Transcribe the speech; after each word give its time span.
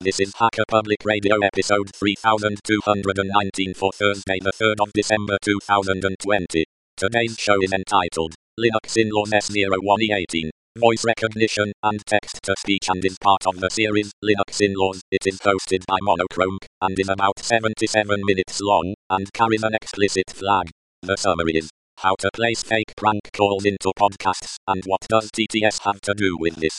This 0.00 0.20
is 0.20 0.32
Hacker 0.38 0.62
Public 0.68 1.04
Radio 1.04 1.40
episode 1.40 1.90
3219 1.92 3.74
for 3.74 3.90
Thursday, 3.90 4.38
the 4.40 4.52
3rd 4.52 4.80
of 4.80 4.92
December 4.92 5.38
2020. 5.42 6.64
Today's 6.96 7.36
show 7.36 7.60
is 7.60 7.72
entitled 7.72 8.36
Linux 8.60 8.96
in 8.96 9.10
Laws 9.10 9.32
S01E18 9.32 10.50
Voice 10.78 11.04
Recognition 11.04 11.72
and 11.82 12.06
Text 12.06 12.38
to 12.44 12.54
Speech 12.56 12.88
and 12.88 13.04
is 13.04 13.16
part 13.20 13.44
of 13.48 13.58
the 13.58 13.70
series 13.70 14.12
Linux 14.24 14.60
in 14.60 14.74
Laws. 14.76 15.02
It 15.10 15.26
is 15.26 15.40
hosted 15.40 15.84
by 15.88 15.98
Monochrome 16.02 16.58
and 16.80 16.96
is 16.96 17.08
about 17.08 17.40
77 17.40 18.20
minutes 18.24 18.60
long 18.60 18.94
and 19.10 19.32
carries 19.32 19.64
an 19.64 19.74
explicit 19.74 20.30
flag. 20.32 20.70
The 21.02 21.16
summary 21.16 21.56
is 21.56 21.70
how 21.96 22.14
to 22.20 22.30
place 22.34 22.62
fake 22.62 22.94
prank 22.96 23.22
calls 23.32 23.64
into 23.64 23.90
podcasts 23.98 24.58
and 24.68 24.80
what 24.86 25.00
does 25.08 25.32
TTS 25.32 25.82
have 25.82 26.00
to 26.02 26.14
do 26.14 26.36
with 26.38 26.54
this. 26.54 26.78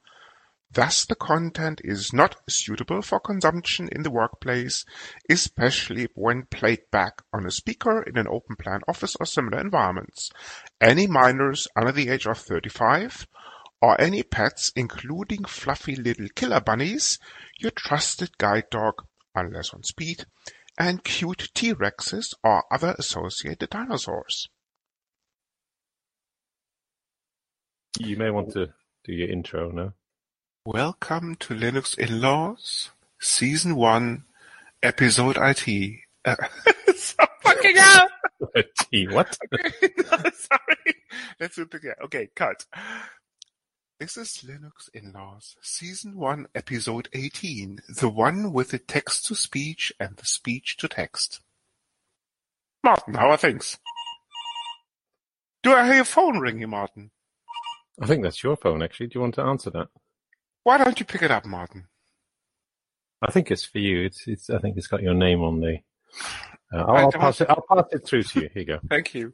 Thus 0.73 1.03
the 1.03 1.15
content 1.15 1.81
is 1.83 2.13
not 2.13 2.37
suitable 2.49 3.01
for 3.01 3.19
consumption 3.19 3.89
in 3.91 4.03
the 4.03 4.11
workplace, 4.11 4.85
especially 5.29 6.07
when 6.15 6.45
played 6.45 6.89
back 6.91 7.21
on 7.33 7.45
a 7.45 7.51
speaker 7.51 8.01
in 8.01 8.17
an 8.17 8.27
open 8.29 8.55
plan 8.55 8.79
office 8.87 9.17
or 9.19 9.25
similar 9.25 9.59
environments. 9.59 10.31
Any 10.79 11.07
minors 11.07 11.67
under 11.75 11.91
the 11.91 12.07
age 12.07 12.25
of 12.25 12.37
35 12.37 13.27
or 13.81 13.99
any 13.99 14.23
pets 14.23 14.71
including 14.73 15.43
fluffy 15.43 15.95
little 15.95 16.29
killer 16.35 16.61
bunnies, 16.61 17.19
your 17.59 17.71
trusted 17.71 18.37
guide 18.37 18.69
dog, 18.71 19.05
unless 19.35 19.73
on 19.73 19.83
speed, 19.83 20.25
and 20.77 21.03
cute 21.03 21.49
T-Rexes 21.53 22.33
or 22.45 22.63
other 22.71 22.95
associated 22.97 23.71
dinosaurs. 23.71 24.47
You 27.99 28.15
may 28.15 28.29
want 28.29 28.53
to 28.53 28.67
do 29.03 29.11
your 29.11 29.27
intro 29.27 29.69
now. 29.69 29.93
Welcome 30.65 31.37
to 31.37 31.55
Linux 31.55 31.97
in 31.97 32.21
Laws, 32.21 32.91
Season 33.19 33.75
1, 33.75 34.23
Episode 34.83 35.35
IT. 35.35 36.01
Uh, 36.23 36.35
so 36.95 37.25
fucking 37.41 37.75
hell! 37.77 38.07
T, 38.77 39.07
what? 39.07 39.39
no, 39.51 39.59
sorry. 40.11 40.93
Let's 41.39 41.55
do 41.55 41.63
it 41.63 41.73
again. 41.73 41.95
Okay, 42.03 42.29
cut. 42.35 42.67
This 43.99 44.17
is 44.17 44.45
Linux 44.47 44.87
in 44.93 45.11
Laws, 45.13 45.55
Season 45.63 46.15
1, 46.15 46.45
Episode 46.53 47.09
18, 47.11 47.79
the 47.99 48.09
one 48.09 48.53
with 48.53 48.69
the 48.69 48.77
text 48.77 49.25
to 49.25 49.35
speech 49.35 49.91
and 49.99 50.15
the 50.17 50.27
speech 50.27 50.77
to 50.77 50.87
text. 50.87 51.39
Martin, 52.83 53.15
how 53.15 53.31
are 53.31 53.37
things? 53.37 53.79
Do 55.63 55.73
I 55.73 55.91
hear 55.91 56.03
a 56.03 56.05
phone 56.05 56.37
ringing, 56.37 56.69
Martin? 56.69 57.09
I 57.99 58.05
think 58.05 58.21
that's 58.21 58.43
your 58.43 58.55
phone, 58.55 58.83
actually. 58.83 59.07
Do 59.07 59.17
you 59.17 59.21
want 59.21 59.33
to 59.35 59.41
answer 59.41 59.71
that? 59.71 59.87
Why 60.63 60.77
don't 60.77 60.99
you 60.99 61.05
pick 61.05 61.23
it 61.23 61.31
up, 61.31 61.45
Martin? 61.45 61.87
I 63.21 63.31
think 63.31 63.49
it's 63.51 63.65
for 63.65 63.79
you. 63.79 64.05
It's, 64.05 64.27
it's. 64.27 64.49
I 64.49 64.59
think 64.59 64.77
it's 64.77 64.87
got 64.87 65.01
your 65.01 65.13
name 65.13 65.41
on 65.41 65.59
the. 65.59 65.77
Uh, 66.73 66.77
I'll, 66.77 66.95
I 66.95 67.01
I'll 67.01 67.11
pass 67.11 67.41
it. 67.41 67.49
I'll 67.49 67.65
pass 67.67 67.85
it 67.91 68.05
through 68.05 68.23
to 68.23 68.41
you. 68.41 68.49
Here 68.53 68.61
you 68.61 68.65
go. 68.65 68.79
Thank 68.89 69.13
you. 69.15 69.33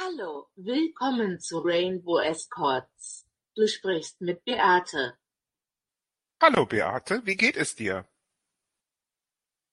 Hallo, 0.00 0.48
willkommen 0.56 1.40
zu 1.40 1.60
Rainbow 1.60 2.18
Escorts. 2.18 3.24
Du 3.56 3.66
sprichst 3.68 4.20
mit 4.20 4.44
Beate. 4.44 5.18
Hallo 6.42 6.66
Beate, 6.66 7.24
wie 7.24 7.36
geht 7.36 7.56
es 7.56 7.76
dir? 7.76 8.04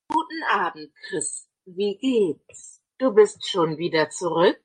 Guten 0.07 0.43
Abend, 0.51 0.91
Chris. 1.07 1.47
Wie 1.65 1.97
geht's? 1.97 2.81
Du 2.99 3.11
bist 3.11 3.47
schon 3.49 3.77
wieder 3.77 4.09
zurück? 4.09 4.61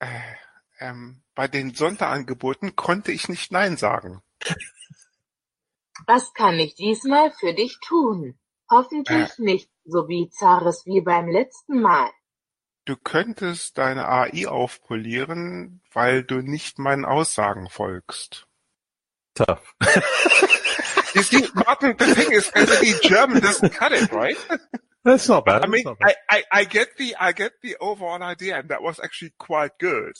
Äh, 0.00 0.34
ähm, 0.80 1.22
bei 1.40 1.48
den 1.48 1.72
Sonderangeboten 1.72 2.76
konnte 2.76 3.12
ich 3.12 3.30
nicht 3.30 3.50
Nein 3.50 3.78
sagen. 3.78 4.20
Was 6.06 6.34
kann 6.34 6.58
ich 6.58 6.74
diesmal 6.74 7.32
für 7.32 7.54
dich 7.54 7.78
tun? 7.80 8.38
Hoffentlich 8.70 9.38
nicht 9.38 9.70
so 9.86 10.06
bizarres 10.06 10.84
wie 10.84 11.00
beim 11.00 11.30
letzten 11.30 11.80
Mal. 11.80 12.10
Du 12.84 12.94
könntest 12.94 13.78
deine 13.78 14.06
AI 14.06 14.48
aufpolieren, 14.48 15.80
weil 15.94 16.24
du 16.24 16.42
nicht 16.42 16.78
meinen 16.78 17.06
Aussagen 17.06 17.70
folgst. 17.70 18.46
Tough. 19.34 19.74
You 21.14 21.22
see, 21.22 21.48
Martin, 21.54 21.96
the 21.98 22.14
thing 22.14 22.30
is, 22.30 22.48
the 22.54 23.00
German 23.02 23.40
doesn't 23.40 23.72
cut 23.72 23.90
it, 23.90 24.12
right? 24.12 24.36
That's 25.04 25.28
not 25.28 25.44
bad. 25.44 25.64
I 25.64 25.66
mean. 25.66 25.84
I, 26.00 26.14
I, 26.30 26.44
I 26.52 26.64
get 26.64 26.98
the, 26.98 27.16
I 27.18 27.32
get 27.32 27.54
the 27.62 27.76
overall 27.80 28.22
idea, 28.22 28.60
and 28.60 28.68
that 28.68 28.80
was 28.80 29.00
actually 29.02 29.32
quite 29.36 29.72
good. 29.80 30.14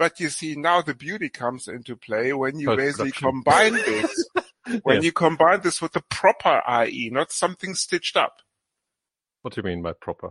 But 0.00 0.18
you 0.18 0.30
see, 0.30 0.56
now 0.56 0.80
the 0.80 0.94
beauty 0.94 1.28
comes 1.28 1.68
into 1.68 1.94
play 1.94 2.32
when 2.32 2.58
you 2.58 2.74
basically 2.74 3.12
combine 3.12 3.74
this, 3.74 4.28
when 4.82 4.96
Yes. 4.96 5.04
you 5.04 5.12
combine 5.12 5.60
this 5.60 5.82
with 5.82 5.92
the 5.92 6.00
proper 6.00 6.62
IE, 6.86 7.10
not 7.12 7.30
something 7.30 7.74
stitched 7.74 8.16
up. 8.16 8.36
What 9.42 9.52
do 9.52 9.60
you 9.60 9.62
mean 9.68 9.82
by 9.82 9.92
proper? 9.92 10.30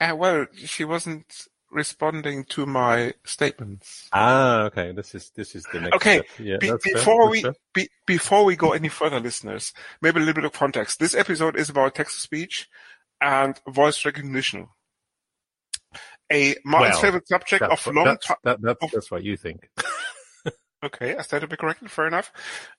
Uh, 0.00 0.14
well, 0.16 0.46
she 0.54 0.84
wasn't 0.84 1.48
responding 1.72 2.44
to 2.50 2.66
my 2.66 3.14
statements. 3.24 4.08
Ah, 4.12 4.62
okay. 4.66 4.92
This 4.92 5.16
is 5.16 5.30
this 5.34 5.56
is 5.56 5.64
the 5.72 5.80
next. 5.80 5.96
Okay. 5.96 6.22
Yeah, 6.38 6.58
Be- 6.60 6.70
before 6.84 7.28
we 7.28 7.44
be- 7.74 7.88
before 8.06 8.44
we 8.44 8.54
go 8.54 8.74
any 8.74 8.88
further, 8.88 9.18
listeners, 9.18 9.72
maybe 10.00 10.18
a 10.18 10.20
little 10.20 10.34
bit 10.40 10.44
of 10.44 10.52
context. 10.52 11.00
This 11.00 11.16
episode 11.16 11.56
is 11.56 11.68
about 11.68 11.96
text 11.96 12.14
to 12.14 12.20
speech 12.20 12.68
and 13.20 13.58
voice 13.68 14.04
recognition. 14.04 14.68
A 16.32 16.56
Martin's 16.64 16.94
Well, 16.94 17.02
favorite 17.02 17.28
subject 17.28 17.62
of 17.62 17.86
long 17.86 18.04
that's, 18.04 18.26
time. 18.26 18.36
that, 18.44 18.60
that's, 18.60 18.92
that's 18.92 19.10
what 19.10 19.24
you 19.24 19.36
think. 19.36 19.68
Okay, 20.84 21.16
I 21.16 21.22
stated 21.22 21.50
it 21.52 21.58
correctly. 21.58 21.88
Fair 21.88 22.06
enough. 22.06 22.30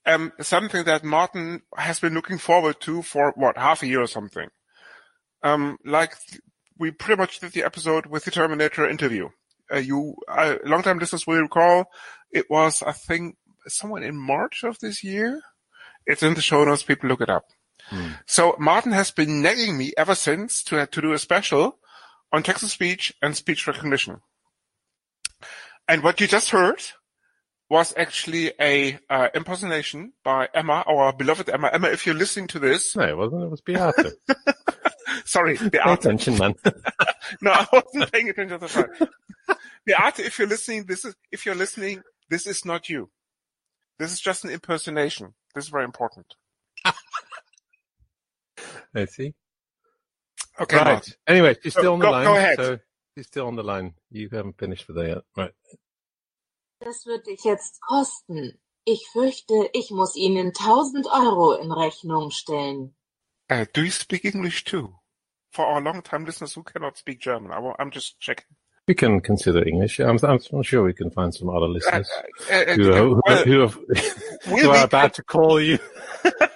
Um, 0.05 0.31
something 0.39 0.85
that 0.85 1.03
Martin 1.03 1.63
has 1.75 1.99
been 1.99 2.13
looking 2.13 2.37
forward 2.37 2.79
to 2.81 3.01
for 3.01 3.33
what 3.35 3.57
half 3.57 3.81
a 3.81 3.87
year 3.87 4.01
or 4.01 4.07
something. 4.07 4.47
Um, 5.41 5.77
like 5.83 6.15
th- 6.29 6.41
we 6.77 6.91
pretty 6.91 7.19
much 7.19 7.39
did 7.39 7.53
the 7.53 7.63
episode 7.63 8.05
with 8.05 8.23
the 8.23 8.31
Terminator 8.31 8.87
interview. 8.87 9.29
Uh, 9.73 9.77
you, 9.79 10.15
uh, 10.29 10.57
long-time 10.63 10.99
listeners 10.99 11.25
will 11.25 11.41
recall, 11.41 11.85
it 12.31 12.45
was 12.49 12.83
I 12.83 12.91
think 12.91 13.35
somewhere 13.67 14.03
in 14.03 14.15
March 14.15 14.63
of 14.63 14.77
this 14.79 15.03
year. 15.03 15.41
It's 16.05 16.23
in 16.23 16.35
the 16.35 16.41
show 16.41 16.63
notes. 16.63 16.83
People 16.83 17.09
look 17.09 17.21
it 17.21 17.29
up. 17.29 17.45
So 18.27 18.55
Martin 18.59 18.91
has 18.91 19.11
been 19.11 19.41
nagging 19.41 19.77
me 19.77 19.93
ever 19.97 20.13
since 20.15 20.63
to 20.65 20.85
to 20.85 21.01
do 21.01 21.13
a 21.13 21.17
special 21.17 21.79
on 22.31 22.43
text 22.43 22.63
to 22.63 22.69
speech 22.69 23.13
and 23.21 23.35
speech 23.35 23.67
recognition. 23.67 24.21
And 25.87 26.03
what 26.03 26.19
you 26.19 26.27
just 26.27 26.49
heard 26.49 26.81
was 27.69 27.93
actually 27.97 28.51
a 28.59 28.99
uh, 29.09 29.29
impersonation 29.33 30.13
by 30.23 30.47
Emma, 30.53 30.83
our 30.87 31.13
beloved 31.13 31.49
Emma. 31.49 31.69
Emma, 31.71 31.87
if 31.89 32.05
you're 32.05 32.15
listening 32.15 32.47
to 32.47 32.59
this, 32.59 32.95
No, 32.95 33.03
it 33.03 33.17
wasn't. 33.17 33.43
It 33.43 33.49
was 33.49 33.61
Beate. 33.61 33.93
sorry, 35.25 35.57
Pay 35.57 35.79
attention, 35.85 36.37
man. 36.37 36.55
No, 37.41 37.51
I 37.51 37.67
wasn't 37.73 38.09
paying 38.11 38.29
attention 38.29 38.53
at 38.53 38.61
the 38.61 38.67
time. 38.69 39.09
Beate, 39.85 40.19
if 40.19 40.39
you're 40.39 40.47
listening, 40.47 40.85
this 40.85 41.03
is 41.03 41.13
if 41.31 41.45
you're 41.45 41.55
listening, 41.55 42.01
this 42.29 42.47
is 42.47 42.63
not 42.63 42.87
you. 42.89 43.09
This 43.99 44.13
is 44.13 44.21
just 44.21 44.45
an 44.45 44.51
impersonation. 44.51 45.33
This 45.53 45.65
is 45.65 45.69
very 45.69 45.83
important. 45.83 46.35
I 48.95 49.05
see. 49.05 49.33
Okay, 50.59 50.77
right. 50.77 50.85
Martin. 50.85 51.13
Anyway, 51.27 51.55
she's 51.61 51.73
still 51.73 51.93
on 51.93 51.99
the 51.99 52.05
go- 52.05 52.11
line. 52.11 52.25
go 52.25 52.35
ahead. 52.35 52.57
So 52.57 52.79
she's 53.15 53.27
still 53.27 53.47
on 53.47 53.55
the 53.55 53.63
line. 53.63 53.93
You 54.11 54.29
haven't 54.31 54.57
finished 54.57 54.87
with 54.87 54.97
that 54.97 55.07
yet. 55.07 55.23
Right. 55.35 55.53
Das 56.79 57.05
wird 57.05 57.25
dich 57.27 57.43
jetzt 57.43 57.81
kosten. 57.81 58.59
Ich 58.85 59.07
fürchte, 59.11 59.69
ich 59.73 59.91
muss 59.91 60.15
Ihnen 60.15 60.53
1000 60.53 61.07
Euro 61.07 61.53
in 61.53 61.71
Rechnung 61.71 62.31
stellen. 62.31 62.95
Uh, 63.49 63.65
do 63.73 63.81
you 63.81 63.91
speak 63.91 64.23
English 64.25 64.63
too? 64.63 64.93
For 65.51 65.65
our 65.65 65.81
long-time 65.81 66.25
listeners 66.25 66.53
who 66.55 66.63
cannot 66.63 66.97
speak 66.97 67.19
German, 67.19 67.51
I, 67.51 67.81
am 67.81 67.91
just 67.91 68.19
checking. 68.19 68.45
We 68.87 68.93
can 68.93 69.19
consider 69.19 69.67
English. 69.67 69.99
I'm, 69.99 70.17
I'm 70.23 70.63
sure 70.63 70.83
we 70.83 70.93
can 70.93 71.09
find 71.11 71.33
some 71.33 71.49
other 71.49 71.65
Uh, 71.65 71.69
listeners 71.69 72.09
uh, 72.49 72.53
uh, 72.53 72.75
who, 72.75 72.83
who, 72.83 73.21
well, 73.25 73.43
who, 73.43 73.59
have, 73.61 73.75
will 73.75 73.95
who 74.45 74.55
we 74.55 74.77
are 74.77 74.85
about 74.85 75.13
to 75.15 75.23
call 75.23 75.59
you. 75.59 75.79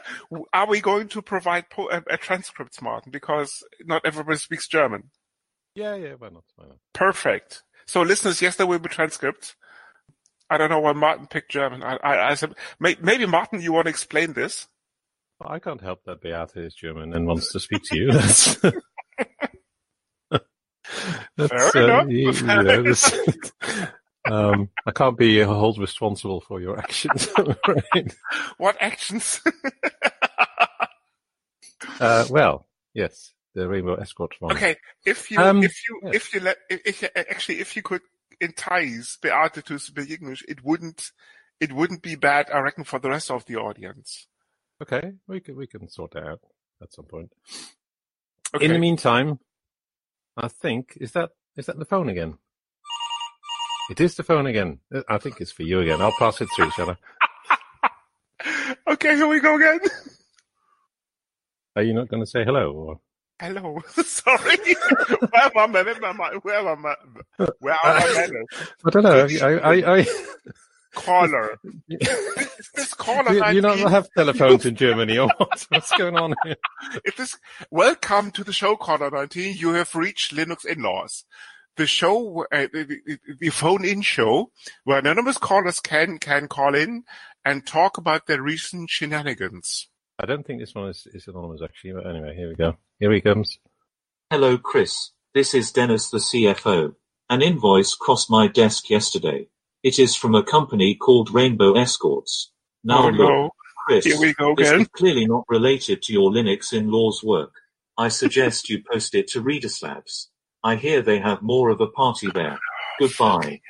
are 0.54 0.68
we 0.68 0.82
going 0.82 1.08
to 1.10 1.22
provide 1.22 1.70
po- 1.70 1.90
a, 1.90 2.02
a 2.10 2.18
transcript, 2.18 2.82
Martin? 2.82 3.12
Because 3.12 3.64
not 3.86 4.06
everybody 4.06 4.38
speaks 4.38 4.68
German. 4.68 5.12
Yeah, 5.76 5.96
yeah, 5.96 6.14
why 6.18 6.30
not? 6.30 6.44
Why 6.56 6.68
not? 6.68 6.78
Perfect. 6.94 7.64
So, 7.86 8.02
listeners, 8.02 8.42
yes, 8.42 8.56
there 8.56 8.68
will 8.68 8.80
be 8.80 8.90
transcripts. 8.90 9.56
I 10.50 10.58
don't 10.58 10.70
know 10.70 10.80
why 10.80 10.94
Martin 10.94 11.28
picked 11.28 11.52
German. 11.52 11.82
I, 11.82 11.96
I, 11.98 12.32
I 12.32 12.34
said, 12.34 12.54
may, 12.80 12.98
maybe 13.02 13.26
Martin, 13.26 13.62
you 13.62 13.72
want 13.72 13.86
to 13.86 13.90
explain 13.90 14.34
this? 14.34 14.68
Well, 15.40 15.52
I 15.52 15.60
can't 15.60 15.82
help 15.82 16.04
that 16.06 16.22
Beate 16.22 16.56
is 16.58 16.76
German 16.76 17.14
and 17.14 17.26
wants 17.26 17.52
to 17.54 17.60
speak 17.60 17.82
to 17.86 17.98
you. 17.98 18.12
That's, 18.22 18.58
that's 21.38 21.72
Fair 21.72 21.84
enough. 21.84 22.10
you, 22.10 22.32
you 22.32 22.44
know, 22.44 22.84
this, 22.84 23.14
um, 24.30 24.70
I 24.86 24.92
can't 24.92 25.18
be 25.18 25.38
held 25.38 25.80
responsible 25.80 26.42
for 26.42 26.62
your 26.62 26.78
actions. 26.78 27.28
right? 27.68 28.14
What 28.58 28.78
actions? 28.80 29.42
Uh, 32.00 32.26
well, 32.30 32.68
yes, 32.94 33.34
the 33.54 33.68
Rainbow 33.68 33.96
Escort 33.96 34.36
one. 34.40 34.56
okay, 34.56 34.76
if 35.06 35.32
you, 35.32 35.40
Um, 35.40 35.64
if 35.64 35.76
you, 35.88 36.00
yeah. 36.04 36.12
if 36.14 36.34
you 36.34 36.40
let, 36.40 36.58
if, 36.70 37.04
if 37.04 37.12
actually, 37.16 37.60
if 37.60 37.76
you 37.76 37.82
could 37.82 38.02
entice 38.40 39.18
speak 39.78 40.10
English, 40.10 40.44
it 40.48 40.64
wouldn't, 40.64 41.12
it 41.60 41.72
wouldn't 41.72 42.02
be 42.02 42.16
bad, 42.16 42.50
I 42.52 42.60
reckon, 42.60 42.84
for 42.84 43.00
the 43.00 43.10
rest 43.10 43.32
of 43.32 43.46
the 43.46 43.58
audience. 43.58 44.28
Okay, 44.82 45.14
we 45.28 45.40
can 45.40 45.56
we 45.56 45.68
can 45.68 45.88
sort 45.90 46.12
that 46.12 46.24
out 46.24 46.40
at 46.82 46.92
some 46.94 47.06
point. 47.06 47.32
Okay. 48.56 48.66
In 48.66 48.74
the 48.74 48.80
meantime, 48.80 49.40
I 50.36 50.48
think 50.48 50.98
is 51.00 51.12
that 51.12 51.30
is 51.56 51.68
that 51.68 51.78
the 51.78 51.86
phone 51.86 52.10
again? 52.10 52.38
It 53.92 54.00
is 54.00 54.16
the 54.16 54.24
phone 54.24 54.48
again. 54.48 54.80
I 55.10 55.18
think 55.18 55.42
it's 55.42 55.52
for 55.52 55.64
you 55.64 55.82
again. 55.82 56.02
I'll 56.02 56.16
pass 56.18 56.40
it 56.42 56.48
through, 56.56 56.72
shall 56.72 56.92
I? 56.92 57.90
okay, 58.94 59.16
here 59.16 59.28
we 59.28 59.40
go 59.40 59.56
again. 59.56 59.80
Are 61.76 61.84
you 61.84 61.94
not 61.94 62.10
going 62.10 62.22
to 62.22 62.30
say 62.30 62.44
hello? 62.44 62.72
Or? 62.74 63.00
Hello. 63.40 63.80
Sorry. 64.04 64.58
where 65.32 65.52
my 65.56 65.68
manners? 65.68 65.98
Where 66.42 66.60
are 66.60 66.76
my, 66.76 66.96
where 67.60 67.78
are 67.84 68.00
my 68.00 68.14
manners? 68.14 68.46
I 68.86 68.90
don't 68.90 69.04
know. 69.04 69.28
I, 69.42 69.58
I, 69.58 69.98
I, 70.00 70.06
Caller. 70.94 71.58
Is 71.90 72.70
this 72.76 72.94
caller 72.94 73.30
do 73.30 73.36
you, 73.36 73.46
you 73.54 73.62
19? 73.62 73.84
not 73.84 73.92
have 73.92 74.10
telephones 74.16 74.66
in 74.66 74.76
Germany 74.76 75.18
or 75.18 75.30
what? 75.38 75.66
What's 75.70 75.98
going 75.98 76.18
on 76.18 76.36
here? 76.44 76.58
If 77.06 77.16
this, 77.16 77.38
welcome 77.72 78.32
to 78.32 78.44
the 78.44 78.52
show, 78.52 78.76
caller 78.76 79.10
19. 79.10 79.56
You 79.56 79.70
have 79.70 79.96
reached 79.96 80.36
Linux 80.36 80.66
in-laws. 80.66 81.24
The 81.78 81.88
show, 81.88 82.46
uh, 82.52 82.68
the, 82.74 83.00
the, 83.06 83.18
the 83.40 83.50
phone-in 83.50 84.02
show 84.02 84.52
where 84.84 85.00
anonymous 85.00 85.38
callers 85.38 85.80
can, 85.80 86.18
can 86.18 86.50
call 86.50 86.76
in 86.76 87.06
and 87.46 87.66
talk 87.66 87.98
about 87.98 88.28
their 88.28 88.42
recent 88.42 88.90
shenanigans. 88.90 89.88
I 90.22 90.28
don't 90.28 90.46
think 90.46 90.60
this 90.60 90.76
one 90.76 90.90
is, 90.90 91.08
is 91.16 91.28
anonymous 91.28 91.62
actually, 91.64 91.94
but 91.94 92.06
anyway, 92.06 92.36
here 92.36 92.50
we 92.50 92.56
go. 92.56 92.78
Here 93.00 93.12
he 93.12 93.22
comes. 93.22 93.58
Hello 94.30 94.56
Chris, 94.56 95.14
this 95.34 95.56
is 95.56 95.72
Dennis 95.72 96.12
the 96.12 96.20
CFO. 96.20 96.94
An 97.28 97.42
invoice 97.42 97.96
crossed 97.96 98.30
my 98.30 98.48
desk 98.48 98.92
yesterday. 98.92 99.48
It 99.82 99.98
is 99.98 100.16
from 100.16 100.36
a 100.36 100.44
company 100.44 100.94
called 100.94 101.34
Rainbow 101.34 101.74
Escorts. 101.74 102.52
Now 102.84 103.08
oh 103.08 103.10
look, 103.10 103.30
no. 103.30 103.50
Chris, 103.88 104.06
Here 104.06 104.20
we 104.20 104.36
go 104.36 104.54
this 104.56 104.72
is 104.72 104.88
clearly 104.90 105.26
not 105.26 105.46
related 105.50 106.04
to 106.04 106.14
your 106.14 106.30
Linux 106.30 106.72
in-laws 106.72 107.24
work. 107.24 107.54
I 107.98 108.10
suggest 108.10 108.70
you 108.70 108.84
post 108.92 109.16
it 109.16 109.28
to 109.30 109.42
Redis 109.42 109.82
Labs. 109.82 110.30
I 110.64 110.76
hear 110.76 111.02
they 111.02 111.18
have 111.18 111.42
more 111.42 111.72
of 111.72 111.82
a 111.82 111.88
party 111.88 112.30
there. 112.32 112.60
Goodbye. 113.00 113.62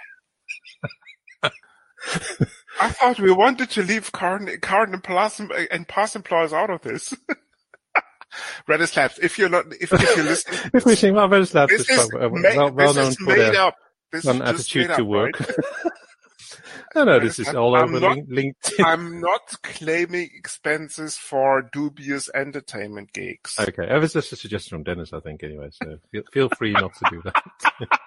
I 2.81 2.89
thought 2.89 3.19
we 3.19 3.31
wanted 3.31 3.69
to 3.71 3.83
leave 3.83 4.11
current, 4.11 4.61
current 4.61 4.93
and 4.93 5.03
past, 5.03 5.39
and 5.39 5.87
past 5.87 6.15
employers 6.15 6.53
out 6.53 6.69
of 6.69 6.81
this. 6.81 7.13
Redis 8.67 8.95
Labs, 8.95 9.19
if 9.19 9.37
you're 9.37 9.49
not, 9.49 9.65
if, 9.79 9.91
if 9.93 10.15
you're 10.15 10.25
listening, 10.25 10.59
If 10.73 10.85
we 10.85 11.11
well, 11.11 11.27
very 11.27 11.45
glad 11.45 11.69
this 11.69 11.89
is, 11.89 12.09
well, 12.13 12.29
ma- 12.29 12.49
well, 12.55 12.71
well 12.71 12.93
known 12.93 13.07
is 13.09 13.17
for 13.17 13.25
made 13.25 13.39
their 13.39 13.61
up. 13.61 13.75
This 14.11 14.23
just 14.23 14.41
attitude 14.41 14.87
made 14.87 14.95
to 14.95 15.01
up, 15.03 15.07
work. 15.07 15.39
right? 15.39 15.49
no, 16.95 17.03
no, 17.03 17.19
this 17.19 17.39
is 17.39 17.49
all 17.49 17.75
I'm 17.75 17.93
over 17.93 17.99
not- 17.99 18.17
LinkedIn. 18.19 18.85
I'm 18.85 19.19
not 19.19 19.61
claiming 19.63 20.29
expenses 20.33 21.17
for 21.17 21.69
dubious 21.73 22.29
entertainment 22.33 23.11
gigs. 23.13 23.55
Okay, 23.59 23.85
that 23.87 23.99
was 23.99 24.13
just 24.13 24.31
a 24.31 24.35
suggestion 24.37 24.77
from 24.77 24.83
Dennis, 24.83 25.11
I 25.13 25.19
think, 25.19 25.43
anyway, 25.43 25.69
so 25.71 25.97
feel, 26.11 26.23
feel 26.31 26.49
free 26.57 26.71
not 26.71 26.93
to 26.95 27.05
do 27.11 27.21
that. 27.25 27.99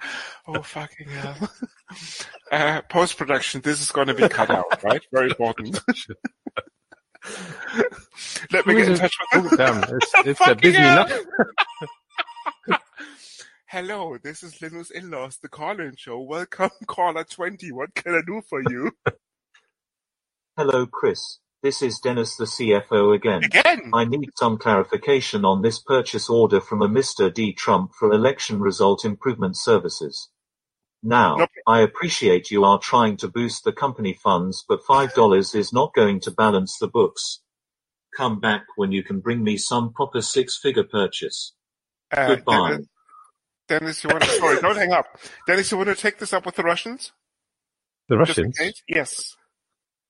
Oh 0.46 0.62
fucking 0.62 1.08
hell! 1.08 1.50
Uh, 2.50 2.80
Post 2.88 3.18
production. 3.18 3.60
This 3.60 3.82
is 3.82 3.90
going 3.90 4.06
to 4.08 4.14
be 4.14 4.26
cut 4.28 4.48
out, 4.50 4.82
right? 4.82 5.02
Very 5.12 5.28
important. 5.28 5.78
Let 8.52 8.66
me 8.66 8.74
get 8.74 8.88
in 8.88 8.96
touch 8.96 9.14
with 9.34 9.52
Oh, 9.52 9.56
damn, 9.56 9.82
it's, 9.96 10.12
it's 10.24 10.40
a 10.46 10.54
busy 10.54 10.78
hell. 10.78 11.06
enough. 11.06 11.20
Hello, 13.66 14.16
this 14.22 14.42
is 14.42 14.54
Linux 14.60 14.90
In-Laws, 14.90 15.38
the 15.42 15.48
call-in 15.48 15.94
show. 15.96 16.20
Welcome, 16.20 16.70
caller 16.86 17.24
20. 17.24 17.70
What 17.72 17.94
can 17.94 18.14
I 18.14 18.20
do 18.26 18.40
for 18.48 18.62
you? 18.70 18.92
Hello 20.56 20.86
Chris, 20.86 21.38
this 21.62 21.82
is 21.82 21.98
Dennis 21.98 22.36
the 22.36 22.44
CFO 22.44 23.14
again. 23.14 23.44
Again! 23.44 23.90
I 23.92 24.04
need 24.04 24.30
some 24.36 24.58
clarification 24.58 25.44
on 25.44 25.62
this 25.62 25.78
purchase 25.80 26.28
order 26.28 26.60
from 26.60 26.82
a 26.82 26.88
Mr. 26.88 27.32
D. 27.32 27.52
Trump 27.52 27.92
for 27.98 28.12
election 28.12 28.60
result 28.60 29.04
improvement 29.04 29.56
services. 29.56 30.30
Now, 31.02 31.36
Nope. 31.36 31.50
I 31.66 31.80
appreciate 31.80 32.50
you 32.50 32.64
are 32.64 32.78
trying 32.78 33.16
to 33.18 33.28
boost 33.28 33.64
the 33.64 33.72
company 33.72 34.12
funds, 34.12 34.64
but 34.68 34.82
$5 34.82 35.54
is 35.54 35.72
not 35.72 35.94
going 35.94 36.20
to 36.20 36.30
balance 36.30 36.76
the 36.78 36.88
books. 36.88 37.40
Come 38.16 38.40
back 38.40 38.64
when 38.76 38.90
you 38.90 39.04
can 39.04 39.20
bring 39.20 39.44
me 39.44 39.56
some 39.56 39.92
proper 39.92 40.20
six-figure 40.20 40.84
purchase. 40.84 41.54
Uh, 42.10 42.28
Goodbye. 42.34 42.70
Dennis, 42.70 42.86
Dennis, 43.68 44.04
you 44.04 44.10
want 44.10 44.24
to, 44.24 44.30
sorry, 44.30 44.60
don't 44.60 44.76
hang 44.76 44.92
up. 44.92 45.06
Dennis, 45.46 45.70
you 45.70 45.76
want 45.76 45.88
to 45.90 45.94
take 45.94 46.18
this 46.18 46.32
up 46.32 46.44
with 46.44 46.56
the 46.56 46.62
Russians? 46.62 47.12
The 48.08 48.16
Russians? 48.16 48.58
Yes. 48.88 49.36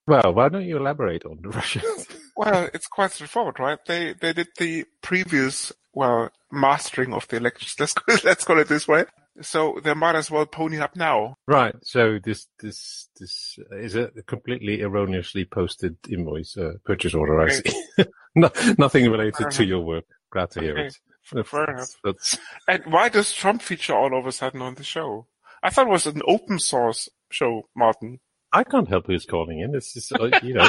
Well, 0.08 0.32
why 0.34 0.48
don't 0.48 0.64
you 0.64 0.78
elaborate 0.78 1.24
on 1.26 1.38
the 1.42 1.48
Russians? 1.60 2.06
Well, 2.36 2.68
it's 2.74 2.86
quite 2.86 3.12
straightforward, 3.12 3.60
right? 3.60 3.78
They 3.86 4.14
they 4.20 4.32
did 4.32 4.48
the 4.58 4.84
previous 5.02 5.72
well 5.92 6.30
mastering 6.50 7.12
of 7.12 7.28
the 7.28 7.36
elections. 7.36 7.76
Let's 7.78 8.24
let's 8.24 8.44
call 8.44 8.58
it 8.58 8.68
this 8.68 8.88
way. 8.88 9.04
So 9.40 9.78
they 9.84 9.94
might 9.94 10.16
as 10.16 10.30
well 10.32 10.46
pony 10.46 10.78
up 10.78 10.96
now. 10.96 11.36
right, 11.46 11.72
so 11.84 12.18
this, 12.24 12.48
this, 12.58 13.08
this 13.20 13.56
is 13.70 13.94
a 13.94 14.10
completely 14.26 14.82
erroneously 14.82 15.44
posted 15.44 15.96
invoice, 16.10 16.56
uh, 16.56 16.72
purchase 16.84 17.14
order, 17.14 17.40
I 17.40 17.50
see. 17.50 17.84
no, 18.34 18.50
nothing 18.78 19.08
related 19.08 19.52
to 19.52 19.64
your 19.64 19.82
work. 19.82 20.06
Glad 20.32 20.50
to 20.52 20.60
hear 20.60 20.72
Okay. 20.72 20.86
it. 20.88 21.46
Fair 21.46 21.66
That's- 21.66 21.96
that's- 22.02 22.38
And 22.66 22.92
why 22.92 23.10
does 23.10 23.32
Trump 23.32 23.62
feature 23.62 23.94
all 23.94 24.18
of 24.18 24.26
a 24.26 24.32
sudden 24.32 24.60
on 24.60 24.74
the 24.74 24.82
show? 24.82 25.28
I 25.62 25.70
thought 25.70 25.86
it 25.86 25.90
was 25.90 26.06
an 26.08 26.22
open 26.26 26.58
source 26.58 27.08
show, 27.30 27.68
Martin. 27.76 28.18
I 28.52 28.64
can't 28.64 28.88
help 28.88 29.06
who's 29.06 29.26
calling 29.26 29.60
in. 29.60 29.72
This 29.72 29.96
is, 29.96 30.10
uh, 30.12 30.30
you 30.42 30.54
know, 30.54 30.68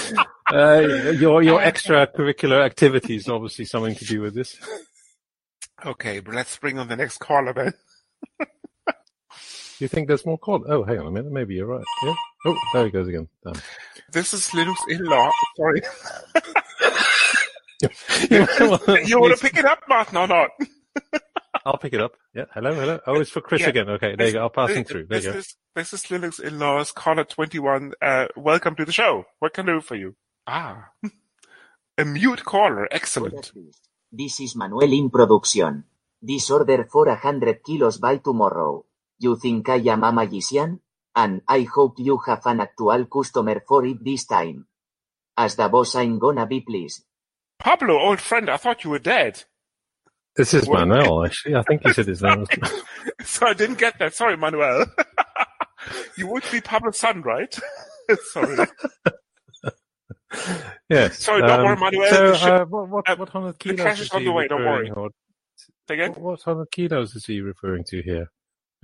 uh, 0.52 0.80
your 1.12 1.42
your 1.42 1.60
extracurricular 1.60 2.64
activities 2.64 3.28
obviously 3.28 3.64
something 3.64 3.94
to 3.96 4.04
do 4.04 4.20
with 4.20 4.34
this. 4.34 4.56
Okay, 5.84 6.20
but 6.20 6.34
let's 6.34 6.56
bring 6.58 6.78
on 6.78 6.88
the 6.88 6.96
next 6.96 7.18
caller 7.18 7.52
then. 7.52 7.74
You 9.78 9.86
think 9.86 10.08
there's 10.08 10.26
more 10.26 10.38
call? 10.38 10.64
Oh, 10.68 10.82
hang 10.82 10.98
on 10.98 11.06
a 11.06 11.10
minute. 11.10 11.30
Maybe 11.30 11.54
you're 11.54 11.66
right. 11.66 11.84
Yeah. 12.02 12.14
Oh, 12.46 12.56
there 12.74 12.84
he 12.86 12.90
goes 12.90 13.06
again. 13.06 13.28
Damn. 13.44 13.54
This 14.12 14.34
is 14.34 14.48
Linux 14.48 14.76
in 14.88 15.04
law. 15.04 15.30
Sorry. 15.56 15.82
You 18.30 18.40
might 18.40 19.08
You 19.08 19.20
want 19.20 19.38
to 19.38 19.40
pick 19.40 19.56
it 19.56 19.64
up, 19.64 19.80
Martin, 19.88 20.16
or 20.16 20.26
not? 20.26 20.50
I'll 21.68 21.76
pick 21.76 21.92
it 21.92 22.00
up. 22.00 22.12
Yeah. 22.34 22.46
Hello, 22.54 22.72
hello. 22.72 22.98
Oh, 23.06 23.20
it's 23.20 23.30
for 23.30 23.42
Chris 23.42 23.60
Yeah. 23.60 23.68
again. 23.68 23.88
Okay, 23.90 24.16
there 24.16 24.28
you 24.28 24.32
go. 24.32 24.40
I'll 24.40 24.48
pass 24.58 24.70
him 24.70 24.84
through. 24.84 25.04
There 25.06 25.18
This 25.18 25.26
you 25.26 25.32
go. 25.32 25.38
is, 25.38 25.56
this 25.76 25.92
is 25.92 26.02
Linux 26.04 26.40
in-laws, 26.40 26.92
caller 26.92 27.24
21. 27.24 27.92
Uh, 28.00 28.26
welcome 28.36 28.74
to 28.76 28.86
the 28.86 28.92
show. 28.92 29.26
What 29.38 29.52
can 29.52 29.68
I 29.68 29.72
do 29.74 29.80
for 29.82 29.94
you? 29.94 30.16
Ah, 30.46 30.88
a 31.98 32.04
mute 32.06 32.42
caller. 32.42 32.88
Excellent. 32.90 33.52
This 34.10 34.40
is 34.40 34.56
Manuel 34.56 34.90
in 34.94 35.10
production. 35.10 35.84
This 36.22 36.50
order 36.50 36.88
for 36.90 37.06
a 37.08 37.16
hundred 37.16 37.62
kilos 37.62 37.98
by 37.98 38.16
tomorrow. 38.16 38.86
You 39.18 39.36
think 39.36 39.68
I 39.68 39.76
am 39.92 40.04
a 40.04 40.10
magician? 40.12 40.80
And 41.14 41.42
I 41.46 41.62
hope 41.74 41.96
you 41.98 42.16
have 42.26 42.46
an 42.46 42.60
actual 42.60 43.04
customer 43.06 43.60
for 43.68 43.84
it 43.84 44.02
this 44.02 44.24
time. 44.24 44.66
As 45.36 45.56
the 45.56 45.68
boss 45.68 45.96
I'm 45.96 46.18
gonna 46.18 46.46
be 46.46 46.60
pleased. 46.62 47.04
Pablo, 47.58 47.98
old 47.98 48.20
friend, 48.20 48.48
I 48.48 48.56
thought 48.56 48.84
you 48.84 48.90
were 48.90 48.98
dead. 49.00 49.44
This 50.38 50.54
is? 50.54 50.68
Manuel, 50.68 51.24
actually. 51.26 51.56
I 51.56 51.62
think 51.64 51.82
he 51.86 51.92
said 51.92 52.06
his 52.06 52.22
name. 52.22 52.46
So 53.24 53.46
I 53.46 53.52
didn't 53.52 53.78
get 53.78 53.98
that. 53.98 54.14
Sorry, 54.14 54.36
Manuel. 54.36 54.86
you 56.16 56.28
would 56.28 56.44
be 56.52 56.60
Pablo's 56.60 56.98
son, 56.98 57.20
right? 57.22 57.52
Sorry. 58.32 58.56
yes. 60.88 61.18
Sorry, 61.18 61.42
don't 61.42 61.64
worry, 61.64 61.76
Manuel. 61.76 62.10
So, 62.10 62.32
The 62.32 62.54
uh, 62.62 62.64
what, 62.66 62.88
what, 62.88 63.10
uh, 63.10 63.16
what 63.16 63.28
hundred 63.30 63.52
the 63.52 63.58
kilos 63.58 63.80
cash 63.80 64.00
is 64.00 64.10
on 64.10 64.20
he 64.20 64.26
the 64.26 64.32
way, 64.32 64.46
don't 64.48 64.60
referring- 64.60 64.94
worry. 64.94 65.04
or- 65.06 65.10
Again? 65.90 66.10
What, 66.12 66.20
what 66.20 66.42
hundred 66.42 66.70
kilos 66.70 67.14
is 67.16 67.24
he 67.26 67.40
referring 67.40 67.82
to 67.88 68.02
here? 68.02 68.30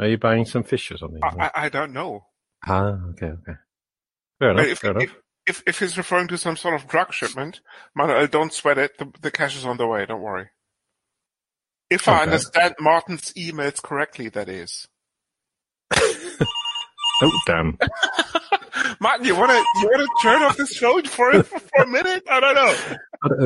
Are 0.00 0.08
you 0.08 0.18
buying 0.18 0.44
some 0.46 0.64
fish 0.64 0.90
or 0.90 0.96
something? 0.96 1.20
I, 1.22 1.46
I, 1.46 1.50
I 1.54 1.68
don't 1.68 1.92
know. 1.92 2.26
ah, 2.66 2.96
okay, 3.10 3.26
okay. 3.26 3.52
Fair 4.40 4.50
enough. 4.50 4.66
If, 4.66 4.78
fair 4.78 4.90
enough. 4.92 5.02
if, 5.04 5.14
if, 5.46 5.62
if 5.66 5.78
he's 5.78 5.96
referring 5.96 6.26
to 6.28 6.38
some 6.38 6.56
sort 6.56 6.74
of 6.74 6.88
drug 6.88 7.12
shipment, 7.12 7.60
Manuel, 7.94 8.26
don't 8.26 8.52
sweat 8.52 8.78
it. 8.78 8.98
The, 8.98 9.12
the 9.20 9.30
cash 9.30 9.56
is 9.56 9.64
on 9.64 9.76
the 9.76 9.86
way. 9.86 10.04
Don't 10.06 10.22
worry. 10.22 10.48
If 11.94 12.08
I 12.08 12.14
Okay. 12.14 12.22
understand 12.24 12.74
Martin's 12.80 13.32
emails 13.34 13.80
correctly, 13.82 14.28
that 14.30 14.48
is. 14.48 14.88
Oh, 17.22 17.30
damn. 17.46 17.78
Martin, 19.00 19.24
you 19.24 19.36
wanna 19.36 19.54
you 19.80 19.88
wanna 19.90 20.08
turn 20.20 20.42
off 20.42 20.56
this 20.56 20.72
show 20.74 21.00
for 21.02 21.42
for 21.44 21.82
a 21.84 21.86
minute? 21.86 22.24
I 22.28 22.40
don't 22.40 22.54
know. 22.56 22.74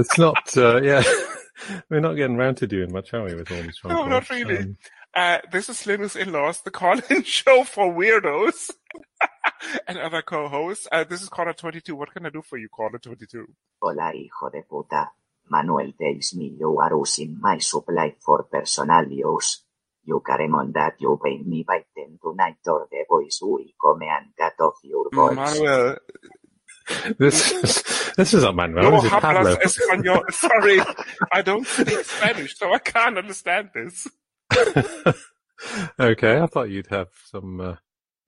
It's 0.00 0.16
not, 0.18 0.56
uh, 0.56 0.80
yeah. 0.80 1.02
We're 1.90 2.00
not 2.00 2.14
getting 2.14 2.36
round 2.38 2.56
to 2.58 2.66
doing 2.66 2.90
much, 2.90 3.12
are 3.12 3.24
we, 3.24 3.34
with 3.34 3.50
all 3.52 3.62
these 3.62 3.76
phone 3.78 3.92
No, 3.92 4.06
not 4.06 4.26
calls? 4.26 4.30
really. 4.40 4.56
Um, 4.58 4.76
Uh, 5.14 5.38
this 5.52 5.68
is 5.68 5.82
Linux 5.86 6.16
In-Laws, 6.16 6.62
the 6.62 6.70
call-in 6.70 7.22
show 7.24 7.62
for 7.64 7.92
weirdos 7.92 8.70
and 9.86 9.98
other 9.98 10.22
co-hosts. 10.22 10.88
Uh, 10.90 11.04
this 11.04 11.20
is 11.22 11.28
caller 11.28 11.52
22. 11.52 11.94
What 11.94 12.12
can 12.12 12.24
I 12.26 12.30
do 12.30 12.42
for 12.42 12.56
you, 12.58 12.68
caller 12.68 12.98
22? 12.98 13.46
Hola 13.82 14.12
hijo 14.14 14.50
de 14.50 14.62
puta. 14.62 15.10
Manuel 15.50 15.92
tells 16.00 16.34
me 16.34 16.56
you 16.58 16.78
are 16.78 16.96
using 16.96 17.38
my 17.40 17.58
supply 17.58 18.14
for 18.20 18.44
personal 18.44 19.06
use. 19.08 19.62
You 20.04 20.22
carry 20.26 20.46
on 20.48 20.72
that 20.72 20.94
you 21.00 21.18
pay 21.22 21.38
me 21.38 21.64
by 21.66 21.84
ten 21.94 22.18
tonight 22.22 22.56
or 22.66 22.88
the 22.90 23.04
boys 23.08 23.38
will 23.42 23.64
come 23.80 24.02
and 24.02 24.26
cut 24.38 24.54
off 24.64 24.76
your 24.82 25.10
balls. 25.10 25.36
Manuel, 25.36 25.96
this 27.18 27.52
is, 27.52 28.12
this 28.16 28.34
is 28.34 28.42
a 28.44 28.52
Manuel. 28.52 28.90
no 28.90 28.90
This 28.90 29.04
is 29.04 29.10
Pablo. 29.10 29.56
hablas 29.56 29.58
español. 29.60 30.22
Sorry, 30.32 30.80
I 31.32 31.42
don't 31.42 31.66
speak 31.66 32.04
Spanish, 32.04 32.56
so 32.56 32.72
I 32.72 32.78
can't 32.78 33.18
understand 33.18 33.70
this. 33.74 34.08
okay, 36.00 36.38
I 36.40 36.46
thought 36.46 36.70
you'd 36.70 36.88
have 36.88 37.08
some 37.30 37.60
uh, 37.60 37.74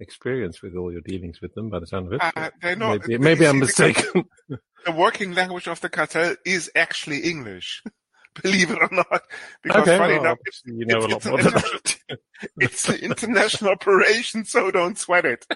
experience 0.01 0.63
with 0.63 0.75
all 0.75 0.91
your 0.91 1.03
dealings 1.03 1.41
with 1.41 1.55
them 1.55 1.69
by 1.69 1.79
the 1.79 1.87
sound 1.87 2.07
of 2.07 2.15
it. 2.15 2.21
Uh, 2.23 2.51
they're 2.61 2.77
not. 2.77 3.07
maybe 3.07 3.19
maybe 3.19 3.47
I'm 3.47 3.59
mistaken. 3.59 4.25
The 4.87 4.93
working 4.93 5.35
language 5.35 5.69
of 5.69 5.83
the 5.83 5.91
cartel 5.91 6.37
is 6.47 6.71
actually 6.75 7.19
English. 7.19 7.83
Believe 8.43 8.71
it 8.71 8.79
or 8.81 8.89
not. 8.91 9.23
Because 9.63 9.83
okay, 9.83 9.99
funny 9.99 10.15
well, 10.15 10.23
enough, 10.23 10.39
it's, 10.47 10.63
you 10.65 10.87
know 10.87 11.01
a 11.01 11.01
lot 11.01 11.13
it's, 11.13 11.27
more 11.27 11.43
than 11.43 11.63
it's 12.59 12.89
an 12.89 12.95
international 13.01 13.73
operation, 13.73 14.47
so 14.47 14.71
don't 14.71 14.99
sweat 14.99 15.27
it. 15.27 15.47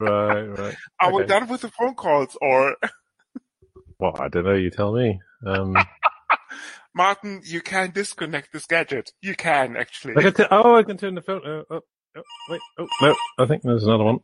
Right, 0.00 0.46
right. 0.46 0.76
Are 1.00 1.12
we 1.12 1.24
done 1.26 1.46
with 1.46 1.60
the 1.60 1.68
phone 1.68 1.94
calls 1.94 2.36
or 2.40 2.76
Well, 4.00 4.16
I 4.18 4.26
don't 4.26 4.44
know. 4.44 4.54
You 4.54 4.70
tell 4.70 4.92
me. 4.92 5.20
Um, 5.46 5.76
Martin, 6.94 7.40
you 7.44 7.60
can 7.60 7.92
disconnect 7.92 8.52
this 8.52 8.66
gadget. 8.66 9.12
You 9.20 9.36
can 9.36 9.76
actually. 9.76 10.14
I 10.16 10.22
can 10.22 10.34
t- 10.34 10.44
oh, 10.50 10.74
I 10.74 10.82
can 10.82 10.96
turn 10.96 11.14
the 11.14 11.22
phone. 11.22 11.46
Uh, 11.46 11.62
oh, 11.70 11.80
oh, 12.16 12.22
wait. 12.48 12.60
Oh 12.78 12.88
no, 13.00 13.14
I 13.38 13.46
think 13.46 13.62
there's 13.62 13.84
another 13.84 14.04
one. 14.04 14.20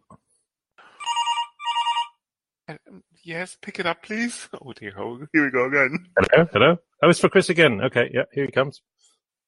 Um, 2.69 3.03
Yes, 3.29 3.59
pick 3.61 3.79
it 3.79 3.85
up, 3.85 4.03
please. 4.03 4.49
Oh 4.63 4.73
dear, 4.73 4.95
oh, 4.99 5.19
here 5.33 5.45
we 5.45 5.51
go 5.51 5.67
again. 5.67 6.07
Hello, 6.19 6.49
hello. 6.51 6.77
Oh, 7.03 7.11
it's 7.11 7.21
for 7.21 7.29
Chris 7.29 7.51
again. 7.51 7.83
Okay, 7.83 8.11
yeah, 8.13 8.25
here 8.33 8.47
he 8.47 8.51
comes. 8.51 8.81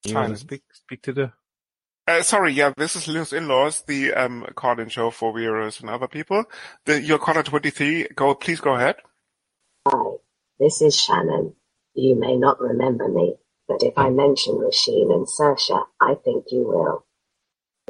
You 0.05 0.13
want 0.15 0.33
to 0.33 0.37
speak 0.37 0.61
speak 0.71 1.01
to 1.03 1.13
the? 1.13 1.31
Uh, 2.07 2.21
sorry, 2.21 2.53
yeah, 2.53 2.73
this 2.77 2.95
is 2.95 3.07
Linux 3.07 3.33
In-Laws, 3.33 3.83
the 3.87 4.13
um, 4.13 4.45
call-in 4.55 4.89
show 4.89 5.09
for 5.11 5.35
viewers 5.35 5.79
and 5.79 5.89
other 5.89 6.07
people. 6.07 6.43
The, 6.85 7.01
your 7.01 7.19
caller 7.19 7.43
23, 7.43 8.09
go, 8.15 8.33
please 8.35 8.59
go 8.59 8.75
ahead. 8.75 8.95
Hi, 9.87 10.15
this 10.59 10.81
is 10.81 10.99
Shannon. 10.99 11.53
You 11.93 12.15
may 12.15 12.37
not 12.37 12.59
remember 12.59 13.07
me, 13.07 13.35
but 13.67 13.83
if 13.83 13.97
I 13.97 14.09
mention 14.09 14.55
Róisín 14.55 15.13
and 15.13 15.27
Saoirse, 15.27 15.85
I 15.99 16.15
think 16.23 16.45
you 16.51 16.63
will. 16.67 17.05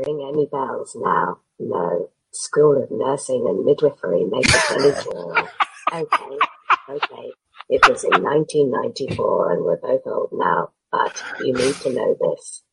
Ring 0.05 0.27
any 0.33 0.45
bells 0.47 0.95
now? 0.99 1.39
No. 1.59 2.09
School 2.31 2.81
of 2.81 2.89
Nursing 2.91 3.45
and 3.47 3.65
Midwifery 3.65 4.25
make 4.25 4.47
us 4.47 4.71
any 4.71 4.91
joy. 5.03 5.47
Okay, 5.93 6.37
okay. 6.89 7.31
It 7.69 7.87
was 7.89 8.03
in 8.05 8.23
1994 8.23 9.51
and 9.51 9.65
we're 9.65 9.77
both 9.77 10.01
old 10.05 10.29
now, 10.31 10.69
but 10.91 11.21
you 11.41 11.53
need 11.53 11.75
to 11.75 11.93
know 11.93 12.15
this. 12.19 12.63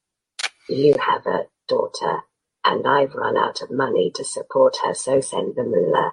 You 0.69 0.95
have 1.05 1.27
a 1.27 1.47
daughter, 1.67 2.21
and 2.65 2.87
I've 2.87 3.15
run 3.15 3.37
out 3.37 3.63
of 3.63 3.71
money 3.71 4.13
to 4.15 4.25
support 4.25 4.77
her, 4.85 4.95
so 4.95 5.21
send 5.21 5.57
the 5.57 5.65
moolah. 5.65 6.13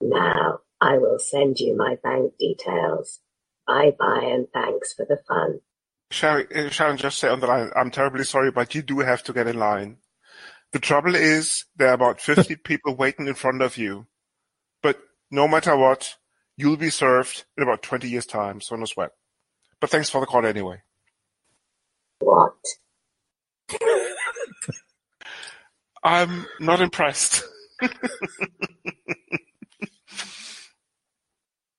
Now, 0.00 0.60
I 0.80 0.98
will 0.98 1.18
send 1.18 1.60
you 1.60 1.76
my 1.76 1.96
bank 2.02 2.34
details. 2.38 3.20
Bye 3.66 3.94
bye 3.98 4.28
and 4.30 4.46
thanks 4.52 4.92
for 4.92 5.06
the 5.08 5.18
fun. 5.26 5.60
Sharon, 6.10 6.46
uh, 6.54 6.68
Sharon, 6.70 6.96
just 6.96 7.18
say 7.18 7.28
on 7.28 7.40
the 7.40 7.46
line, 7.46 7.70
I'm 7.74 7.90
terribly 7.90 8.24
sorry, 8.24 8.50
but 8.50 8.74
you 8.74 8.82
do 8.82 9.00
have 9.00 9.22
to 9.24 9.32
get 9.32 9.46
in 9.46 9.58
line. 9.58 9.96
The 10.74 10.80
trouble 10.80 11.14
is, 11.14 11.66
there 11.76 11.90
are 11.90 11.94
about 11.94 12.20
50 12.20 12.56
people 12.64 12.96
waiting 12.96 13.28
in 13.28 13.34
front 13.34 13.62
of 13.62 13.76
you. 13.76 14.08
But 14.82 14.98
no 15.30 15.46
matter 15.46 15.76
what, 15.76 16.16
you'll 16.56 16.76
be 16.76 16.90
served 16.90 17.44
in 17.56 17.62
about 17.62 17.84
20 17.84 18.08
years' 18.08 18.26
time, 18.26 18.60
so 18.60 18.74
no 18.74 18.84
sweat. 18.84 19.12
But 19.80 19.90
thanks 19.90 20.10
for 20.10 20.20
the 20.20 20.26
call 20.26 20.44
anyway. 20.44 20.82
What? 22.18 22.54
I'm 26.02 26.46
not 26.58 26.80
impressed. 26.80 27.44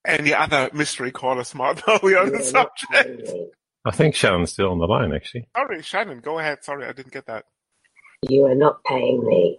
Any 0.06 0.32
other 0.32 0.70
mystery 0.72 1.10
caller 1.12 1.44
smart? 1.44 1.82
No, 1.86 1.98
we 2.02 2.14
are 2.14 2.24
on 2.24 2.32
the 2.32 2.42
subject. 2.42 3.30
I 3.84 3.90
think 3.90 4.14
Shannon's 4.14 4.52
still 4.52 4.70
on 4.70 4.78
the 4.78 4.86
line. 4.86 5.12
Actually, 5.12 5.48
Sorry, 5.54 5.82
Shannon, 5.82 6.20
go 6.20 6.38
ahead. 6.38 6.64
Sorry, 6.64 6.86
I 6.86 6.92
didn't 6.92 7.12
get 7.12 7.26
that. 7.26 7.44
You 8.28 8.46
are 8.46 8.54
not 8.54 8.82
paying 8.84 9.24
me. 9.26 9.58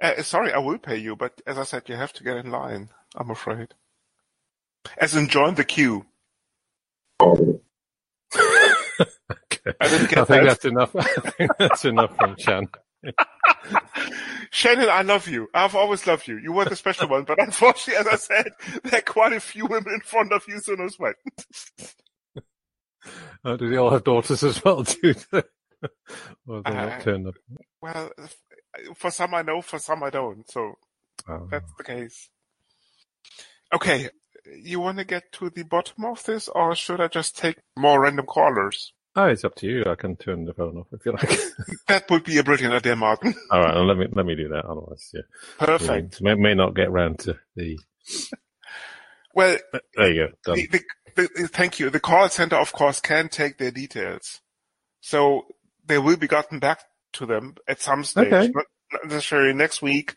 Uh, 0.00 0.22
sorry, 0.22 0.52
I 0.52 0.58
will 0.58 0.78
pay 0.78 0.96
you, 0.96 1.16
but 1.16 1.40
as 1.46 1.58
I 1.58 1.64
said, 1.64 1.88
you 1.88 1.96
have 1.96 2.12
to 2.14 2.24
get 2.24 2.36
in 2.36 2.50
line. 2.50 2.90
I'm 3.16 3.30
afraid. 3.30 3.68
As 4.98 5.14
in, 5.16 5.28
join 5.28 5.54
the 5.54 5.64
queue. 5.64 6.06
Um, 7.20 7.60
okay. 8.36 9.72
I 9.80 9.88
didn't 9.88 10.10
get 10.10 10.18
I 10.18 10.24
think 10.24 10.28
that. 10.28 10.44
that's 10.44 10.64
enough. 10.64 10.94
I 10.96 11.02
think 11.30 11.50
that's 11.58 11.84
enough 11.84 12.16
from 12.16 12.36
Shan. 12.38 12.68
Shannon, 14.50 14.88
I 14.90 15.02
love 15.02 15.28
you. 15.28 15.48
I've 15.54 15.74
always 15.74 16.06
loved 16.06 16.28
you. 16.28 16.38
You 16.38 16.52
were 16.52 16.64
the 16.64 16.76
special 16.76 17.08
one, 17.08 17.24
but 17.24 17.40
unfortunately, 17.42 17.96
as 18.00 18.06
I 18.06 18.16
said, 18.16 18.52
there 18.84 19.00
are 19.00 19.02
quite 19.02 19.32
a 19.32 19.40
few 19.40 19.66
women 19.66 19.94
in 19.94 20.00
front 20.00 20.32
of 20.32 20.44
you, 20.48 20.60
so 20.60 20.74
no 20.74 20.88
sweat. 20.88 21.16
Oh, 23.44 23.58
do 23.58 23.68
they 23.68 23.76
all 23.76 23.90
have 23.90 24.04
daughters 24.04 24.42
as 24.42 24.64
well? 24.64 24.82
Do 24.82 25.14
they? 25.30 25.42
or 26.48 26.62
they 26.62 26.70
Uh, 26.70 27.00
turned 27.00 27.26
up? 27.28 27.34
Well, 27.80 28.10
uh, 28.18 28.26
for 28.94 29.10
some 29.10 29.34
I 29.34 29.42
know, 29.42 29.60
for 29.62 29.78
some 29.78 30.02
I 30.02 30.10
don't, 30.10 30.48
so 30.50 30.74
Oh. 31.28 31.48
that's 31.50 31.72
the 31.78 31.84
case. 31.84 32.28
Okay, 33.72 34.08
you 34.62 34.80
want 34.80 34.98
to 34.98 35.04
get 35.04 35.32
to 35.32 35.50
the 35.50 35.62
bottom 35.62 36.04
of 36.04 36.22
this, 36.24 36.48
or 36.48 36.74
should 36.74 37.00
I 37.00 37.08
just 37.08 37.36
take 37.36 37.56
more 37.76 38.00
random 38.02 38.26
callers? 38.26 38.92
Oh, 39.16 39.26
it's 39.26 39.44
up 39.44 39.54
to 39.56 39.66
you. 39.68 39.84
I 39.86 39.94
can 39.94 40.16
turn 40.16 40.44
the 40.44 40.52
phone 40.52 40.76
off 40.76 40.88
if 40.92 41.06
you 41.06 41.12
like. 41.12 41.30
That 41.88 42.10
would 42.10 42.24
be 42.24 42.38
a 42.38 42.42
brilliant 42.44 42.74
idea, 42.74 42.96
Martin. 42.96 43.34
All 43.50 43.60
right, 43.60 43.74
well, 43.74 43.86
let 43.86 43.96
me 43.96 44.06
let 44.12 44.26
me 44.26 44.34
do 44.34 44.48
that. 44.48 44.64
Otherwise, 44.64 45.10
yeah, 45.14 45.22
Perfect. 45.58 46.20
May, 46.20 46.34
may 46.34 46.54
not 46.54 46.74
get 46.74 46.90
round 46.90 47.20
to 47.20 47.38
the. 47.56 47.78
Well, 49.34 49.56
uh, 49.72 49.78
There 49.96 50.12
you 50.12 50.28
go. 50.44 50.54
The, 50.54 50.66
the, 50.66 51.28
the, 51.36 51.48
thank 51.48 51.78
you. 51.78 51.90
The 51.90 52.00
call 52.00 52.28
center, 52.28 52.56
of 52.56 52.72
course, 52.72 53.00
can 53.00 53.28
take 53.28 53.58
their 53.58 53.70
details. 53.70 54.40
So 55.00 55.46
they 55.86 55.98
will 55.98 56.16
be 56.16 56.26
gotten 56.26 56.58
back 56.58 56.80
to 57.14 57.26
them 57.26 57.54
at 57.68 57.80
some 57.80 58.04
stage. 58.04 58.32
Okay. 58.32 58.52
Not 58.92 59.06
necessarily 59.06 59.54
next 59.54 59.82
week 59.82 60.16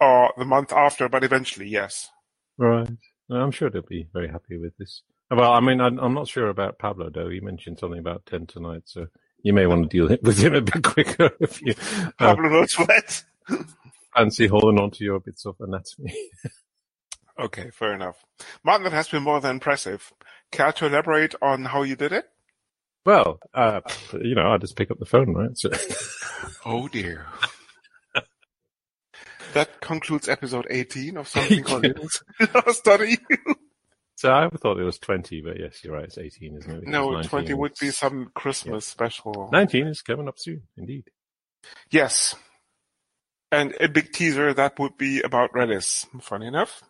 or 0.00 0.32
the 0.36 0.44
month 0.44 0.72
after, 0.72 1.08
but 1.08 1.24
eventually, 1.24 1.68
yes. 1.68 2.08
Right. 2.56 2.88
I'm 3.30 3.50
sure 3.50 3.70
they'll 3.70 3.82
be 3.82 4.08
very 4.12 4.28
happy 4.28 4.56
with 4.56 4.76
this 4.78 5.02
Well, 5.30 5.52
I 5.52 5.60
mean, 5.60 5.80
I'm, 5.80 6.14
not 6.14 6.28
sure 6.28 6.48
about 6.48 6.78
Pablo 6.78 7.10
though. 7.10 7.28
He 7.28 7.40
mentioned 7.40 7.78
something 7.78 7.98
about 7.98 8.24
ten 8.26 8.46
tonight, 8.46 8.82
so 8.86 9.06
you 9.42 9.52
may 9.52 9.66
want 9.66 9.88
to 9.90 9.96
deal 9.96 10.16
with 10.22 10.38
him 10.38 10.54
a 10.54 10.60
bit 10.62 10.82
quicker 10.82 11.30
if 11.40 11.60
you 11.60 11.74
uh, 12.18 12.34
Pablo 12.34 12.48
not 12.48 12.70
sweat. 12.70 13.24
fancy 14.16 14.46
holding 14.46 14.80
on 14.80 14.90
to 14.92 15.04
your 15.04 15.20
bits 15.20 15.46
of 15.46 15.56
anatomy. 15.60 16.14
Okay, 17.40 17.70
fair 17.70 17.94
enough. 17.94 18.24
Martin, 18.64 18.82
that 18.82 18.92
has 18.92 19.08
been 19.08 19.22
more 19.22 19.40
than 19.40 19.52
impressive. 19.52 20.12
Care 20.50 20.72
to 20.72 20.86
elaborate 20.86 21.36
on 21.40 21.66
how 21.66 21.82
you 21.82 21.94
did 21.94 22.10
it? 22.10 22.28
Well, 23.04 23.38
uh, 23.54 23.80
you 24.12 24.34
know, 24.34 24.50
I 24.50 24.58
just 24.58 24.76
pick 24.76 24.90
up 24.90 24.98
the 24.98 25.06
phone, 25.06 25.32
right? 25.34 25.56
So, 25.56 25.70
Oh 26.64 26.88
dear. 26.88 27.26
that 29.54 29.80
concludes 29.80 30.28
episode 30.28 30.66
18 30.70 31.16
of 31.16 31.28
something 31.28 31.62
called 31.62 31.86
Study. 32.70 33.16
so 34.16 34.32
I 34.32 34.48
thought 34.50 34.78
it 34.78 34.84
was 34.84 34.98
twenty, 34.98 35.40
but 35.40 35.58
yes, 35.58 35.82
you're 35.82 35.94
right. 35.94 36.04
It's 36.04 36.18
eighteen, 36.18 36.56
isn't 36.56 36.70
it? 36.70 36.80
Because 36.80 36.92
No, 36.92 37.10
19 37.10 37.28
20 37.30 37.54
would 37.54 37.72
be 37.80 37.90
some 37.90 38.30
Christmas 38.34 38.86
special. 38.86 39.48
Nineteen 39.52 39.86
is 39.86 40.02
coming 40.02 40.28
up 40.28 40.38
soon, 40.38 40.62
indeed. 40.76 41.04
Yes. 41.90 42.34
And 43.50 43.74
a 43.80 43.88
big 43.88 44.12
teaser 44.12 44.52
that 44.52 44.78
would 44.78 44.98
be 44.98 45.22
about 45.22 45.52
Redis, 45.52 46.04
funny 46.20 46.46
enough. 46.46 46.82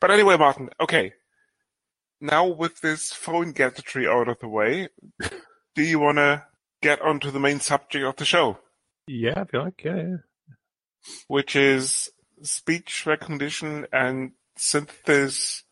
But 0.00 0.10
anyway, 0.10 0.38
Martin, 0.38 0.70
okay. 0.80 1.12
Now 2.24 2.46
with 2.46 2.80
this 2.80 3.12
phone 3.12 3.52
gadgetry 3.52 4.08
out 4.08 4.28
of 4.28 4.38
the 4.40 4.48
way, 4.48 4.88
do 5.74 5.82
you 5.82 5.98
want 5.98 6.16
to 6.16 6.42
get 6.80 7.02
onto 7.02 7.30
the 7.30 7.38
main 7.38 7.60
subject 7.60 8.02
of 8.02 8.16
the 8.16 8.24
show, 8.24 8.58
Yeah, 9.06 9.34
I 9.36 9.44
feel 9.44 9.64
like 9.64 9.84
yeah, 9.84 9.96
yeah. 9.96 10.16
which 11.28 11.54
is 11.54 12.10
speech 12.42 13.04
recognition 13.04 13.86
and 13.92 14.32
synthesis? 14.56 15.64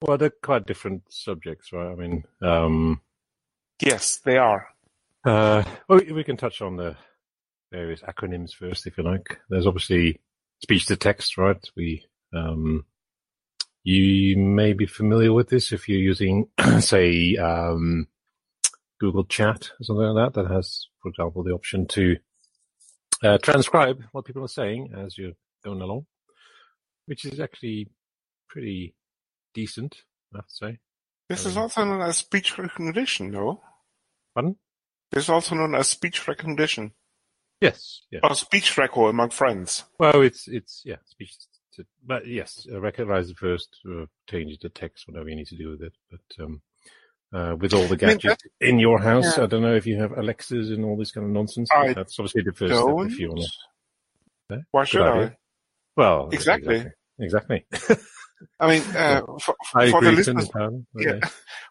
Well, 0.00 0.16
they're 0.16 0.30
quite 0.30 0.64
different 0.64 1.02
subjects, 1.08 1.72
right? 1.72 1.90
I 1.90 1.94
mean, 1.96 2.24
um, 2.40 3.00
Yes, 3.82 4.18
they 4.24 4.36
are. 4.38 4.68
uh, 5.24 5.64
well, 5.88 5.98
we 5.98 6.12
we 6.12 6.22
can 6.24 6.36
touch 6.36 6.62
on 6.62 6.76
the 6.76 6.96
various 7.72 8.00
acronyms 8.02 8.54
first, 8.54 8.86
if 8.86 8.96
you 8.96 9.02
like. 9.02 9.40
There's 9.50 9.66
obviously 9.66 10.20
speech 10.62 10.86
to 10.86 10.96
text, 10.96 11.36
right? 11.36 11.58
We, 11.76 12.06
um, 12.32 12.84
you 13.84 14.36
may 14.38 14.72
be 14.72 14.86
familiar 14.86 15.32
with 15.32 15.48
this 15.50 15.72
if 15.72 15.88
you're 15.88 15.98
using, 16.00 16.48
say, 16.80 17.36
um, 17.36 18.08
Google 19.00 19.24
Chat 19.24 19.70
or 19.80 19.84
something 19.84 20.06
like 20.06 20.32
that, 20.34 20.42
that 20.42 20.50
has, 20.52 20.88
for 21.02 21.10
example, 21.10 21.44
the 21.44 21.52
option 21.52 21.86
to 21.88 22.16
uh, 23.22 23.38
transcribe 23.38 24.02
what 24.12 24.24
people 24.24 24.44
are 24.44 24.48
saying 24.48 24.92
as 24.96 25.18
you're 25.18 25.32
going 25.64 25.82
along, 25.82 26.06
which 27.06 27.24
is 27.24 27.40
actually 27.40 27.90
pretty 28.48 28.94
decent, 29.54 29.96
I 30.34 30.38
have 30.38 30.48
to 30.48 30.54
say. 30.54 30.78
This 31.28 31.46
is 31.46 31.56
Um, 31.56 31.62
also 31.64 31.84
known 31.84 32.02
as 32.02 32.18
speech 32.18 32.58
recognition, 32.58 33.30
no? 33.30 33.62
Pardon? 34.34 34.56
This 35.12 35.24
is 35.24 35.30
also 35.30 35.54
known 35.54 35.74
as 35.74 35.88
speech 35.88 36.26
recognition 36.28 36.92
Yes, 37.60 38.02
yeah. 38.10 38.20
or 38.22 38.34
speech 38.34 38.76
record 38.76 39.10
among 39.10 39.30
friends. 39.30 39.84
Well, 39.98 40.22
it's 40.22 40.48
it's 40.48 40.82
yeah, 40.84 40.96
speech 41.06 41.34
to, 41.76 41.86
but 42.04 42.26
yes, 42.26 42.66
uh, 42.72 42.80
recognize 42.80 43.30
it 43.30 43.36
first, 43.38 43.76
uh, 43.90 44.06
change 44.28 44.58
the 44.58 44.68
text, 44.68 45.06
whatever 45.08 45.28
you 45.28 45.36
need 45.36 45.48
to 45.48 45.56
do 45.56 45.70
with 45.70 45.82
it. 45.82 45.92
But 46.10 46.44
um, 46.44 46.62
uh, 47.32 47.56
with 47.56 47.74
all 47.74 47.86
the 47.86 47.98
I 48.04 48.08
mean, 48.08 48.18
gadgets 48.18 48.44
in 48.60 48.78
your 48.78 48.98
house, 48.98 49.36
yeah. 49.36 49.44
I 49.44 49.46
don't 49.46 49.62
know 49.62 49.74
if 49.74 49.86
you 49.86 49.96
have 50.00 50.12
Alexas 50.16 50.70
and 50.70 50.84
all 50.84 50.96
this 50.96 51.12
kind 51.12 51.26
of 51.26 51.32
nonsense. 51.32 51.68
I 51.74 51.92
that's 51.92 52.18
obviously 52.18 52.42
the 52.42 52.52
first 52.52 52.72
Don't. 52.72 53.00
step 53.08 53.12
if 53.12 53.18
you 53.18 53.28
want 53.30 53.46
to. 54.50 54.62
Why 54.70 54.84
should 54.84 55.02
I? 55.02 55.36
Well, 55.96 56.28
Exactly. 56.32 56.86
exactly. 57.18 57.64
I 58.60 58.68
mean, 58.68 58.82
uh, 58.96 59.22
for, 59.40 59.54
I 59.74 59.90
for 59.90 60.02
the 60.02 60.12
listeners, 60.12 60.50
but, 60.52 60.72
yeah, 60.96 61.20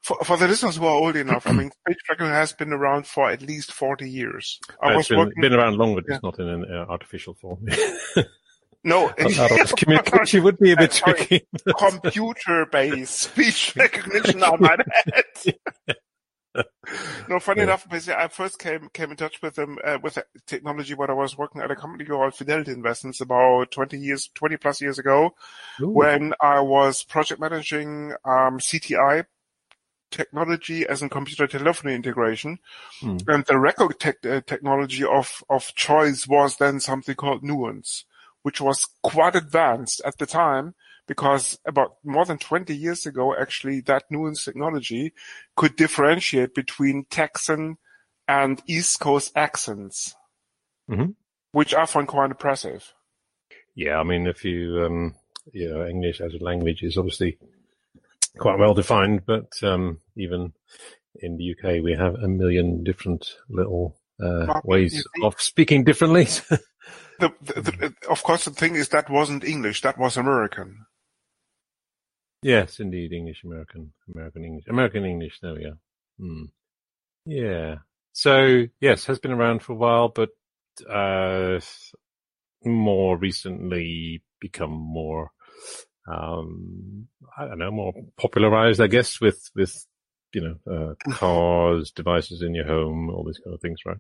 for, 0.02 0.18
for 0.24 0.38
the 0.38 0.48
listeners 0.48 0.78
who 0.78 0.86
are 0.86 0.96
old 0.96 1.16
enough, 1.16 1.46
I 1.46 1.52
mean, 1.52 1.70
speech 1.88 1.98
recognition 2.10 2.34
has 2.34 2.54
been 2.54 2.74
around 2.74 3.06
for 3.06 3.30
at 3.30 3.42
least 3.42 3.72
40 3.74 4.10
years. 4.10 4.60
I 4.82 4.94
Uh, 4.94 4.96
was 4.96 5.02
it's 5.02 5.10
been, 5.10 5.18
working, 5.20 5.42
been 5.42 5.54
around 5.54 5.78
longer, 5.78 6.02
but 6.02 6.06
Yeah. 6.10 6.16
it's 6.16 6.24
not 6.24 6.40
in 6.40 6.48
an 6.48 6.66
uh, 6.72 6.86
artificial 6.90 7.36
form. 7.36 7.66
no, 8.84 9.08
Otherwise, 9.20 9.72
communication 9.74 10.44
would 10.44 10.58
be 10.60 10.72
a 10.72 10.78
bit 10.78 10.92
tricky. 11.06 11.46
computer-based 11.78 13.14
speech 13.20 13.76
recognition 13.76 14.44
on 14.44 14.60
my 14.62 14.78
head. 15.06 15.56
no, 17.30 17.40
funny 17.40 17.60
Yeah. 17.60 17.64
enough, 17.64 17.90
basically, 17.90 18.22
I 18.22 18.28
first 18.28 18.60
came 18.60 18.90
came 18.94 19.10
in 19.12 19.18
touch 19.18 19.42
with 19.42 19.56
them 19.56 19.78
uh, 19.84 19.98
with 20.04 20.20
technology 20.46 20.94
when 20.94 21.10
I 21.10 21.14
was 21.14 21.38
working 21.38 21.62
at 21.62 21.72
a 21.72 21.76
company 21.76 22.06
called 22.06 22.36
Fidelity 22.36 22.72
Investments 22.72 23.22
about 23.22 23.72
20 23.72 23.98
years, 23.98 24.30
20 24.36 24.58
plus 24.58 24.80
years 24.82 25.00
ago, 25.00 25.34
Ooh. 25.82 25.90
when 25.90 26.34
I 26.42 26.60
was 26.60 27.04
project 27.04 27.42
managing 27.42 28.12
um, 28.26 28.60
CTI 28.60 29.26
technology 30.12 30.86
as 30.86 31.02
in 31.02 31.10
computer 31.10 31.48
telephony 31.48 31.96
integration. 31.96 32.60
Hmm. 33.02 33.18
And 33.28 33.44
the 33.46 33.58
record 33.58 34.00
tech, 34.00 34.24
uh, 34.24 34.42
technology 34.46 35.04
of, 35.04 35.44
of 35.50 35.74
choice 35.74 36.28
was 36.28 36.58
then 36.58 36.80
something 36.80 37.16
called 37.16 37.44
Nuance, 37.44 38.06
which 38.44 38.62
was 38.62 38.88
quite 39.02 39.36
advanced 39.36 40.02
at 40.06 40.18
the 40.20 40.26
time 40.26 40.76
because 41.08 41.60
about 41.66 41.96
more 42.04 42.26
than 42.26 42.38
20 42.38 42.76
years 42.76 43.06
ago, 43.06 43.36
actually, 43.36 43.82
that 43.82 44.04
Nuance 44.10 44.46
technology 44.46 45.14
could 45.56 45.76
differentiate 45.76 46.54
between 46.54 47.06
Texan 47.10 47.78
and 48.28 48.62
East 48.68 49.00
Coast 49.00 49.32
accents, 49.36 50.16
Mhm. 50.90 51.16
which 51.52 51.74
I 51.74 51.86
find 51.86 52.08
quite 52.08 52.32
impressive. 52.32 52.94
Yeah, 53.76 53.98
I 53.98 54.04
mean, 54.04 54.28
if 54.28 54.46
you, 54.46 54.84
um, 54.86 55.16
you 55.52 55.70
know, 55.70 55.86
English 55.86 56.22
as 56.22 56.34
a 56.34 56.44
language 56.44 56.84
is 56.84 56.98
obviously 56.98 57.38
quite 58.38 58.60
well 58.60 58.74
defined, 58.74 59.26
but 59.26 59.52
um, 59.62 60.00
even 60.16 60.54
in 61.16 61.38
the 61.38 61.52
UK, 61.52 61.84
we 61.84 61.94
have 61.94 62.16
a 62.16 62.28
million 62.28 62.84
different 62.84 63.36
little 63.50 63.98
uh, 64.22 64.62
ways 64.64 65.06
of 65.22 65.40
speaking 65.42 65.84
differently. 65.84 66.28
The, 67.42 67.62
the, 67.62 67.94
of 68.10 68.24
course, 68.24 68.46
the 68.46 68.52
thing 68.52 68.76
is 68.76 68.90
that 68.90 69.10
wasn't 69.10 69.44
English, 69.44 69.82
that 69.82 69.98
was 69.98 70.18
American. 70.18 70.86
yes, 72.42 72.80
indeed, 72.80 73.14
English, 73.14 73.44
American, 73.44 73.94
American 74.14 74.44
English, 74.44 74.66
American 74.68 75.06
English. 75.06 75.40
There 75.42 75.54
we 75.54 75.64
go. 75.64 75.74
Hmm. 76.20 76.44
Yeah. 77.26 77.76
So 78.12 78.66
yes, 78.80 79.06
has 79.06 79.20
been 79.20 79.32
around 79.32 79.64
for 79.64 79.74
a 79.74 79.78
while, 79.78 80.10
but 80.10 80.30
uh, 80.90 81.60
more 82.64 83.18
recently 83.18 84.24
become 84.40 84.72
more 84.72 85.32
um, 86.08 87.08
I 87.38 87.46
don't 87.46 87.60
know, 87.60 87.72
more 87.72 87.94
popularized, 88.18 88.82
I 88.82 88.88
guess, 88.88 89.22
with, 89.22 89.50
with, 89.56 89.86
you 90.34 90.42
know, 90.42 90.72
uh, 90.72 91.12
cars, 91.14 91.92
devices 91.92 92.42
in 92.42 92.54
your 92.54 92.66
home, 92.66 93.10
all 93.10 93.24
these 93.26 93.40
kind 93.44 93.54
of 93.54 93.62
things, 93.62 93.80
right? 93.86 93.98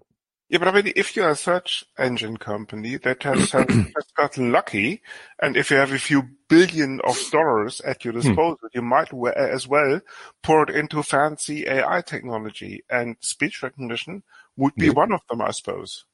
Yeah, 0.53 0.59
but 0.59 0.67
I 0.67 0.71
mean, 0.71 0.93
if 0.95 1.15
you're 1.15 1.31
a 1.31 1.35
search 1.35 1.83
engine 1.97 2.37
company 2.37 2.97
that 2.97 3.23
has, 3.23 3.49
has 3.53 3.65
just 3.65 4.15
gotten 4.15 4.51
lucky, 4.51 5.01
and 5.41 5.57
if 5.57 5.71
you 5.71 5.77
have 5.77 5.91
a 5.91 5.97
few 5.97 6.29
billion 6.47 7.01
of 7.03 7.17
dollars 7.31 7.81
at 7.81 8.05
your 8.05 8.13
disposal, 8.13 8.59
you 8.71 8.83
might 8.83 9.11
as 9.35 9.67
well 9.67 9.99
pour 10.43 10.61
it 10.61 10.69
into 10.69 11.01
fancy 11.01 11.65
AI 11.67 12.03
technology, 12.05 12.83
and 12.87 13.15
speech 13.19 13.63
recognition 13.63 14.21
would 14.55 14.75
be 14.75 14.85
Yeah. 14.85 14.91
one 14.91 15.11
of 15.11 15.21
them, 15.27 15.41
I 15.41 15.49
suppose. 15.49 16.05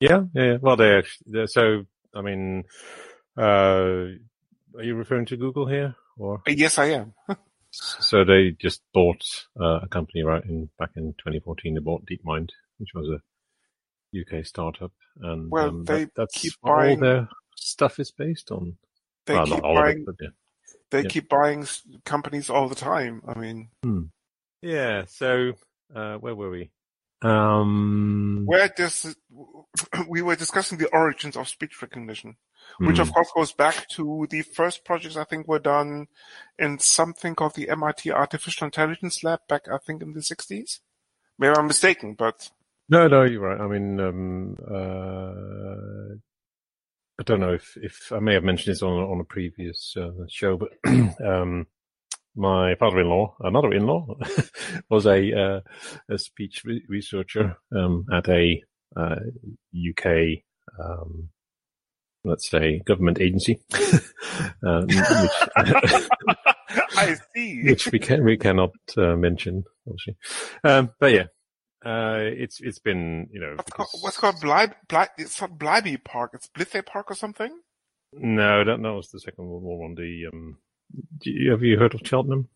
Yeah, 0.00 0.24
yeah. 0.34 0.56
Well, 0.60 0.74
they 0.74 1.04
so, 1.46 1.86
I 2.16 2.20
mean, 2.20 2.64
uh, 3.38 4.18
are 4.74 4.82
you 4.82 4.96
referring 4.96 5.26
to 5.26 5.36
Google 5.36 5.68
here 5.68 5.94
or? 6.18 6.42
Uh, 6.48 6.50
Yes, 6.50 6.78
I 6.78 6.86
am. 6.86 7.14
So 7.74 8.24
they 8.24 8.50
just 8.60 8.82
bought 8.92 9.24
uh, 9.58 9.78
a 9.84 9.88
company 9.88 10.22
right 10.24 10.44
in 10.44 10.68
back 10.78 10.90
in 10.96 11.14
2014. 11.14 11.74
They 11.74 11.80
bought 11.80 12.04
DeepMind, 12.04 12.50
which 12.76 12.90
was 12.94 13.08
a 13.08 13.22
UK 14.14 14.44
startup, 14.44 14.92
and 15.20 15.50
Well, 15.50 15.68
um, 15.68 15.84
they 15.84 16.04
that, 16.04 16.14
that's 16.14 16.34
keep 16.34 16.52
what 16.60 16.88
all 16.88 16.96
their 16.96 17.28
stuff 17.56 17.98
is 17.98 18.10
based 18.10 18.50
on. 18.50 18.76
They 19.26 19.34
well, 19.34 19.44
keep 19.44 19.54
not 19.54 19.64
all 19.64 19.78
of 19.78 19.84
buying. 19.84 20.04
it, 20.08 20.16
yeah. 20.20 20.28
They 20.90 21.02
yeah. 21.02 21.08
keep 21.08 21.28
buying 21.28 21.66
companies 22.04 22.50
all 22.50 22.68
the 22.68 22.74
time. 22.74 23.22
I 23.26 23.38
mean, 23.38 23.68
Yeah. 24.60 25.04
So 25.06 25.52
uh, 25.94 26.16
where 26.16 26.34
were 26.34 26.50
we? 26.50 26.70
Um, 27.22 28.42
where 28.46 28.68
does 28.68 29.14
we 30.08 30.22
were 30.22 30.34
discussing 30.34 30.78
the 30.78 30.88
origins 30.88 31.36
of 31.36 31.48
speech 31.48 31.80
recognition, 31.80 32.36
which 32.78 32.96
hmm. 32.96 33.02
of 33.02 33.12
course 33.12 33.30
goes 33.34 33.52
back 33.52 33.88
to 33.90 34.26
the 34.28 34.42
first 34.42 34.84
projects 34.84 35.16
I 35.16 35.24
think 35.24 35.46
were 35.46 35.60
done 35.60 36.08
in 36.58 36.80
something 36.80 37.36
called 37.36 37.54
the 37.54 37.70
MIT 37.70 38.10
Artificial 38.10 38.64
Intelligence 38.64 39.22
Lab 39.22 39.40
back 39.48 39.62
I 39.72 39.78
think 39.78 40.02
in 40.02 40.14
the 40.14 40.20
60s. 40.20 40.80
Maybe 41.38 41.54
I'm 41.56 41.68
mistaken, 41.68 42.14
but 42.14 42.50
No, 42.92 43.08
no, 43.08 43.22
you're 43.22 43.40
right. 43.40 43.58
I 43.58 43.66
mean, 43.68 43.98
um, 44.00 44.54
uh, 44.70 46.14
I 47.18 47.22
don't 47.24 47.40
know 47.40 47.54
if, 47.54 47.74
if 47.80 48.12
I 48.12 48.18
may 48.18 48.34
have 48.34 48.44
mentioned 48.44 48.74
this 48.74 48.82
on 48.82 48.92
on 48.92 49.18
a 49.18 49.24
previous 49.24 49.94
uh, 49.96 50.10
show, 50.28 50.58
but 50.58 50.68
um, 51.26 51.68
my 52.36 52.74
father-in-law, 52.74 53.36
another 53.40 53.72
in-law, 53.72 54.08
was 54.90 55.06
a 55.06 55.32
uh, 55.32 55.60
a 56.10 56.18
speech 56.18 56.64
re- 56.66 56.84
researcher 56.86 57.56
um, 57.74 58.04
at 58.12 58.28
a 58.28 58.62
uh, 58.94 59.16
UK, 59.74 60.42
um, 60.78 61.30
let's 62.24 62.50
say, 62.50 62.82
government 62.84 63.22
agency. 63.22 63.62
um, 64.66 64.86
which, 64.86 64.98
I 66.94 67.16
see. 67.34 67.62
which 67.64 67.90
we 67.90 67.98
can 67.98 68.22
we 68.22 68.36
cannot 68.36 68.72
uh, 68.98 69.16
mention, 69.16 69.64
obviously. 69.88 70.16
Um, 70.62 70.90
but 71.00 71.12
yeah, 71.12 71.24
uh, 71.84 72.18
it's 72.20 72.60
it's 72.60 72.78
been 72.78 73.28
you 73.32 73.40
know 73.40 73.54
What's 73.56 73.70
called, 73.72 73.88
what's 74.00 74.16
called 74.16 74.36
Blybe, 74.36 74.74
Bly, 74.88 75.08
it's 75.18 75.40
not 75.40 75.58
Blybe 75.58 76.04
Park. 76.04 76.30
It's 76.34 76.48
Blithey 76.48 76.82
Park 76.82 77.10
or 77.10 77.14
something. 77.14 77.50
no, 78.12 78.60
I 78.60 78.64
don't 78.64 78.82
that 78.82 78.92
was 78.92 79.10
the 79.10 79.20
Second 79.20 79.46
World 79.46 79.62
War 79.62 79.78
one. 79.80 79.94
The 79.94 80.26
um, 80.32 80.58
do 81.18 81.30
you, 81.30 81.50
have 81.50 81.62
you 81.62 81.78
heard 81.78 81.94
of 81.94 82.00
Cheltenham? 82.04 82.48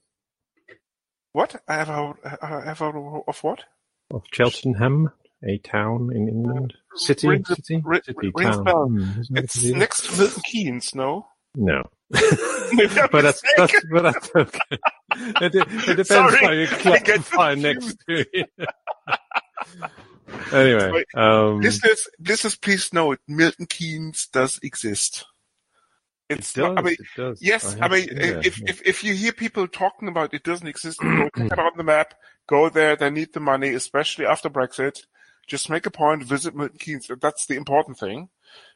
What? 1.33 1.61
I 1.69 1.75
have 1.75 1.89
heard, 1.89 2.15
I 2.43 2.61
have 2.67 2.79
heard 2.79 2.97
of 3.27 3.43
what? 3.43 3.65
Of 4.11 4.25
Cheltenham, 4.33 5.11
a 5.47 5.59
town 5.59 6.11
in 6.15 6.29
England, 6.29 6.75
city, 6.95 7.29
Rings 7.29 7.49
city, 7.49 7.63
city, 7.63 8.33
rings 8.35 8.57
town. 8.57 8.89
Hmm, 8.89 9.21
it 9.37 9.45
It's 9.45 9.55
city? 9.61 9.75
next 9.79 10.07
to 10.09 10.19
Milton 10.19 10.43
Keynes, 10.47 10.95
no? 10.95 11.27
No. 11.55 11.83
But 13.13 13.23
that's, 13.23 13.43
that's 13.57 13.75
but 13.93 14.03
that's 14.03 14.31
okay. 14.35 14.79
It, 15.41 15.55
it 15.55 15.97
depends 15.97 16.09
Sorry, 16.09 16.45
how 16.45 16.53
you 16.53 16.65
I 16.65 16.99
classify 16.99 17.55
next 17.55 17.97
to 18.09 18.25
it. 18.33 18.51
anyway, 20.53 21.05
um, 21.15 21.61
Listeners, 21.61 22.09
listeners, 22.19 22.57
please 22.57 22.93
note, 22.93 23.19
Milton 23.29 23.67
Keynes 23.67 24.29
does 24.33 24.59
exist. 24.63 25.25
it 26.29 26.41
does. 26.41 26.57
not, 26.57 26.79
I 26.79 26.83
mean, 26.83 26.97
does. 27.17 27.41
yes, 27.41 27.77
I, 27.77 27.83
have 27.83 27.93
mean, 27.93 28.09
if, 28.11 28.61
if, 28.69 28.83
if 28.87 29.05
you 29.05 29.15
hear 29.15 29.33
people 29.33 29.67
talking 29.69 30.09
about 30.09 30.35
it 30.35 30.43
doesn't 30.43 30.67
exist, 30.69 31.01
go 31.01 31.29
check 31.37 31.53
it 31.53 31.59
on 31.59 31.73
the 31.77 31.85
map, 31.85 32.15
go 32.47 32.69
there, 32.69 32.97
they 32.97 33.11
need 33.11 33.33
the 33.33 33.41
money, 33.41 33.71
especially 33.71 34.27
after 34.27 34.51
Brexit. 34.51 35.05
Just 35.47 35.71
make 35.71 35.87
a 35.87 35.91
point, 35.91 36.25
visit 36.25 36.57
Milton 36.57 36.79
Keynes. 36.79 37.11
That's 37.21 37.47
the 37.47 37.57
important 37.57 37.99
thing. 37.99 38.29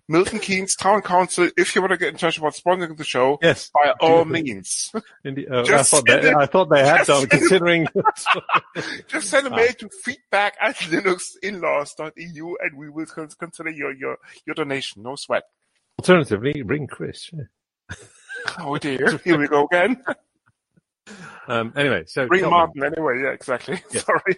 Milton 0.08 0.38
Keynes 0.40 0.74
Town 0.74 1.02
Council, 1.02 1.48
if 1.56 1.74
you 1.74 1.80
want 1.80 1.92
to 1.92 1.96
get 1.96 2.08
in 2.08 2.16
touch 2.16 2.36
about 2.38 2.54
sponsoring 2.54 2.96
the 2.96 3.04
show, 3.04 3.38
yes, 3.42 3.70
by 3.72 3.92
all 4.00 4.24
means. 4.24 4.90
Oh, 4.94 5.00
I 5.24 5.82
thought 5.82 6.04
they, 6.06 6.30
it- 6.30 6.50
thought 6.50 6.68
they 6.70 6.84
had 6.86 7.06
done, 7.06 7.26
considering. 7.28 7.86
Just 9.08 9.28
send 9.28 9.46
a 9.46 9.52
Ah. 9.52 9.56
mail 9.56 9.72
to 9.78 9.88
feedback 10.02 10.56
at 10.60 10.76
linuxinlaws.eu 10.76 12.56
and 12.60 12.76
we 12.76 12.88
will 12.90 13.06
consider 13.06 13.70
your, 13.70 13.92
your, 13.92 14.18
your 14.46 14.54
donation. 14.54 15.02
No 15.02 15.14
sweat. 15.16 15.44
Alternatively, 15.98 16.62
ring 16.62 16.86
Chris. 16.86 17.30
yeah. 17.32 17.96
Oh 18.58 18.78
dear. 18.78 19.18
Here 19.22 19.38
we 19.38 19.46
go 19.48 19.66
again. 19.66 20.02
Um, 21.46 21.74
anyway, 21.76 22.04
so 22.06 22.26
Bring 22.26 22.40
Cheltenham. 22.40 22.50
Martin 22.78 22.84
anyway. 22.84 23.20
Yeah, 23.22 23.30
exactly. 23.32 23.82
Yeah. 23.92 24.00
Sorry. 24.00 24.36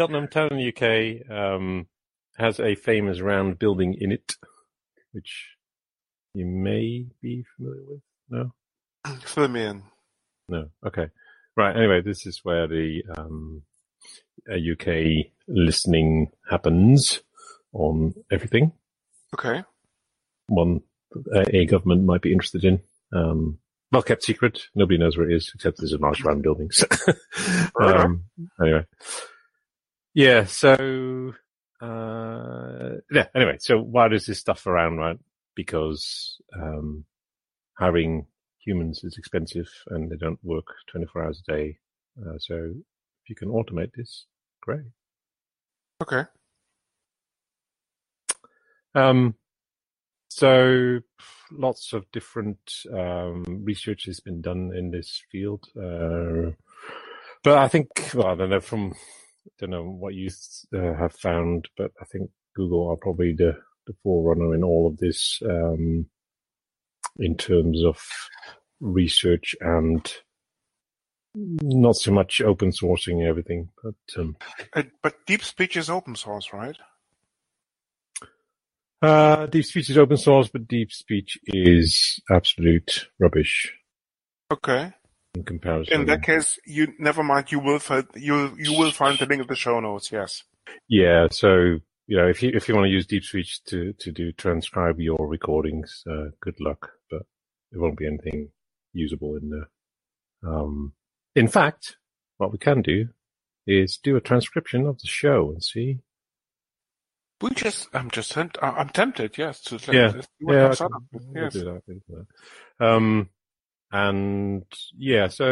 Cheltenham 0.00 0.28
town 0.28 0.48
in 0.52 0.56
the 0.58 0.68
UK 0.72 1.30
um, 1.30 1.86
has 2.38 2.58
a 2.60 2.74
famous 2.76 3.20
round 3.20 3.58
building 3.58 3.94
in 4.00 4.10
it, 4.12 4.36
which 5.16 5.56
you 6.34 6.44
may 6.44 7.06
be 7.22 7.42
familiar 7.56 7.82
with. 7.88 8.00
No, 8.28 8.52
Fill 9.24 9.48
me 9.48 9.64
in. 9.64 9.82
no. 10.48 10.68
Okay, 10.86 11.08
right. 11.56 11.74
Anyway, 11.74 12.02
this 12.02 12.26
is 12.26 12.40
where 12.42 12.68
the 12.68 13.02
um, 13.16 13.62
UK 14.50 15.32
listening 15.48 16.30
happens 16.50 17.20
on 17.72 18.14
everything. 18.30 18.72
Okay. 19.34 19.64
One 20.48 20.82
a, 21.34 21.56
a 21.56 21.66
government 21.66 22.04
might 22.04 22.20
be 22.22 22.32
interested 22.32 22.64
in. 22.64 22.80
Um, 23.14 23.58
well 23.90 24.02
kept 24.02 24.24
secret. 24.24 24.64
Nobody 24.74 24.98
knows 24.98 25.16
where 25.16 25.30
it 25.30 25.34
is 25.34 25.50
except 25.54 25.78
there's 25.78 25.92
a 25.94 25.98
nice 25.98 26.20
round 26.22 26.42
building. 26.42 26.70
So, 26.70 26.86
um, 27.80 28.24
anyway, 28.60 28.84
yeah. 30.12 30.44
So 30.44 31.32
uh, 31.80 32.96
yeah. 33.10 33.26
Anyway, 33.34 33.56
so 33.58 33.78
why 33.78 34.08
does 34.08 34.26
this 34.26 34.38
stuff 34.38 34.66
around, 34.66 34.98
right? 34.98 35.18
Because 35.54 36.40
um, 36.54 37.04
hiring 37.78 38.26
humans 38.58 39.02
is 39.04 39.16
expensive 39.16 39.68
and 39.88 40.10
they 40.10 40.16
don't 40.16 40.42
work 40.42 40.66
24 40.90 41.24
hours 41.24 41.42
a 41.46 41.52
day. 41.52 41.78
Uh, 42.20 42.38
so 42.38 42.54
if 42.54 43.28
you 43.28 43.36
can 43.36 43.48
automate 43.48 43.92
this, 43.96 44.26
great. 44.62 44.84
Okay. 46.02 46.24
Um, 48.94 49.34
so 50.28 51.00
lots 51.52 51.92
of 51.92 52.10
different 52.12 52.58
um, 52.92 53.44
research 53.62 54.06
has 54.06 54.20
been 54.20 54.40
done 54.40 54.72
in 54.74 54.90
this 54.90 55.22
field, 55.30 55.66
uh, 55.76 56.52
but 57.44 57.58
I 57.58 57.68
think 57.68 57.88
well, 58.14 58.28
I 58.28 58.34
don't 58.34 58.50
know 58.50 58.60
from 58.60 58.94
don't 59.58 59.70
know 59.70 59.84
what 59.84 60.14
you 60.14 60.30
uh, 60.76 60.94
have 60.94 61.14
found, 61.14 61.68
but 61.76 61.92
I 62.00 62.06
think 62.06 62.30
Google 62.56 62.90
are 62.90 62.96
probably 62.96 63.34
the 63.34 63.56
the 63.86 63.94
forerunner 64.02 64.54
in 64.54 64.64
all 64.64 64.86
of 64.88 64.98
this 64.98 65.40
um, 65.44 66.06
in 67.18 67.36
terms 67.36 67.84
of 67.84 68.00
research 68.80 69.56
and 69.60 70.12
not 71.34 71.96
so 71.96 72.12
much 72.12 72.40
open 72.42 72.70
sourcing 72.72 73.26
everything, 73.26 73.70
but 73.82 73.94
um, 74.18 74.36
Uh, 74.74 74.84
but 75.02 75.14
deep 75.26 75.44
speech 75.44 75.76
is 75.76 75.90
open 75.90 76.16
source, 76.16 76.52
right? 76.52 76.76
Uh, 79.02 79.46
deep 79.46 79.64
speech 79.64 79.90
is 79.90 79.98
open 79.98 80.16
source, 80.16 80.48
but 80.48 80.68
deep 80.68 80.92
speech 80.92 81.38
is 81.46 82.20
absolute 82.30 83.08
rubbish 83.20 83.72
Okay. 84.52 84.92
In 85.36 85.44
comparison. 85.44 86.00
In 86.00 86.06
that 86.06 86.22
case, 86.22 86.58
you 86.66 86.88
never 86.98 87.22
mind. 87.22 87.52
You 87.52 87.60
will 87.60 87.78
find 87.78 88.06
you 88.14 88.54
you 88.58 88.72
will 88.78 88.90
find 88.92 89.18
the 89.18 89.26
link 89.26 89.42
in 89.42 89.46
the 89.48 89.54
show 89.56 89.78
notes. 89.80 90.10
Yes. 90.10 90.42
yeah, 90.88 91.28
so 91.30 91.78
you 92.06 92.16
know, 92.16 92.28
if 92.28 92.42
you 92.42 92.50
if 92.54 92.68
you 92.68 92.74
want 92.74 92.86
to 92.86 92.90
use 92.90 93.06
deep 93.06 93.24
speech 93.24 93.62
to 93.64 93.92
to 93.94 94.12
do 94.12 94.32
transcribe 94.32 94.98
your 95.00 95.18
recordings, 95.28 96.02
uh, 96.10 96.26
good 96.40 96.58
luck, 96.60 96.90
but 97.10 97.22
it 97.72 97.78
won't 97.78 97.98
be 97.98 98.06
anything 98.06 98.48
usable 98.92 99.36
in 99.36 99.50
there. 99.50 99.68
Um, 100.50 100.92
in 101.34 101.48
fact, 101.48 101.96
what 102.38 102.52
we 102.52 102.58
can 102.58 102.82
do 102.82 103.08
is 103.66 103.98
do 104.02 104.16
a 104.16 104.20
transcription 104.20 104.86
of 104.86 104.98
the 105.00 105.08
show 105.08 105.50
and 105.50 105.62
see. 105.62 105.98
We 107.42 107.50
just 107.50 107.88
I'm 107.92 108.10
just 108.10 108.36
I'm 108.38 108.88
tempted. 108.90 109.36
Yes. 109.36 109.60
To 109.64 109.74
Yeah. 109.92 110.12
let's 110.14 110.26
see 110.26 110.44
what 110.44 110.54
Yeah, 110.54 110.70
I 110.70 110.74
can- 110.76 110.90
Yes. 111.34 111.52
do 111.52 111.64
that. 111.64 111.82
we'll 111.86 111.98
do 112.08 112.26
that. 112.78 112.86
Um, 112.86 113.28
and 113.96 114.64
yeah, 114.96 115.28
so 115.28 115.46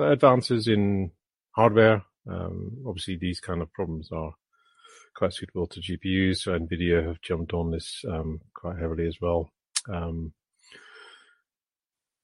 advances 0.00 0.66
in 0.66 1.12
hardware. 1.52 2.02
Um, 2.28 2.78
obviously, 2.86 3.16
these 3.16 3.38
kind 3.40 3.62
of 3.62 3.72
problems 3.72 4.10
are 4.10 4.32
quite 5.14 5.32
suitable 5.32 5.68
to 5.68 5.80
GPUs. 5.80 6.38
So 6.38 6.58
NVIDIA 6.58 7.06
have 7.06 7.20
jumped 7.20 7.52
on 7.52 7.70
this 7.70 8.04
um, 8.10 8.40
quite 8.52 8.78
heavily 8.78 9.06
as 9.06 9.18
well, 9.20 9.50
um, 9.88 10.32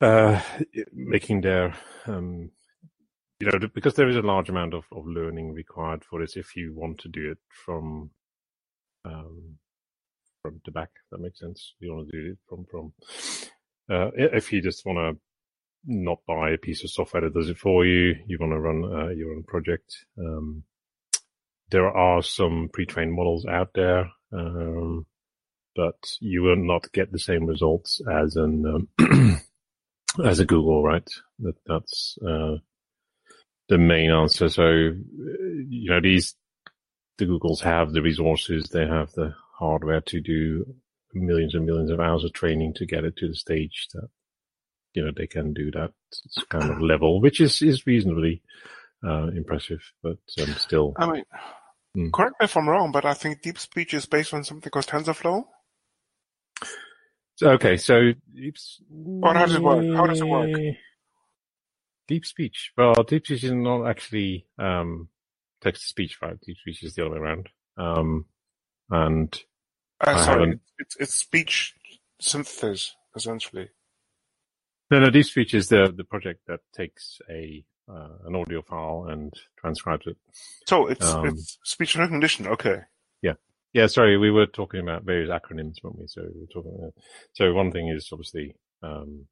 uh, 0.01 0.41
making 0.93 1.43
their 1.43 1.75
um, 2.07 2.51
you 3.39 3.49
know 3.49 3.69
because 3.73 3.95
there 3.95 4.09
is 4.09 4.17
a 4.17 4.23
large 4.23 4.49
amount 4.49 4.75
of, 4.75 4.85
of 4.91 5.07
learning 5.07 5.53
required 5.53 6.05
for 6.05 6.21
this. 6.21 6.37
If 6.37 6.57
you 6.57 6.75
want 6.75 6.99
to 6.99 7.09
do 7.09 7.31
it 7.31 7.39
from 7.65 8.11
um, 9.05 9.59
front 10.43 10.65
to 10.65 10.73
back. 10.73 10.91
That 11.11 11.21
makes 11.21 11.39
sense. 11.39 11.75
You 11.79 11.95
want 11.95 12.11
to 12.11 12.21
do 12.21 12.33
it 12.33 12.39
from 12.49 12.67
from. 12.71 12.93
Uh, 13.91 14.11
if 14.15 14.53
you 14.53 14.63
just 14.63 14.85
want 14.87 14.99
to 14.99 15.21
not 15.85 16.19
buy 16.27 16.51
a 16.51 16.59
piece 16.59 16.85
of 16.85 16.91
software 16.91 17.23
that 17.23 17.35
does 17.35 17.49
it 17.49 17.59
for 17.59 17.85
you, 17.85 18.15
you 18.27 18.39
want 18.41 18.53
to 18.53 18.61
run 18.61 18.85
uh, 18.85 19.09
your 19.09 19.33
own 19.33 19.43
project. 19.43 20.07
Um, 20.19 20.65
there 21.71 21.89
are 21.89 22.23
some 22.23 22.69
pre-trained 22.73 23.13
models 23.13 23.47
out 23.47 23.71
there, 23.75 24.11
um, 24.33 25.07
but 25.75 25.97
you 26.21 26.43
will 26.43 26.57
not 26.57 26.93
get 26.93 27.11
the 27.11 27.19
same 27.19 27.47
results 27.47 28.01
as 28.11 28.37
an 28.37 28.89
um, 29.01 29.41
as 30.25 30.39
a 30.39 30.45
Google, 30.45 30.83
right? 30.83 31.09
That 31.41 31.57
that's 31.67 32.19
uh, 32.27 32.57
the 33.69 33.79
main 33.79 34.11
answer. 34.11 34.49
So 34.49 34.63
uh, 34.65 34.93
you 35.69 35.91
know 35.91 36.01
these 36.01 36.35
the 37.19 37.25
Googles 37.27 37.61
have 37.61 37.93
the 37.93 38.03
resources, 38.03 38.69
they 38.69 38.87
have 38.87 39.13
the 39.13 39.35
hardware 39.59 40.01
to 40.03 40.21
do 40.21 40.75
millions 41.15 41.55
and 41.55 41.67
millions 41.67 41.91
of 41.91 42.01
hours 42.01 42.25
of 42.25 42.33
training 42.33 42.75
to 42.77 42.87
get 42.87 43.05
it 43.05 43.17
to 43.19 43.29
the 43.29 43.35
stage 43.35 43.89
that 43.95 44.09
you 44.95 45.05
know 45.05 45.13
they 45.17 45.27
can 45.27 45.53
do 45.53 45.71
that 45.73 45.93
kind 46.51 46.71
of 46.71 46.81
level, 46.83 47.21
which 47.21 47.41
is 47.41 47.63
is 47.63 47.87
reasonably 47.87 48.43
uh, 49.07 49.29
impressive, 49.37 49.81
but 50.03 50.19
um, 50.41 50.55
still. 50.55 50.95
I 50.97 51.07
mean, 51.11 51.25
Hmm. 51.95 52.09
correct 52.13 52.37
me 52.41 52.45
if 52.45 52.57
I'm 52.57 52.69
wrong, 52.69 52.93
but 52.93 53.05
I 53.05 53.15
think 53.15 53.43
deep 53.43 53.59
speech 53.59 53.95
is 53.95 54.07
based 54.07 54.35
on 54.35 54.45
something 54.45 54.71
called 54.71 54.87
TensorFlow. 54.87 55.45
So, 57.37 57.51
okay, 57.53 57.77
so 57.77 58.13
Or 59.23 59.35
how 59.35 59.47
does 59.47 59.57
it 59.57 59.63
work? 59.63 59.87
How 59.95 60.07
does 60.07 60.21
it 60.21 60.29
work? 60.29 60.51
Deep 62.09 62.27
speech. 62.27 62.73
Well, 62.77 62.95
deep 63.07 63.27
speech 63.27 63.45
is 63.45 63.53
not 63.53 63.87
actually 63.89 64.47
um, 64.59 65.09
text 65.63 65.83
to 65.83 65.89
speech, 65.89 66.19
right? 66.23 66.41
Deep 66.41 66.57
speech 66.59 66.83
is 66.83 66.95
the 66.95 67.03
other 67.05 67.13
way 67.15 67.19
around. 67.19 67.49
Um, 67.77 68.27
and 68.91 69.41
Uh, 70.05 70.11
I 70.11 70.25
sorry, 70.25 70.61
it's, 70.79 70.97
it's 70.99 71.15
speech 71.15 71.75
synthesis 72.21 72.95
essentially. 73.17 73.69
No, 74.91 75.01
no, 75.01 75.11
Deep 75.11 75.25
Speech 75.25 75.55
is 75.55 75.69
the, 75.69 75.91
the 75.97 76.05
project 76.05 76.41
that 76.49 76.61
takes 76.77 77.19
a 77.31 77.65
uh, 77.89 78.09
an 78.27 78.37
audio 78.37 78.63
file 78.63 79.07
and 79.09 79.33
transcribes 79.59 80.07
it. 80.07 80.17
So 80.67 80.87
it's 80.87 81.07
Um, 81.07 81.27
it's 81.27 81.59
speech 81.65 81.97
recognition. 81.97 82.47
Okay. 82.47 82.81
Yeah, 83.23 83.35
yeah. 83.73 83.87
sorry, 83.87 84.19
we 84.19 84.31
were 84.31 84.47
talking 84.47 84.81
about 84.81 85.05
various 85.05 85.31
acronyms, 85.31 85.83
weren't 85.83 85.99
we? 85.99 86.07
So 86.09 86.23
we 86.23 86.41
were 86.43 86.47
talking. 86.53 86.75
About, 86.79 86.95
so 87.33 87.53
one 87.55 87.73
thing 87.73 87.89
is 87.89 88.09
obviously 88.13 88.55
um, 88.83 89.27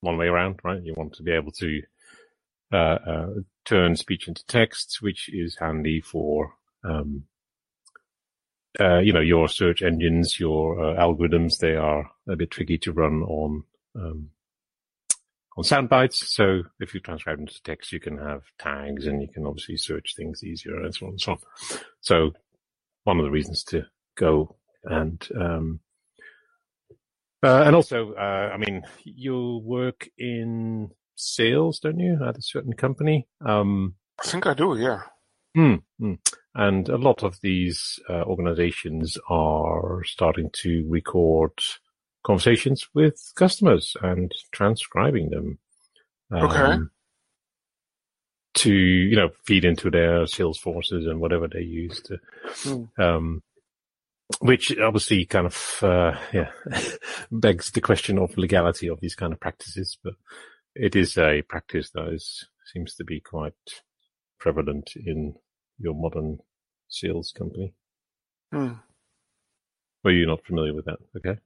one 0.00 0.18
way 0.18 0.26
around, 0.26 0.60
right? 0.64 0.82
You 0.82 0.94
want 0.96 1.14
to 1.14 1.22
be 1.22 1.32
able 1.32 1.52
to 1.52 1.82
uh, 2.72 2.76
uh, 2.76 3.30
turn 3.64 3.96
speech 3.96 4.28
into 4.28 4.44
text, 4.46 4.98
which 5.00 5.30
is 5.32 5.56
handy 5.58 6.00
for 6.00 6.54
um, 6.84 7.24
uh, 8.80 8.98
you 8.98 9.12
know 9.12 9.20
your 9.20 9.48
search 9.48 9.82
engines, 9.82 10.38
your 10.38 10.80
uh, 10.80 11.00
algorithms. 11.00 11.58
They 11.58 11.76
are 11.76 12.10
a 12.28 12.36
bit 12.36 12.50
tricky 12.50 12.78
to 12.78 12.92
run 12.92 13.22
on 13.22 13.64
um, 13.94 14.30
on 15.56 15.64
sound 15.64 15.88
bites. 15.88 16.34
So 16.34 16.62
if 16.80 16.94
you 16.94 17.00
transcribe 17.00 17.38
into 17.38 17.62
text, 17.62 17.92
you 17.92 18.00
can 18.00 18.18
have 18.18 18.42
tags, 18.58 19.06
and 19.06 19.20
you 19.20 19.28
can 19.28 19.46
obviously 19.46 19.76
search 19.76 20.14
things 20.16 20.42
easier, 20.44 20.80
and 20.80 20.94
so 20.94 21.06
on 21.06 21.12
and 21.12 21.20
so 21.20 21.32
on. 21.32 21.38
So 22.00 22.32
one 23.04 23.18
of 23.18 23.24
the 23.24 23.30
reasons 23.30 23.64
to 23.64 23.86
go 24.16 24.56
and 24.84 25.26
um, 25.38 25.80
uh, 27.42 27.64
and 27.66 27.74
also, 27.74 28.12
uh, 28.12 28.50
I 28.54 28.56
mean, 28.56 28.82
you 29.04 29.60
work 29.64 30.08
in 30.16 30.90
sales, 31.16 31.80
don't 31.80 31.98
you, 31.98 32.18
at 32.24 32.38
a 32.38 32.42
certain 32.42 32.72
company? 32.72 33.26
Um, 33.44 33.96
I 34.22 34.26
think 34.28 34.46
I 34.46 34.54
do, 34.54 34.78
yeah. 34.78 35.00
Hmm, 35.54 35.74
hmm. 35.98 36.14
And 36.54 36.88
a 36.88 36.98
lot 36.98 37.22
of 37.22 37.40
these 37.40 37.98
uh, 38.10 38.24
organizations 38.24 39.16
are 39.28 40.02
starting 40.04 40.50
to 40.54 40.84
record 40.88 41.52
conversations 42.24 42.86
with 42.94 43.32
customers 43.36 43.96
and 44.02 44.30
transcribing 44.52 45.30
them. 45.30 45.58
Um, 46.30 46.44
Okay. 46.50 46.78
To, 48.56 48.72
you 48.74 49.16
know, 49.16 49.30
feed 49.46 49.64
into 49.64 49.90
their 49.90 50.26
sales 50.26 50.58
forces 50.58 51.06
and 51.06 51.20
whatever 51.20 51.48
they 51.48 51.62
use 51.62 52.02
to, 52.02 52.18
Hmm. 52.62 53.02
um, 53.02 53.42
which 54.40 54.76
obviously 54.78 55.24
kind 55.24 55.46
of, 55.46 55.78
uh, 55.82 56.18
yeah, 56.34 56.50
begs 57.32 57.70
the 57.70 57.80
question 57.80 58.18
of 58.18 58.36
legality 58.36 58.88
of 58.88 59.00
these 59.00 59.14
kind 59.14 59.32
of 59.32 59.40
practices, 59.40 59.96
but 60.04 60.14
it 60.74 60.94
is 60.96 61.16
a 61.16 61.40
practice 61.48 61.90
that 61.94 62.08
is, 62.08 62.46
seems 62.70 62.94
to 62.96 63.04
be 63.04 63.20
quite 63.20 63.54
prevalent 64.38 64.92
in 64.96 65.34
your 65.82 65.94
modern 65.94 66.38
sales 66.88 67.32
company. 67.36 67.74
Hmm. 68.52 68.74
Were 70.04 70.12
you 70.12 70.26
not 70.26 70.44
familiar 70.44 70.74
with 70.74 70.86
that? 70.86 70.98
Okay. 71.16 71.38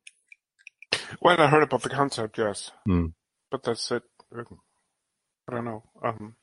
Well, 1.21 1.41
I 1.41 1.47
heard 1.49 1.63
about 1.63 1.83
the 1.83 1.89
concept, 1.89 2.39
yes. 2.39 2.71
Hmm. 2.85 3.07
But 3.51 3.63
that's 3.63 3.91
it. 3.91 4.03
I 4.35 5.55
don't 5.55 5.65
know. 5.65 5.83
Um, 6.03 6.35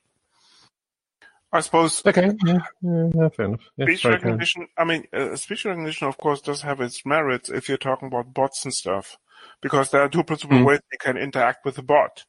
I 1.52 1.60
suppose 1.60 2.02
Okay. 2.04 2.32
Yeah. 2.44 2.58
yeah, 2.82 3.08
yeah, 3.14 3.28
fair 3.28 3.46
enough. 3.46 3.60
Yeah, 3.76 3.84
speech 3.86 4.00
sorry, 4.02 4.14
Karen. 4.18 4.26
recognition, 4.26 4.68
I 4.78 4.84
mean, 4.84 5.04
uh, 5.12 5.36
speech 5.36 5.64
recognition, 5.64 6.08
of 6.08 6.16
course, 6.18 6.40
does 6.40 6.62
have 6.62 6.80
its 6.80 7.04
merits 7.06 7.50
if 7.50 7.68
you're 7.68 7.78
talking 7.78 8.08
about 8.08 8.34
bots 8.34 8.64
and 8.64 8.74
stuff. 8.74 9.16
Because 9.60 9.90
there 9.90 10.00
are 10.00 10.08
two 10.08 10.24
principal 10.24 10.58
Hmm. 10.58 10.64
ways 10.64 10.80
you 10.90 10.98
can 10.98 11.16
interact 11.18 11.64
with 11.64 11.76
a 11.78 11.82
bot. 11.82 12.24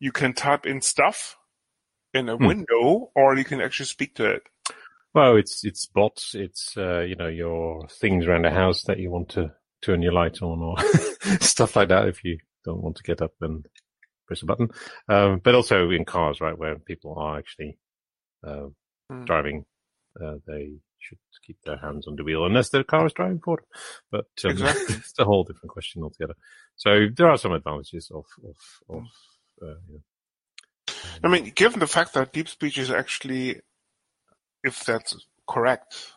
You 0.00 0.12
can 0.12 0.34
type 0.34 0.66
in 0.66 0.80
stuff 0.82 1.36
in 2.12 2.28
a 2.28 2.36
Hmm. 2.36 2.46
window, 2.46 3.10
or 3.14 3.36
you 3.36 3.44
can 3.44 3.60
actually 3.60 3.86
speak 3.86 4.14
to 4.16 4.24
it. 4.30 4.42
Well, 5.14 5.36
it's 5.36 5.64
it's 5.64 5.86
bots. 5.86 6.34
It's 6.34 6.76
uh, 6.76 7.00
you 7.00 7.16
know 7.16 7.28
your 7.28 7.88
things 7.88 8.26
around 8.26 8.44
the 8.44 8.50
house 8.50 8.82
that 8.84 8.98
you 8.98 9.10
want 9.10 9.30
to 9.30 9.52
turn 9.82 10.02
your 10.02 10.12
light 10.12 10.40
on 10.42 10.60
or 10.60 10.76
stuff 11.40 11.76
like 11.76 11.88
that. 11.88 12.08
If 12.08 12.24
you 12.24 12.38
don't 12.64 12.82
want 12.82 12.96
to 12.96 13.02
get 13.02 13.22
up 13.22 13.32
and 13.40 13.66
press 14.26 14.42
a 14.42 14.46
button, 14.46 14.68
um, 15.08 15.40
but 15.42 15.54
also 15.54 15.90
in 15.90 16.04
cars, 16.04 16.40
right, 16.40 16.56
where 16.56 16.78
people 16.78 17.16
are 17.18 17.38
actually 17.38 17.78
uh, 18.46 18.66
Hmm. 19.10 19.24
driving, 19.24 19.64
uh, 20.24 20.36
they 20.46 20.74
should 21.00 21.18
keep 21.44 21.56
their 21.64 21.78
hands 21.78 22.06
on 22.06 22.14
the 22.16 22.22
wheel 22.24 22.44
unless 22.46 22.68
their 22.68 22.84
car 22.84 23.06
is 23.06 23.12
driving 23.12 23.40
for 23.44 23.56
them. 23.56 23.66
But 24.12 24.44
um, 24.44 24.50
Exactly. 24.52 24.94
it's 24.98 25.14
a 25.18 25.24
whole 25.24 25.44
different 25.44 25.70
question 25.70 26.02
altogether. 26.02 26.34
So 26.76 27.06
there 27.16 27.28
are 27.28 27.38
some 27.38 27.52
advantages 27.52 28.10
of 28.14 28.26
of 28.44 28.56
of. 28.96 29.04
Uh, 29.60 29.98
I 31.22 31.28
mean, 31.28 31.52
given 31.54 31.80
the 31.80 31.86
fact 31.86 32.14
that 32.14 32.32
deep 32.32 32.48
speech 32.48 32.78
is 32.78 32.90
actually, 32.90 33.60
if 34.62 34.84
that's 34.84 35.16
correct, 35.48 36.12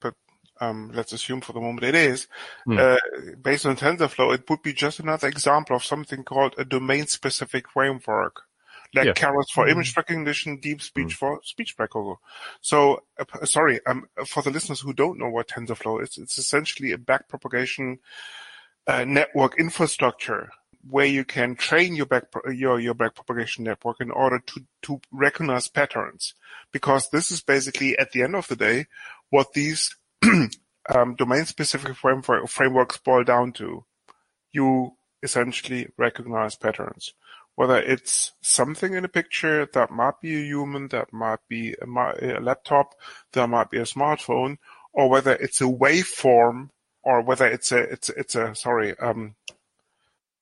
but 0.00 0.14
um, 0.60 0.90
let's 0.94 1.12
assume 1.12 1.40
for 1.40 1.52
the 1.52 1.60
moment 1.60 1.84
it 1.84 1.94
is, 1.94 2.26
Hmm. 2.64 2.78
uh, 2.78 2.96
based 3.40 3.66
on 3.66 3.76
TensorFlow, 3.76 4.34
it 4.34 4.48
would 4.48 4.62
be 4.62 4.72
just 4.72 5.00
another 5.00 5.28
example 5.28 5.76
of 5.76 5.84
something 5.84 6.24
called 6.24 6.54
a 6.58 6.64
domain-specific 6.64 7.68
framework, 7.70 8.42
like 8.94 9.06
Yeah. 9.06 9.12
Keras 9.12 9.50
for 9.52 9.68
image 9.68 9.96
recognition, 9.96 10.56
deep 10.58 10.80
speech 10.80 11.14
for 11.14 11.40
speech 11.44 11.74
recognition. 11.78 12.16
So, 12.60 13.04
uh, 13.18 13.44
sorry, 13.44 13.84
um, 13.86 14.08
for 14.26 14.42
the 14.42 14.50
listeners 14.50 14.80
who 14.80 14.92
don't 14.92 15.18
know 15.18 15.28
what 15.28 15.48
TensorFlow 15.48 16.02
is, 16.02 16.18
it's 16.18 16.38
essentially 16.38 16.92
a 16.92 16.98
backpropagation 16.98 17.98
uh, 18.86 19.04
network 19.04 19.58
infrastructure 19.58 20.50
where 20.90 21.06
you 21.06 21.24
can 21.24 21.54
train 21.54 21.94
your 21.94 22.06
back 22.06 22.24
your 22.52 22.80
your 22.80 22.94
backpropagation 22.94 23.60
network 23.60 24.00
in 24.00 24.10
order 24.10 24.40
to 24.46 24.64
to 24.82 25.00
recognize 25.12 25.68
patterns. 25.68 26.34
Because 26.72 27.08
this 27.10 27.30
is 27.30 27.40
basically 27.40 27.98
at 27.98 28.12
the 28.12 28.22
end 28.22 28.34
of 28.34 28.48
the 28.48 28.56
day 28.56 28.86
what 29.30 29.52
these 29.52 29.96
um, 30.88 31.14
domain 31.16 31.44
specific 31.44 31.96
framework, 31.96 32.48
frameworks 32.48 32.98
boil 32.98 33.24
down 33.24 33.52
to. 33.52 33.84
You 34.52 34.96
essentially 35.22 35.88
recognize 35.96 36.56
patterns. 36.56 37.12
Whether 37.54 37.78
it's 37.78 38.32
something 38.40 38.94
in 38.94 39.04
a 39.04 39.08
picture 39.08 39.68
that 39.74 39.90
might 39.90 40.20
be 40.22 40.36
a 40.36 40.44
human 40.44 40.88
that 40.88 41.12
might 41.12 41.40
be 41.48 41.74
a, 41.74 41.86
a 41.86 42.40
laptop 42.40 42.94
that 43.32 43.48
might 43.48 43.70
be 43.70 43.78
a 43.78 43.82
smartphone 43.82 44.58
or 44.92 45.10
whether 45.10 45.32
it's 45.32 45.60
a 45.60 45.64
waveform 45.64 46.70
or 47.02 47.20
whether 47.22 47.46
it's 47.46 47.72
a 47.72 47.78
it's 47.78 48.10
it's 48.10 48.36
a 48.36 48.54
sorry 48.54 48.96
um 48.98 49.34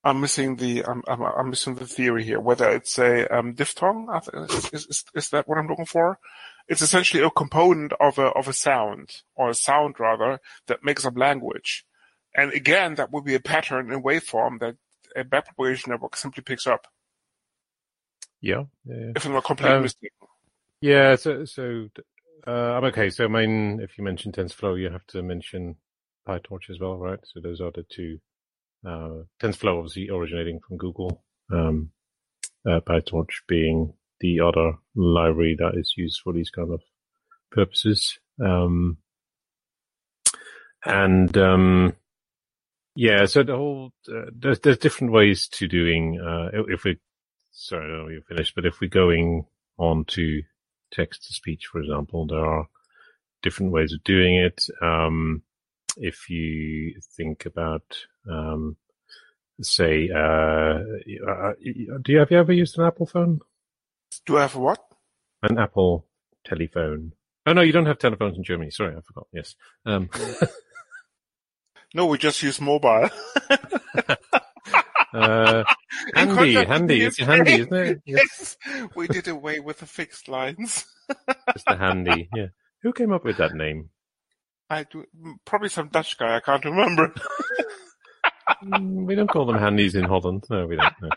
I'm 0.06 0.20
missing 0.20 0.56
the 0.56 0.84
I'm 0.84 1.02
I'm, 1.08 1.22
I'm 1.22 1.50
missing 1.50 1.74
the 1.74 1.86
theory 1.86 2.24
here. 2.24 2.40
Whether 2.40 2.70
it's 2.70 2.98
a 2.98 3.26
um, 3.36 3.54
diphthong, 3.54 4.08
is, 4.72 4.86
is, 4.86 5.04
is, 5.14 5.30
that 5.30 5.48
what 5.48 5.58
I'm 5.58 5.66
looking 5.66 5.86
for? 5.86 6.18
It's 6.68 6.82
essentially 6.82 7.22
a 7.22 7.30
component 7.30 7.92
of 8.00 8.18
a 8.18 8.26
of 8.28 8.48
a 8.48 8.52
sound 8.52 9.22
or 9.34 9.50
a 9.50 9.54
sound 9.54 9.96
rather 9.98 10.40
that 10.68 10.84
makes 10.84 11.04
up 11.04 11.18
language. 11.18 11.84
And 12.34 12.52
again, 12.52 12.94
that 12.96 13.12
would 13.12 13.24
be 13.24 13.34
a 13.34 13.40
pattern 13.40 13.92
in 13.92 14.02
waveform 14.02 14.60
that 14.60 14.76
a 15.16 15.24
backpropagation 15.24 15.88
network 15.88 16.16
simply 16.16 16.42
picks 16.42 16.66
up. 16.66 16.86
yeah, 18.40 18.64
yeah, 18.84 18.96
yeah. 18.96 19.12
If 19.16 19.26
I'm 19.26 19.32
not 19.32 19.44
completely 19.44 19.76
Um, 19.76 19.82
mistaken. 19.82 20.28
Yeah, 20.80 21.16
so 21.16 21.44
so 21.46 21.88
uh, 22.46 22.50
I'm 22.50 22.84
okay. 22.84 23.10
So, 23.10 23.24
I 23.24 23.28
mean, 23.28 23.80
if 23.80 23.98
you 23.98 24.04
mention 24.04 24.32
TensorFlow, 24.32 24.80
you 24.80 24.90
have 24.90 25.06
to 25.08 25.22
mention 25.22 25.76
PyTorch 26.28 26.70
as 26.70 26.78
well, 26.80 26.96
right? 26.96 27.18
So 27.24 27.40
those 27.40 27.60
are 27.60 27.72
the 27.72 27.84
two. 27.90 28.20
Uh, 28.86 29.24
TensorFlow 29.42 29.78
obviously 29.78 30.10
originating 30.10 30.60
from 30.60 30.76
Google, 30.76 31.24
um, 31.52 31.90
uh, 32.68 32.80
PyTorch 32.80 33.30
being 33.48 33.94
the 34.20 34.40
other 34.40 34.74
library 34.94 35.56
that 35.58 35.76
is 35.76 35.94
used 35.96 36.20
for 36.22 36.32
these 36.32 36.50
kind 36.50 36.72
of 36.72 36.80
purposes. 37.50 38.18
Um, 38.44 38.98
and 40.84 41.36
um, 41.36 41.94
yeah, 42.94 43.26
so 43.26 43.42
the 43.42 43.56
whole 43.56 43.92
uh, 44.08 44.30
there's 44.34 44.60
there's 44.60 44.78
different 44.78 45.12
ways 45.12 45.48
to 45.48 45.66
doing. 45.66 46.20
Uh, 46.20 46.62
if 46.68 46.84
we 46.84 46.98
sorry, 47.50 48.12
you're 48.12 48.22
finished, 48.22 48.54
but 48.54 48.66
if 48.66 48.80
we're 48.80 48.88
going 48.88 49.46
on 49.78 50.04
to 50.06 50.42
text 50.92 51.26
to 51.26 51.34
speech, 51.34 51.66
for 51.70 51.80
example, 51.80 52.26
there 52.26 52.44
are 52.44 52.68
different 53.42 53.72
ways 53.72 53.92
of 53.92 54.02
doing 54.04 54.36
it. 54.36 54.64
Um, 54.80 55.42
if 55.96 56.28
you 56.28 57.00
think 57.16 57.46
about, 57.46 57.96
um, 58.30 58.76
say, 59.60 60.10
uh, 60.14 60.18
uh, 61.28 61.52
do 62.02 62.12
you 62.12 62.18
have 62.18 62.30
you 62.30 62.38
ever 62.38 62.52
used 62.52 62.78
an 62.78 62.84
Apple 62.84 63.06
phone? 63.06 63.40
Do 64.24 64.38
I 64.38 64.42
have 64.42 64.54
a 64.54 64.58
what? 64.58 64.84
An 65.42 65.58
Apple 65.58 66.06
telephone? 66.44 67.12
Oh 67.46 67.52
no, 67.52 67.62
you 67.62 67.72
don't 67.72 67.86
have 67.86 67.98
telephones 67.98 68.36
in 68.36 68.44
Germany. 68.44 68.70
Sorry, 68.70 68.96
I 68.96 69.00
forgot. 69.00 69.26
Yes. 69.32 69.54
Um, 69.84 70.10
No, 71.96 72.06
we 72.06 72.18
just 72.18 72.42
use 72.42 72.60
mobile. 72.60 73.08
uh, 75.14 75.64
handy, 76.14 76.54
handy. 76.54 77.02
It's 77.02 77.18
handy, 77.18 77.54
isn't 77.54 77.72
it? 77.72 78.02
Yes. 78.04 78.56
yes, 78.66 78.88
we 78.94 79.08
did 79.08 79.28
away 79.28 79.60
with 79.60 79.78
the 79.78 79.86
fixed 79.86 80.28
lines. 80.28 80.84
Just 81.54 81.66
a 81.68 81.76
handy. 81.76 82.28
Yeah. 82.34 82.48
Who 82.82 82.92
came 82.92 83.12
up 83.12 83.24
with 83.24 83.38
that 83.38 83.54
name? 83.54 83.88
I 84.68 84.84
do 84.84 85.04
probably 85.44 85.68
some 85.68 85.88
Dutch 85.88 86.18
guy. 86.18 86.36
I 86.36 86.40
can't 86.40 86.64
remember. 86.64 87.12
Mm, 88.62 89.06
we 89.06 89.16
don't 89.16 89.28
call 89.28 89.44
them 89.44 89.58
handies 89.58 89.96
in 89.96 90.04
Holland. 90.04 90.44
No, 90.48 90.66
we 90.68 90.76
don't. 90.76 90.94
No. 91.02 91.08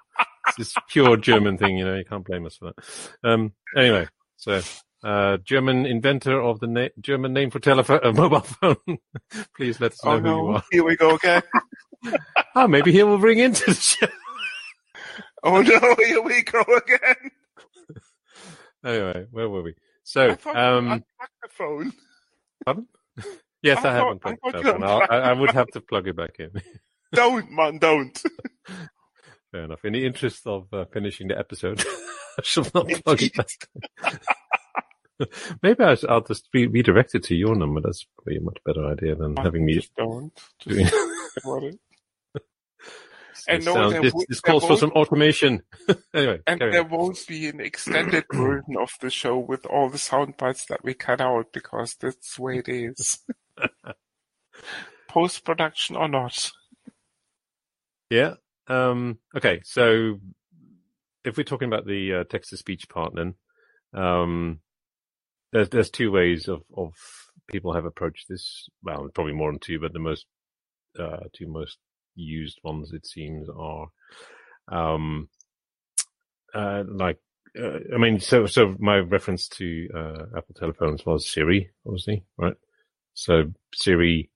It's 0.47 0.57
this 0.57 0.73
pure 0.89 1.15
German 1.15 1.59
thing, 1.59 1.77
you 1.77 1.85
know. 1.85 1.95
You 1.95 2.03
can't 2.03 2.25
blame 2.25 2.43
us 2.47 2.55
for 2.57 2.71
that. 2.73 3.29
Um, 3.29 3.53
anyway, 3.77 4.07
so 4.35 4.61
uh, 5.03 5.37
German 5.37 5.85
inventor 5.85 6.41
of 6.41 6.59
the 6.59 6.65
na- 6.65 6.87
German 6.99 7.33
name 7.33 7.51
for 7.51 7.59
telephone, 7.59 7.99
uh, 8.03 8.11
mobile 8.13 8.39
phone. 8.41 8.75
Please 9.55 9.79
let 9.79 9.91
us 9.93 10.03
know 10.03 10.11
oh 10.13 10.19
who 10.19 10.27
you 10.27 10.47
are. 10.55 10.63
Here 10.71 10.83
we 10.83 10.95
go 10.97 11.15
again. 11.15 11.43
Oh, 12.55 12.67
maybe 12.67 12.91
he 12.91 13.03
will 13.03 13.19
bring 13.19 13.37
into 13.37 13.65
the 13.67 13.75
show. 13.75 14.07
Oh 15.43 15.61
no! 15.61 15.95
Here 16.03 16.21
we 16.23 16.41
go 16.41 16.61
again. 16.61 17.31
Anyway, 18.83 19.27
where 19.29 19.49
were 19.49 19.61
we? 19.61 19.71
I 19.71 19.75
So, 20.03 20.33
thought 20.35 20.55
um, 20.57 20.85
unplugged 20.91 21.31
the 21.43 21.49
phone. 21.49 21.93
pardon? 22.65 22.87
Yes, 23.61 23.83
I 23.83 23.89
I, 23.89 23.93
haven't 23.93 24.21
plugged 24.21 24.39
I 24.45 24.51
thought. 24.61 24.83
I'll- 24.83 25.07
I, 25.09 25.17
I 25.31 25.33
would 25.33 25.51
have 25.51 25.67
to 25.71 25.81
plug 25.81 26.07
it 26.07 26.15
back 26.15 26.39
in. 26.39 26.49
Don't, 27.13 27.51
man, 27.51 27.77
don't. 27.79 28.15
fair 29.51 29.63
enough. 29.63 29.83
In 29.83 29.93
the 29.93 30.05
interest 30.05 30.45
of 30.45 30.71
uh, 30.71 30.85
finishing 30.93 31.27
the 31.27 31.37
episode, 31.37 31.83
I 32.37 32.41
shall 32.43 32.67
not 32.73 32.87
plug 33.03 33.21
it 33.23 33.33
back. 33.33 33.49
Maybe 35.63 35.83
I 35.83 35.97
will 36.07 36.21
just 36.21 36.47
re- 36.53 36.67
redirect 36.67 37.15
it 37.15 37.23
to 37.23 37.35
your 37.35 37.55
number. 37.55 37.81
That's 37.81 38.05
probably 38.15 38.37
a 38.37 38.41
much 38.41 38.59
better 38.63 38.85
idea 38.85 39.15
than 39.15 39.35
having 39.37 39.65
me. 39.65 39.73
Just 39.73 39.93
don't. 39.95 40.31
Just 40.59 40.69
doing- 40.69 40.85
think 40.85 41.43
about 41.43 41.63
it. 41.63 41.79
And 43.47 43.65
no, 43.65 43.73
sounds- 43.91 44.13
this, 44.27 44.39
calls 44.41 44.63
for 44.63 44.69
won't- 44.69 44.79
some 44.79 44.91
automation. 44.91 45.61
anyway, 46.13 46.39
And 46.47 46.59
there 46.59 46.81
on. 46.83 46.89
won't 46.89 47.25
be 47.27 47.47
an 47.47 47.59
extended 47.59 48.25
version 48.33 48.75
of 48.79 48.91
the 49.01 49.09
show 49.09 49.37
with 49.37 49.65
all 49.65 49.89
the 49.89 49.97
sound 49.97 50.37
bites 50.37 50.65
that 50.65 50.83
we 50.83 50.93
cut 50.93 51.21
out 51.21 51.51
because 51.53 51.95
that's 51.99 52.35
the 52.35 52.41
way 52.41 52.57
it 52.59 52.69
is. 52.69 53.19
Post 55.07 55.43
production 55.43 55.95
or 55.95 56.07
not. 56.07 56.51
Yeah. 58.09 58.35
Um, 58.67 59.17
okay. 59.35 59.61
So 59.63 60.19
if 61.25 61.35
we're 61.37 61.43
talking 61.43 61.67
about 61.67 61.85
the 61.87 62.13
uh, 62.15 62.23
text 62.29 62.51
to 62.51 62.57
speech 62.57 62.87
part, 62.89 63.13
then 63.15 63.33
um, 63.93 64.59
there's 65.51 65.69
there's 65.69 65.89
two 65.89 66.11
ways 66.11 66.47
of 66.47 66.61
of 66.75 66.93
people 67.47 67.73
have 67.73 67.85
approached 67.85 68.27
this. 68.29 68.69
Well, 68.83 69.09
probably 69.13 69.33
more 69.33 69.51
than 69.51 69.59
two, 69.59 69.79
but 69.79 69.93
the 69.93 69.99
most 69.99 70.25
uh, 70.99 71.21
two 71.33 71.47
most 71.47 71.77
used 72.19 72.59
ones 72.63 72.93
it 72.93 73.05
seems 73.05 73.47
are 73.49 73.87
um, 74.67 75.29
uh, 76.53 76.83
like. 76.87 77.19
Uh, 77.59 77.79
I 77.95 77.97
mean, 77.97 78.19
so 78.19 78.45
so 78.45 78.75
my 78.79 78.97
reference 78.99 79.47
to 79.49 79.87
uh, 79.95 80.37
Apple 80.37 80.55
telephones 80.55 81.05
was 81.05 81.27
Siri, 81.27 81.71
obviously, 81.85 82.23
right? 82.37 82.53
So 83.15 83.51
Siri 83.73 84.29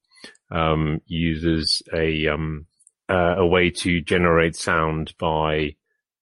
um, 0.50 1.00
uses 1.06 1.84
a 1.93 2.28
um, 2.28 2.65
uh, 3.10 3.36
a 3.38 3.46
way 3.46 3.69
to 3.69 4.02
generate 4.02 4.56
sound 4.56 5.13
by 5.19 5.76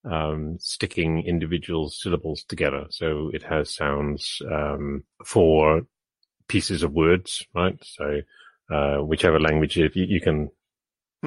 um, 0.03 0.57
sticking 0.59 1.23
individual 1.23 1.89
syllables 1.89 2.43
together. 2.43 2.85
So 2.89 3.29
it 3.33 3.43
has 3.43 3.73
sounds 3.73 4.41
um, 4.51 5.03
for 5.25 5.83
pieces 6.47 6.83
of 6.83 6.91
words, 6.91 7.45
right? 7.53 7.77
So 7.83 8.21
uh, 8.71 8.97
whichever 8.97 9.39
language, 9.39 9.77
if 9.77 9.95
you, 9.95 10.05
you 10.07 10.21
can 10.21 10.49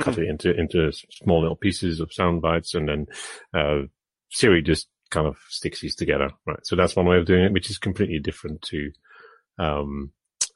cut 0.01 0.19
it 0.19 0.29
into 0.29 0.55
into 0.55 0.93
small 1.11 1.41
little 1.41 1.57
pieces 1.57 2.01
of 2.01 2.13
sound 2.13 2.43
bites, 2.43 2.75
and 2.75 2.89
then 2.89 3.07
uh, 3.55 3.83
Siri 4.31 4.63
just 4.63 4.89
kind 5.11 5.27
of 5.27 5.37
sticks 5.49 5.81
these 5.81 5.95
together, 5.95 6.31
right? 6.47 6.59
So 6.65 6.77
that's 6.77 6.97
one 6.97 7.07
way 7.07 7.19
of 7.19 7.27
doing 7.27 7.45
it, 7.45 7.53
which 7.53 7.71
is 7.71 7.79
completely 7.79 8.19
different 8.19 8.63
to 8.63 8.91
um, 9.59 10.13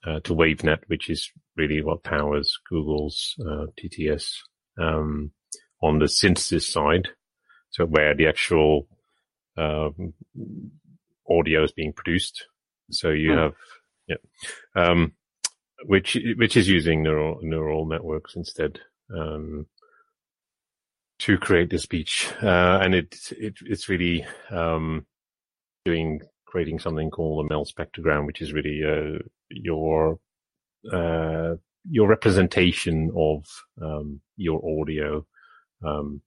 uh, 0.07 0.21
to 0.21 0.35
WaveNet, 0.35 0.81
which 0.87 1.11
is 1.11 1.31
really 1.57 1.83
what 1.83 2.03
powers 2.03 2.59
Google's 2.69 3.35
uh, 3.41 3.67
TTS 3.79 4.35
um, 4.81 5.33
on 5.83 5.99
the 5.99 6.09
synthesis 6.09 6.67
side. 6.67 7.09
So 7.71 7.85
where 7.85 8.15
the 8.15 8.27
actual 8.27 8.89
um, 9.57 10.15
audio 11.29 11.65
is 11.65 11.73
being 11.73 11.93
produced. 11.93 12.47
So 12.91 13.11
you 13.11 13.33
have, 13.33 13.55
yeah, 14.09 14.17
um, 14.75 15.13
which 15.85 16.17
which 16.37 16.57
is 16.57 16.69
using 16.69 17.03
neural 17.03 17.39
neural 17.43 17.87
networks 17.87 18.35
instead 18.35 18.81
um, 19.17 19.67
to 21.21 21.39
create 21.39 21.71
the 21.71 21.79
speech, 21.79 22.31
uh, 22.43 22.79
and 22.83 22.95
it, 22.95 23.17
it 23.33 23.55
it's 23.65 23.89
really 23.89 24.27
um, 24.51 25.07
doing 25.85 26.21
creating 26.47 26.79
something 26.79 27.11
called 27.11 27.45
a 27.45 27.49
Mel 27.49 27.65
spectrogram, 27.65 28.27
which 28.27 28.41
is 28.41 28.53
really 28.53 28.83
uh, 28.85 29.19
your 29.51 30.19
uh, 30.93 31.55
your 31.91 32.09
representation 32.09 33.11
of 33.17 33.45
um, 33.83 34.21
your 34.37 34.61
audio 34.81 35.27
um, 35.85 36.23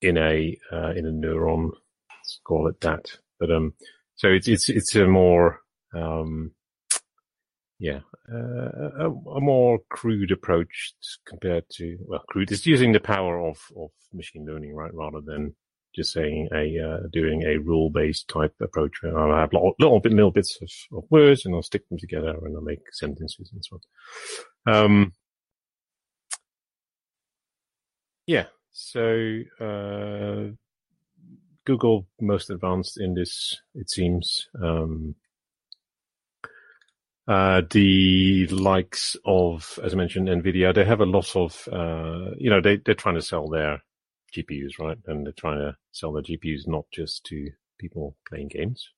in 0.00 0.16
a 0.16 0.58
uh, 0.72 0.92
in 0.92 1.06
a 1.06 1.10
neuron. 1.10 1.70
Let's 2.10 2.40
call 2.44 2.68
it 2.68 2.80
that. 2.80 3.18
But 3.38 3.50
um, 3.50 3.74
so 4.14 4.28
it's 4.28 4.48
it's 4.48 4.68
it's 4.68 4.94
a 4.96 5.06
more 5.06 5.60
um, 5.94 6.52
yeah 7.78 8.00
uh, 8.32 8.90
a, 8.98 9.10
a 9.10 9.40
more 9.40 9.78
crude 9.90 10.32
approach 10.32 10.94
compared 11.26 11.64
to 11.70 11.96
well 12.06 12.24
crude. 12.28 12.50
is 12.50 12.66
using 12.66 12.92
the 12.92 13.00
power 13.00 13.38
of 13.40 13.58
of 13.76 13.90
machine 14.12 14.46
learning, 14.46 14.74
right, 14.74 14.94
rather 14.94 15.20
than 15.20 15.54
just 15.94 16.12
saying 16.12 16.48
a 16.52 16.78
uh, 16.78 17.06
doing 17.12 17.42
a 17.42 17.58
rule 17.58 17.90
based 17.90 18.28
type 18.28 18.54
approach 18.60 18.92
where 19.00 19.18
I'll 19.18 19.38
have 19.38 19.52
little, 19.52 19.74
little 19.78 20.00
bit 20.00 20.12
little 20.12 20.30
bits 20.30 20.58
of, 20.60 20.98
of 20.98 21.04
words 21.10 21.46
and 21.46 21.54
I'll 21.54 21.62
stick 21.62 21.88
them 21.88 21.98
together 21.98 22.36
and 22.42 22.54
I'll 22.54 22.62
make 22.62 22.82
sentences 22.92 23.50
and 23.52 23.64
so 23.64 23.80
on. 24.66 24.74
Um, 24.74 25.12
yeah, 28.26 28.46
so 28.72 29.40
uh, 29.60 30.52
Google 31.64 32.06
most 32.20 32.50
advanced 32.50 33.00
in 33.00 33.14
this, 33.14 33.60
it 33.74 33.88
seems. 33.88 34.48
Um, 34.62 35.14
uh, 37.28 37.62
the 37.70 38.46
likes 38.48 39.16
of, 39.24 39.78
as 39.82 39.94
I 39.94 39.96
mentioned, 39.96 40.28
Nvidia, 40.28 40.74
they 40.74 40.84
have 40.84 41.00
a 41.00 41.06
lot 41.06 41.34
of, 41.34 41.68
uh, 41.72 42.30
you 42.38 42.50
know, 42.50 42.60
they, 42.60 42.76
they're 42.76 42.94
trying 42.94 43.16
to 43.16 43.22
sell 43.22 43.48
their 43.48 43.82
GPUs, 44.36 44.78
right? 44.78 44.98
And 45.06 45.26
they're 45.26 45.32
trying 45.32 45.58
to 45.58 45.76
sell 45.92 46.12
their 46.12 46.22
GPUs 46.22 46.66
not 46.66 46.84
just 46.92 47.24
to 47.26 47.50
people 47.78 48.16
playing 48.28 48.48
games, 48.48 48.88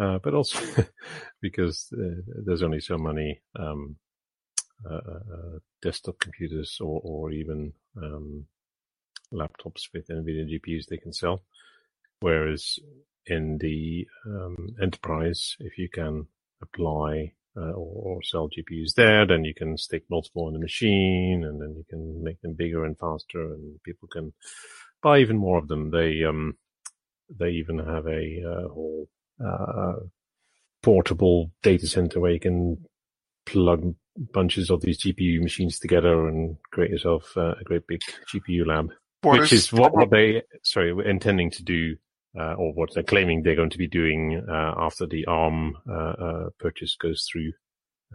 uh, 0.00 0.18
but 0.22 0.34
also 0.34 0.60
because 1.42 1.92
uh, 1.92 2.22
there's 2.44 2.62
only 2.62 2.80
so 2.80 2.96
many 2.96 3.42
um, 3.58 3.96
uh, 4.88 4.94
uh, 4.94 5.58
desktop 5.82 6.18
computers 6.20 6.78
or, 6.80 7.00
or 7.04 7.32
even 7.32 7.72
um, 8.02 8.46
laptops 9.32 9.88
with 9.92 10.08
NVIDIA 10.08 10.58
GPUs 10.58 10.86
they 10.86 10.96
can 10.96 11.12
sell. 11.12 11.42
Whereas 12.20 12.78
in 13.26 13.58
the 13.58 14.06
um, 14.26 14.74
enterprise, 14.80 15.56
if 15.60 15.76
you 15.76 15.88
can 15.88 16.26
apply 16.62 17.32
uh, 17.58 17.72
or, 17.72 18.16
or, 18.16 18.22
sell 18.22 18.48
GPUs 18.48 18.94
there, 18.94 19.26
then 19.26 19.44
you 19.44 19.54
can 19.54 19.76
stick 19.76 20.04
multiple 20.10 20.48
in 20.48 20.54
the 20.54 20.60
machine, 20.60 21.44
and 21.44 21.60
then 21.60 21.74
you 21.76 21.84
can 21.88 22.22
make 22.22 22.40
them 22.40 22.54
bigger 22.54 22.84
and 22.84 22.98
faster, 22.98 23.52
and 23.54 23.82
people 23.82 24.08
can 24.08 24.32
buy 25.02 25.18
even 25.18 25.36
more 25.36 25.58
of 25.58 25.68
them. 25.68 25.90
They 25.90 26.24
um, 26.24 26.56
they 27.36 27.50
even 27.50 27.78
have 27.78 28.06
a 28.06 28.42
uh, 28.46 28.68
whole 28.68 29.08
uh, 29.44 29.94
portable 30.82 31.50
data 31.62 31.86
center 31.86 32.20
where 32.20 32.32
you 32.32 32.40
can 32.40 32.78
plug 33.46 33.94
bunches 34.32 34.70
of 34.70 34.80
these 34.80 35.00
GPU 35.02 35.40
machines 35.40 35.78
together 35.78 36.28
and 36.28 36.56
create 36.72 36.90
yourself 36.90 37.36
uh, 37.36 37.54
a 37.60 37.64
great 37.64 37.86
big 37.86 38.00
GPU 38.32 38.66
lab, 38.66 38.90
What 39.22 39.40
which 39.40 39.52
is 39.52 39.64
is 39.64 39.72
what, 39.72 39.94
what 39.94 40.10
they 40.10 40.42
sorry 40.62 40.92
were 40.92 41.08
intending 41.08 41.50
to 41.52 41.62
do 41.62 41.96
uh, 42.38 42.54
or 42.54 42.72
what 42.72 42.94
they're 42.94 43.02
claiming 43.02 43.42
they're 43.42 43.56
going 43.56 43.70
to 43.70 43.78
be 43.78 43.88
doing 43.88 44.44
uh, 44.48 44.74
after 44.76 45.06
the 45.06 45.24
ARM 45.26 45.76
uh, 45.88 45.92
uh, 45.92 46.48
purchase 46.58 46.96
goes 46.96 47.26
through 47.30 47.52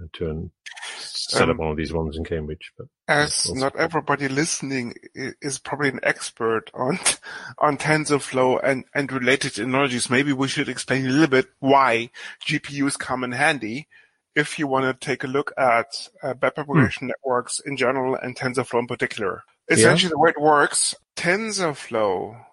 uh, 0.01 0.05
to 0.13 0.29
an, 0.29 0.51
set 0.97 1.43
Um, 1.43 1.51
up 1.51 1.57
one 1.57 1.71
of 1.71 1.77
these 1.77 1.93
ones 1.93 2.17
in 2.17 2.23
Cambridge. 2.23 2.71
But 2.77 2.87
As 3.07 3.53
not 3.53 3.75
everybody 3.75 4.27
listening 4.27 4.95
is 5.13 5.59
probably 5.59 5.89
an 5.89 5.99
expert 6.03 6.71
on 6.73 6.99
on 7.57 7.77
TensorFlow 7.77 8.59
and 8.63 8.85
and 8.93 9.11
related 9.11 9.55
technologies, 9.55 10.09
maybe 10.09 10.33
we 10.33 10.47
should 10.47 10.69
explain 10.69 11.05
a 11.05 11.09
little 11.09 11.27
bit 11.27 11.47
why 11.59 12.09
GPUs 12.45 12.97
come 12.97 13.23
in 13.23 13.33
handy. 13.33 13.87
If 14.35 14.57
you 14.57 14.65
want 14.65 14.85
to 14.85 15.05
take 15.05 15.23
a 15.23 15.27
look 15.27 15.53
at 15.57 16.07
uh, 16.23 16.33
backpropagation 16.33 17.03
networks 17.03 17.59
in 17.59 17.77
general 17.77 18.15
and 18.15 18.35
TensorFlow 18.35 18.79
in 18.79 18.87
particular, 18.87 19.43
essentially 19.69 20.09
the 20.09 20.17
way 20.17 20.31
it 20.31 20.41
works, 20.41 20.95
TensorFlow, 21.15 22.43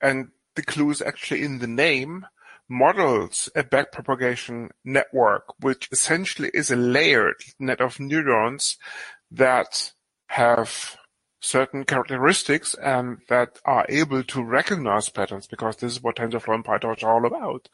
and 0.00 0.28
the 0.56 0.62
clue 0.62 0.90
is 0.90 1.02
actually 1.02 1.42
in 1.42 1.58
the 1.58 1.66
name, 1.66 2.26
models 2.68 3.48
a 3.54 3.62
backpropagation 3.62 4.70
network, 4.84 5.44
which 5.60 5.88
essentially 5.92 6.50
is 6.52 6.70
a 6.70 6.76
layered 6.76 7.36
net 7.58 7.80
of 7.80 8.00
neurons 8.00 8.76
that 9.30 9.92
have 10.28 10.96
certain 11.40 11.84
characteristics 11.84 12.74
and 12.74 13.18
that 13.28 13.60
are 13.64 13.86
able 13.88 14.22
to 14.24 14.42
recognize 14.42 15.08
patterns 15.08 15.46
because 15.46 15.76
this 15.76 15.92
is 15.92 16.02
what 16.02 16.16
TensorFlow 16.16 16.54
and 16.54 16.64
PyTorch 16.64 17.04
are 17.04 17.14
all 17.14 17.26
about. 17.26 17.68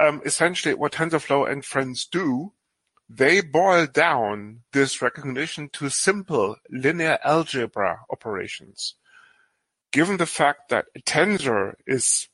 Um, 0.00 0.20
essentially, 0.24 0.74
what 0.74 0.92
TensorFlow 0.92 1.50
and 1.50 1.64
friends 1.64 2.06
do, 2.06 2.52
they 3.08 3.40
boil 3.40 3.86
down 3.86 4.62
this 4.72 5.00
recognition 5.00 5.68
to 5.74 5.88
simple 5.90 6.56
linear 6.70 7.18
algebra 7.22 8.00
operations. 8.10 8.96
Given 9.94 10.16
the 10.16 10.26
fact 10.26 10.70
that 10.70 10.86
a 10.96 10.98
tensor 10.98 11.74
is 11.86 12.28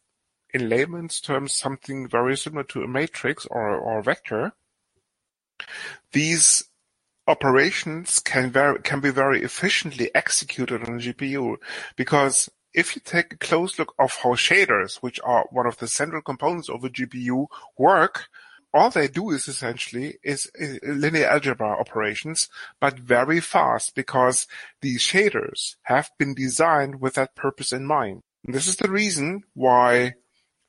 in 0.55 0.71
layman's 0.71 1.21
terms 1.21 1.53
something 1.53 2.09
very 2.09 2.35
similar 2.35 2.65
to 2.65 2.83
a 2.83 2.89
matrix 2.89 3.45
or, 3.51 3.77
or 3.77 3.99
a 3.99 4.03
vector, 4.03 4.55
these 6.13 6.65
operations 7.27 8.19
can 8.19 8.51
very, 8.51 8.79
can 8.81 9.01
be 9.01 9.11
very 9.11 9.43
efficiently 9.43 10.11
executed 10.15 10.83
on 10.85 10.95
a 10.95 10.99
GPU 11.01 11.59
because 11.97 12.49
if 12.73 12.97
you 12.97 13.03
take 13.05 13.35
a 13.35 13.37
close 13.37 13.79
look 13.79 13.93
of 13.99 14.15
how 14.23 14.31
shaders, 14.31 14.97
which 15.03 15.21
are 15.23 15.47
one 15.51 15.67
of 15.67 15.77
the 15.77 15.87
central 15.87 16.23
components 16.23 16.71
of 16.71 16.83
a 16.83 16.89
GPU, 16.89 17.47
work, 17.77 18.31
all 18.73 18.91
they 18.91 19.09
do 19.09 19.31
is 19.31 19.49
essentially 19.49 20.19
is 20.23 20.51
linear 20.83 21.27
algebra 21.27 21.69
operations, 21.69 22.49
but 22.81 22.99
very 22.99 23.41
fast 23.41 23.95
because 23.95 24.47
these 24.81 25.01
shaders 25.01 25.77
have 25.83 26.11
been 26.19 26.35
designed 26.35 27.01
with 27.01 27.15
that 27.15 27.35
purpose 27.35 27.73
in 27.73 27.85
mind. 27.85 28.23
This 28.45 28.67
is 28.67 28.77
the 28.77 28.91
reason 28.91 29.43
why 29.55 30.15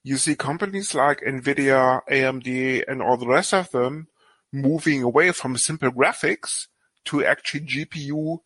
you 0.03 0.17
see 0.17 0.35
companies 0.35 0.95
like 0.95 1.21
Nvidia, 1.21 2.01
AMD, 2.09 2.83
and 2.87 3.01
all 3.01 3.17
the 3.17 3.27
rest 3.27 3.53
of 3.53 3.69
them 3.71 4.07
moving 4.51 5.03
away 5.03 5.31
from 5.31 5.57
simple 5.57 5.91
graphics 5.91 6.67
to 7.05 7.23
actually 7.23 7.65
GPU 7.65 8.39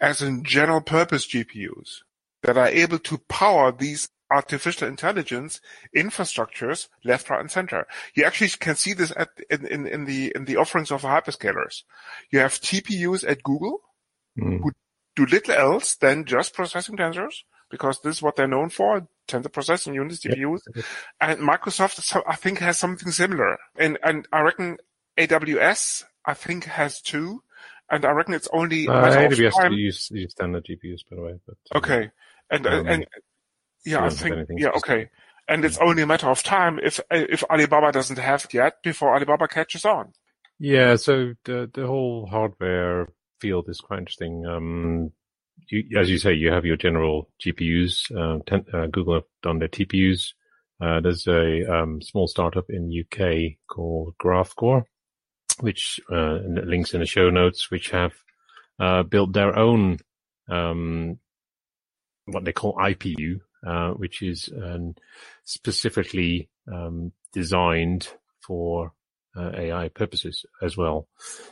as 0.00 0.20
in 0.20 0.44
general 0.44 0.80
purpose 0.80 1.26
GPUs 1.26 2.00
that 2.42 2.58
are 2.58 2.68
able 2.68 2.98
to 2.98 3.18
power 3.28 3.72
these 3.72 4.08
artificial 4.30 4.88
intelligence 4.88 5.60
infrastructures 5.94 6.88
left, 7.04 7.30
right, 7.30 7.40
and 7.40 7.50
center. 7.50 7.86
You 8.14 8.24
actually 8.24 8.48
can 8.50 8.74
see 8.76 8.92
this 8.92 9.12
at, 9.16 9.28
in, 9.50 9.66
in, 9.66 9.86
in 9.86 10.04
the 10.04 10.32
in 10.34 10.44
the 10.44 10.56
offerings 10.56 10.90
of 10.90 11.02
the 11.02 11.08
hyperscalers. 11.08 11.82
You 12.30 12.40
have 12.40 12.52
TPUs 12.60 13.28
at 13.28 13.42
Google 13.42 13.80
Mm. 14.38 14.60
who 14.62 14.70
do 15.14 15.24
little 15.24 15.54
else 15.54 15.94
than 15.96 16.26
just 16.26 16.52
processing 16.52 16.94
tensors 16.98 17.36
because 17.70 17.98
this 18.02 18.16
is 18.16 18.22
what 18.22 18.36
they're 18.36 18.46
known 18.46 18.68
for, 18.68 19.08
tensor 19.26 19.50
processing 19.50 19.94
units, 19.94 20.20
TPUs. 20.20 20.60
And 21.22 21.40
Microsoft, 21.40 22.02
so- 22.02 22.22
I 22.28 22.36
think, 22.36 22.58
has 22.58 22.78
something 22.78 23.10
similar. 23.12 23.56
And 23.78 23.98
and 24.02 24.28
I 24.30 24.42
reckon 24.42 24.76
AWS, 25.18 26.04
I 26.26 26.34
think, 26.34 26.64
has 26.64 27.00
two. 27.00 27.42
And 27.88 28.04
I 28.04 28.10
reckon 28.10 28.34
it's 28.34 28.48
only 28.52 28.88
Uh, 28.88 29.06
AWS 29.10 29.74
use, 29.76 30.10
use 30.10 30.32
standard 30.32 30.64
GPUs, 30.66 31.00
by 31.08 31.16
the 31.16 31.22
way. 31.22 31.34
But, 31.46 31.56
uh, 31.74 31.78
Okay. 31.78 32.10
And 32.50 32.66
Um, 32.66 32.86
and 32.86 33.06
yeah, 33.86 34.04
I 34.04 34.10
think 34.10 34.48
yeah, 34.56 34.70
okay. 34.76 35.08
And 35.48 35.64
it's 35.64 35.78
only 35.78 36.02
a 36.02 36.06
matter 36.06 36.28
of 36.28 36.42
time 36.42 36.80
if 36.82 37.00
if 37.10 37.44
Alibaba 37.44 37.92
doesn't 37.92 38.18
have 38.18 38.44
it 38.44 38.54
yet 38.54 38.82
before 38.82 39.14
Alibaba 39.14 39.46
catches 39.46 39.84
on. 39.84 40.12
Yeah, 40.58 40.96
so 40.96 41.34
the 41.44 41.70
the 41.72 41.86
whole 41.86 42.26
hardware 42.26 43.08
field 43.40 43.68
is 43.68 43.80
quite 43.80 44.00
interesting. 44.00 44.44
Um, 44.44 45.12
you, 45.68 45.98
as 45.98 46.10
you 46.10 46.18
say, 46.18 46.34
you 46.34 46.50
have 46.50 46.64
your 46.64 46.76
general 46.76 47.30
GPUs. 47.44 48.10
Uh, 48.10 48.42
ten, 48.46 48.64
uh, 48.72 48.86
Google 48.86 49.14
have 49.14 49.24
done 49.42 49.60
their 49.60 49.68
TPUs. 49.68 50.32
Uh, 50.80 51.00
there's 51.00 51.26
a 51.26 51.64
um, 51.72 52.02
small 52.02 52.26
startup 52.26 52.66
in 52.68 52.92
UK 52.92 53.56
called 53.68 54.14
GraphCore, 54.20 54.84
which 55.60 56.00
uh, 56.12 56.38
links 56.44 56.92
in 56.92 57.00
the 57.00 57.06
show 57.06 57.30
notes, 57.30 57.70
which 57.70 57.90
have 57.90 58.12
uh, 58.80 59.02
built 59.04 59.32
their 59.32 59.56
own 59.56 59.98
um, 60.48 61.18
what 62.26 62.44
they 62.44 62.52
call 62.52 62.74
IPU, 62.74 63.40
uh, 63.66 63.90
which 63.90 64.22
is 64.22 64.48
um, 64.62 64.94
specifically 65.44 66.48
um, 66.72 67.12
designed 67.32 68.08
for 68.40 68.92
uh, 69.36 69.50
AI 69.54 69.88
purposes 69.88 70.46
as 70.62 70.76
well. 70.76 71.08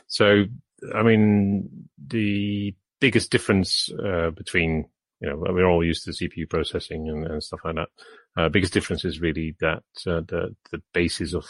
So, 0.07 0.45
I 0.93 1.03
mean, 1.03 1.89
the 2.07 2.73
biggest 2.99 3.31
difference 3.31 3.89
uh, 4.03 4.31
between 4.31 4.85
you 5.21 5.29
know 5.29 5.37
we're 5.37 5.67
all 5.67 5.83
used 5.83 6.03
to 6.05 6.11
CPU 6.11 6.49
processing 6.49 7.09
and, 7.09 7.25
and 7.25 7.43
stuff 7.43 7.61
like 7.63 7.75
that. 7.75 7.89
Uh, 8.37 8.49
biggest 8.49 8.73
difference 8.73 9.05
is 9.05 9.21
really 9.21 9.55
that 9.59 9.83
uh, 10.07 10.21
the 10.21 10.55
the 10.71 10.81
basis 10.93 11.33
of 11.33 11.45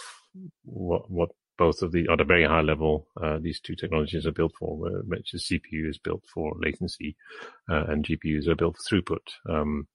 what 0.64 1.10
what 1.10 1.30
both 1.58 1.82
of 1.82 1.92
the 1.92 2.08
at 2.12 2.20
a 2.20 2.26
very 2.26 2.46
high 2.46 2.62
level 2.62 3.08
uh, 3.22 3.38
these 3.40 3.60
two 3.60 3.76
technologies 3.76 4.26
are 4.26 4.32
built 4.32 4.54
for, 4.60 4.76
which 5.08 5.34
is 5.34 5.50
CPU 5.50 5.90
is 5.90 5.98
built 5.98 6.24
for 6.34 6.54
latency 6.60 7.16
uh, 7.70 7.86
and 7.88 8.06
GPUs 8.06 8.48
are 8.48 8.56
built 8.56 8.78
for 8.78 9.02
throughput. 9.02 9.28
Um, 9.50 9.88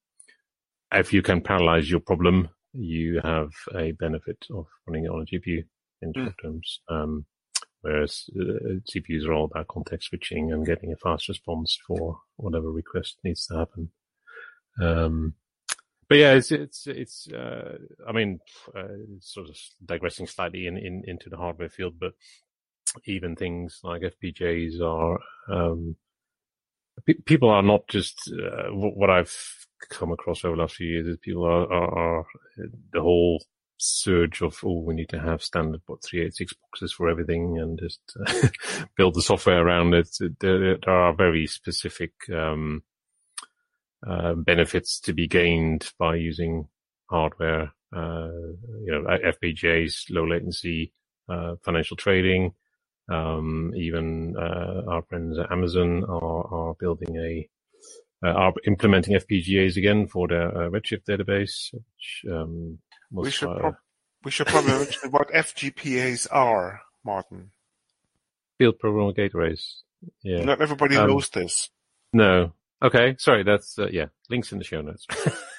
if 0.92 1.12
you 1.12 1.22
can 1.22 1.40
parallelize 1.40 1.88
your 1.90 2.00
problem, 2.00 2.48
you 2.72 3.20
have 3.22 3.50
a 3.74 3.92
benefit 3.92 4.46
of 4.52 4.66
running 4.86 5.04
it 5.04 5.10
on 5.10 5.22
a 5.22 5.24
GPU 5.24 5.64
in 6.02 6.12
Mm. 6.12 6.24
short 6.24 6.34
terms. 6.42 6.80
Um, 6.88 7.26
whereas 7.82 8.28
uh, 8.38 8.80
CPUs 8.92 9.26
are 9.26 9.32
all 9.32 9.44
about 9.46 9.68
context 9.68 10.08
switching 10.08 10.52
and 10.52 10.66
getting 10.66 10.92
a 10.92 10.96
fast 10.96 11.28
response 11.28 11.78
for 11.86 12.20
whatever 12.36 12.70
request 12.70 13.18
needs 13.24 13.46
to 13.46 13.56
happen. 13.56 13.90
Um, 14.80 15.34
but 16.08 16.18
yeah, 16.18 16.32
it's 16.34 16.50
it's 16.50 16.86
it's. 16.86 17.28
Uh, 17.30 17.78
I 18.08 18.12
mean, 18.12 18.40
uh, 18.76 18.88
sort 19.20 19.48
of 19.48 19.56
digressing 19.84 20.26
slightly 20.26 20.66
in, 20.66 20.76
in 20.76 21.04
into 21.06 21.30
the 21.30 21.36
hardware 21.36 21.68
field, 21.68 21.94
but 22.00 22.14
even 23.06 23.36
things 23.36 23.80
like 23.84 24.02
FPGAs 24.02 24.80
are. 24.80 25.20
Um, 25.48 25.96
pe- 27.06 27.22
people 27.24 27.50
are 27.50 27.62
not 27.62 27.86
just 27.88 28.32
uh, 28.32 28.68
what 28.72 29.10
I've 29.10 29.36
come 29.88 30.12
across 30.12 30.44
over 30.44 30.56
the 30.56 30.62
last 30.62 30.76
few 30.76 30.88
years 30.88 31.06
is 31.06 31.16
people 31.18 31.44
are, 31.44 31.72
are, 31.72 31.98
are 31.98 32.26
the 32.92 33.00
whole 33.00 33.42
surge 33.82 34.42
of 34.42 34.58
oh 34.62 34.80
we 34.80 34.94
need 34.94 35.08
to 35.08 35.18
have 35.18 35.42
standard 35.42 35.80
what 35.86 36.04
386 36.04 36.52
boxes 36.54 36.92
for 36.92 37.08
everything 37.08 37.58
and 37.58 37.78
just 37.78 38.00
uh, 38.26 38.48
build 38.96 39.14
the 39.14 39.22
software 39.22 39.64
around 39.64 39.94
it. 39.94 40.08
There, 40.40 40.76
there 40.78 40.78
are 40.94 41.14
very 41.14 41.46
specific 41.46 42.12
um, 42.34 42.82
uh, 44.06 44.34
benefits 44.34 45.00
to 45.00 45.12
be 45.12 45.26
gained 45.26 45.92
by 45.98 46.16
using 46.16 46.68
hardware. 47.08 47.72
Uh, 47.94 48.28
you 48.84 48.92
know 48.92 49.04
FPGAs 49.04 50.04
low 50.10 50.26
latency 50.26 50.92
uh, 51.28 51.56
financial 51.64 51.96
trading 51.96 52.52
um, 53.10 53.72
even 53.76 54.34
uh, 54.38 54.82
our 54.90 55.02
friends 55.08 55.38
at 55.38 55.50
Amazon 55.50 56.04
are, 56.04 56.46
are 56.70 56.74
building 56.78 57.16
a 57.16 57.48
uh, 58.24 58.32
are 58.32 58.52
implementing 58.66 59.14
FPGAs 59.18 59.76
again 59.76 60.06
for 60.06 60.28
their 60.28 60.48
uh, 60.48 60.68
Redshift 60.70 61.04
database, 61.08 61.72
which 61.72 62.24
um, 62.30 62.78
We 63.10 63.30
should 63.30 63.48
prob- 63.56 63.76
we 64.24 64.30
should 64.30 64.46
probably 64.48 64.72
mention 64.72 65.10
what 65.10 65.30
FGPAs 65.30 66.26
are, 66.30 66.82
Martin. 67.04 67.50
field 68.58 68.74
programmable 68.82 69.16
gateways. 69.16 69.82
Yeah. 70.22 70.44
Not 70.44 70.60
everybody 70.60 70.96
Um, 70.96 71.08
knows 71.08 71.30
this. 71.30 71.70
No. 72.12 72.52
Okay. 72.82 73.14
Sorry. 73.18 73.42
That's 73.42 73.78
uh, 73.78 73.88
yeah. 73.90 74.06
Links 74.28 74.52
in 74.52 74.58
the 74.58 74.64
show 74.64 74.80
notes. 74.82 75.06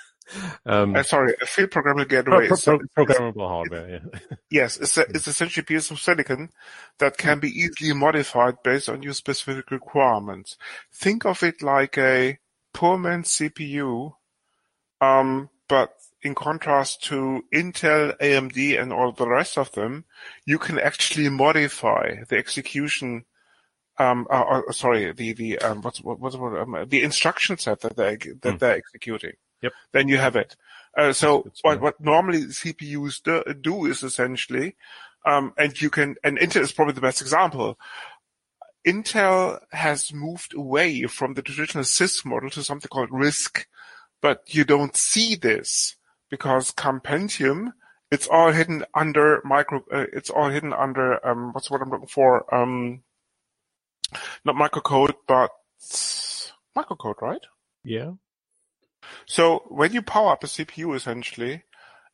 um, 0.66 0.96
Uh, 0.96 1.04
sorry, 1.04 1.34
a 1.42 1.46
field 1.46 1.70
programmable 1.70 2.08
gateway 2.10 2.48
pro- 2.48 2.58
pro- 2.96 3.06
programmable 3.06 3.48
hardware. 3.48 3.90
Yeah. 3.90 4.20
yes, 4.50 4.78
it's, 4.78 4.98
a, 4.98 5.02
it's 5.10 5.28
essentially 5.28 5.62
a 5.62 5.66
piece 5.66 5.92
of 5.92 6.00
silicon 6.00 6.50
that 7.00 7.18
can 7.18 7.40
be 7.40 7.50
easily 7.50 7.94
modified 7.94 8.64
based 8.64 8.90
on 8.90 9.04
your 9.04 9.14
specific 9.14 9.72
requirements. 9.72 10.58
Think 10.94 11.26
of 11.26 11.44
it 11.44 11.62
like 11.62 11.98
a 11.98 12.40
poor 12.74 12.98
man's 12.98 13.30
CPU, 13.30 14.14
um, 15.00 15.50
but 15.68 15.94
in 16.22 16.36
contrast 16.36 17.04
to 17.06 17.44
Intel, 17.54 18.16
AMD, 18.20 18.80
and 18.80 18.94
all 18.94 19.12
the 19.12 19.28
rest 19.28 19.58
of 19.58 19.72
them, 19.72 20.06
you 20.46 20.60
can 20.60 20.78
actually 20.80 21.30
modify 21.30 22.24
the 22.30 22.38
execution. 22.38 23.26
Um, 23.98 24.28
uh, 24.30 24.62
uh, 24.68 24.72
sorry, 24.72 25.12
the 25.12 25.34
the 25.34 25.60
um, 25.60 25.82
what's 25.82 26.02
what, 26.02 26.20
what's 26.20 26.36
the? 26.36 26.42
Um, 26.42 26.86
the 26.88 27.04
instruction 27.04 27.58
set 27.58 27.82
that 27.82 27.98
they 27.98 28.16
that 28.16 28.52
Hmm. 28.52 28.58
they're 28.58 28.78
executing. 28.78 29.34
Yep. 29.62 29.74
Then 29.92 30.08
you 30.08 30.18
have 30.18 30.36
it. 30.36 30.56
Uh, 30.98 31.14
so 31.14 31.50
what 31.62 31.80
what 31.80 32.02
normally 32.02 32.46
CPUs 32.46 33.24
do, 33.24 33.44
do 33.54 33.86
is 33.86 34.04
essentially, 34.04 34.76
um, 35.26 35.54
and 35.58 35.80
you 35.82 35.90
can 35.90 36.16
and 36.24 36.38
Intel 36.38 36.62
is 36.62 36.72
probably 36.72 36.94
the 36.94 37.02
best 37.02 37.22
example. 37.22 37.78
Intel 38.86 39.60
has 39.72 40.12
moved 40.12 40.54
away 40.54 41.04
from 41.04 41.36
the 41.36 41.42
traditional 41.42 41.84
CISC 41.84 42.26
model 42.26 42.50
to 42.50 42.64
something 42.64 42.90
called 42.90 43.12
RISC, 43.12 43.66
but 44.22 44.42
you 44.48 44.64
don't 44.64 44.96
see 44.96 45.36
this 45.36 45.96
because 46.30 46.72
come 46.72 47.00
Pentium, 47.00 47.74
it's 48.12 48.28
all 48.28 48.52
hidden 48.52 48.84
under 48.94 49.42
micro. 49.46 49.84
Uh, 49.92 50.06
it's 50.12 50.30
all 50.30 50.50
hidden 50.50 50.74
under 50.74 51.26
um, 51.26 51.54
what's 51.54 51.70
what 51.70 51.82
I'm 51.82 51.90
looking 51.90 52.08
for. 52.08 52.54
Um, 52.54 53.04
not 54.44 54.56
microcode, 54.56 55.14
but 55.28 55.52
microcode, 56.76 57.22
right? 57.22 57.46
yeah. 57.84 58.12
So 59.26 59.66
when 59.68 59.94
you 59.94 60.02
power 60.02 60.32
up 60.32 60.44
a 60.44 60.48
CPU, 60.48 60.96
essentially, 60.96 61.64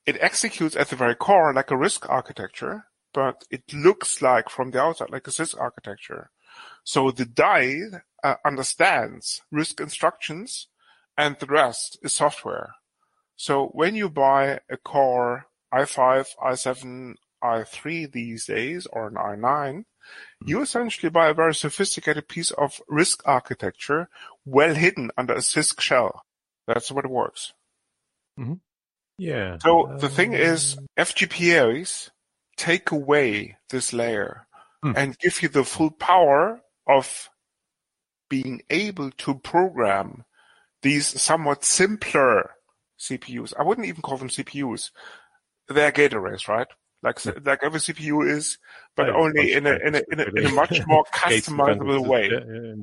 it 0.05 0.17
executes 0.21 0.75
at 0.75 0.89
the 0.89 0.95
very 0.95 1.15
core 1.15 1.53
like 1.53 1.71
a 1.71 1.75
RISC 1.75 2.09
architecture, 2.09 2.85
but 3.13 3.43
it 3.51 3.73
looks 3.73 4.21
like 4.21 4.49
from 4.49 4.71
the 4.71 4.81
outside 4.81 5.09
like 5.09 5.27
a 5.27 5.31
CISC 5.31 5.59
architecture. 5.59 6.29
So 6.83 7.11
the 7.11 7.25
die 7.25 7.81
uh, 8.23 8.35
understands 8.45 9.41
RISC 9.53 9.81
instructions, 9.81 10.67
and 11.17 11.37
the 11.39 11.45
rest 11.45 11.99
is 12.01 12.13
software. 12.13 12.75
So 13.35 13.67
when 13.73 13.95
you 13.95 14.09
buy 14.09 14.61
a 14.69 14.77
Core 14.77 15.47
i5, 15.73 16.27
i7, 16.41 17.15
i3 17.43 18.11
these 18.11 18.45
days, 18.45 18.87
or 18.91 19.07
an 19.07 19.15
i9, 19.15 19.83
you 20.45 20.61
essentially 20.61 21.09
buy 21.09 21.27
a 21.27 21.33
very 21.33 21.53
sophisticated 21.53 22.27
piece 22.27 22.51
of 22.51 22.81
RISC 22.89 23.21
architecture, 23.25 24.09
well 24.45 24.73
hidden 24.73 25.11
under 25.17 25.33
a 25.33 25.41
CISC 25.41 25.81
shell. 25.81 26.23
That's 26.67 26.91
what 26.91 27.05
it 27.05 27.11
works. 27.11 27.53
Yeah. 29.17 29.57
So 29.63 29.97
the 29.99 30.09
thing 30.09 30.33
is, 30.33 30.77
Um, 30.77 30.87
FGPAs 30.97 32.11
take 32.55 32.91
away 32.91 33.57
this 33.69 33.93
layer 33.93 34.47
Hmm. 34.83 34.93
and 34.95 35.17
give 35.17 35.41
you 35.41 35.49
the 35.49 35.63
full 35.63 35.89
power 35.91 36.61
of 36.87 37.29
being 38.29 38.61
able 38.69 39.09
to 39.11 39.39
program 39.39 40.23
these 40.83 41.19
somewhat 41.19 41.63
simpler 41.63 42.53
CPUs. 42.99 43.53
I 43.57 43.63
wouldn't 43.63 43.87
even 43.87 44.01
call 44.01 44.17
them 44.17 44.29
CPUs. 44.29 44.91
They're 45.67 45.91
gate 45.91 46.13
arrays, 46.13 46.47
right? 46.47 46.67
Like 47.03 47.23
like 47.45 47.59
every 47.63 47.79
CPU 47.79 48.27
is, 48.27 48.57
but 48.95 49.07
yeah, 49.07 49.13
only 49.13 49.53
in 49.53 49.65
a 49.67 49.77
in 49.77 49.95
a 49.95 50.01
in 50.11 50.19
a, 50.19 50.23
in 50.23 50.45
a 50.51 50.51
much 50.51 50.79
more 50.87 51.05
customizable 51.13 52.05
way. 52.07 52.29
Yeah, 52.31 52.39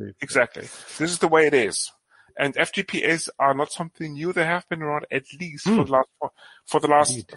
yeah. 0.07 0.13
Exactly. 0.21 0.63
This 0.63 1.11
is 1.11 1.19
the 1.19 1.29
way 1.29 1.47
it 1.47 1.55
is. 1.55 1.91
And 2.37 2.55
FGPAs 2.57 3.29
are 3.39 3.55
not 3.55 3.71
something 3.73 4.15
new. 4.15 4.33
They 4.33 4.45
have 4.45 4.69
been 4.69 4.83
around 4.83 5.07
at 5.11 5.25
least 5.41 5.67
Hmm. 5.69 5.77
for 5.77 5.85
the 5.85 5.93
last 5.93 6.09
for 6.67 6.81
the 6.81 6.89
last 6.89 7.11
Indeed. 7.11 7.31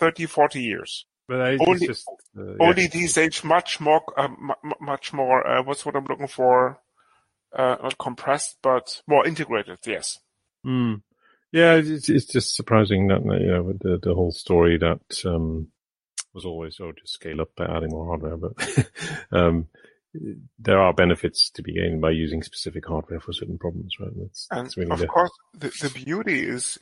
30, 0.00 0.26
40 0.26 0.62
years. 0.62 1.06
But 1.28 1.54
it's 1.54 1.62
Only- 1.66 1.86
just, 1.86 2.08
uh, 2.38 2.54
Only 2.60 2.86
these 2.88 3.16
age 3.16 3.44
much 3.44 3.80
more, 3.80 4.02
uh, 4.16 4.28
mu- 4.28 4.54
mu- 4.62 4.80
much 4.80 5.12
more. 5.12 5.46
Uh, 5.46 5.62
what's 5.62 5.84
what 5.86 5.94
I'm 5.96 6.04
looking 6.04 6.26
for? 6.28 6.80
Uh, 7.52 7.76
not 7.82 7.98
compressed, 7.98 8.56
but 8.62 9.02
more 9.06 9.26
integrated. 9.26 9.78
Yes. 9.86 10.18
Hmm. 10.64 10.94
Yeah, 11.52 11.74
it's, 11.74 12.08
it's 12.08 12.24
just 12.26 12.54
surprising 12.56 13.08
that 13.08 13.22
you 13.24 13.46
know 13.52 13.72
the 13.78 13.98
the 14.02 14.14
whole 14.14 14.32
story 14.32 14.78
that 14.78 15.22
um, 15.26 15.68
was 16.32 16.46
always 16.46 16.80
oh 16.80 16.92
just 16.92 17.12
scale 17.12 17.42
up 17.42 17.50
by 17.54 17.66
adding 17.66 17.90
more 17.90 18.06
hardware, 18.06 18.38
but 18.38 18.54
um, 19.32 19.68
there 20.58 20.80
are 20.80 20.92
benefits 20.92 21.50
to 21.50 21.62
be 21.62 21.72
gained 21.72 22.00
by 22.00 22.10
using 22.10 22.42
specific 22.42 22.86
hardware 22.86 23.20
for 23.20 23.32
certain 23.32 23.58
problems, 23.58 23.94
right? 23.98 24.10
That's, 24.16 24.48
And 24.50 24.66
that's 24.66 24.76
really 24.76 24.90
of 24.90 24.98
the 24.98 25.06
course, 25.06 25.30
the, 25.54 25.68
the 25.80 25.90
beauty 26.04 26.46
is 26.46 26.78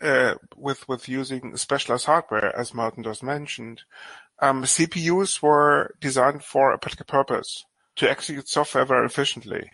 uh, 0.00 0.34
with 0.56 0.88
with 0.88 1.08
using 1.08 1.56
specialized 1.56 2.06
hardware, 2.06 2.54
as 2.56 2.74
Martin 2.74 3.02
just 3.02 3.22
mentioned. 3.22 3.82
Um, 4.40 4.64
CPUs 4.64 5.42
were 5.42 5.94
designed 6.00 6.42
for 6.42 6.72
a 6.72 6.78
particular 6.78 7.06
purpose 7.06 7.64
to 7.96 8.10
execute 8.10 8.48
software 8.48 8.84
very 8.84 9.06
efficiently, 9.06 9.70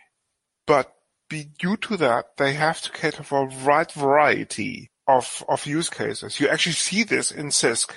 but 0.67 0.93
be, 1.29 1.47
due 1.59 1.77
to 1.79 1.97
that, 1.97 2.37
they 2.37 2.53
have 2.53 2.83
to 2.83 2.93
cater 2.93 3.23
for 3.23 3.45
a 3.45 3.65
wide 3.65 3.93
variety 3.93 4.91
of 5.07 5.45
of 5.49 5.67
use 5.67 5.89
cases. 5.89 6.41
You 6.41 6.49
actually 6.49 6.73
see 6.73 7.03
this 7.05 7.31
in 7.31 7.47
CISC. 7.47 7.91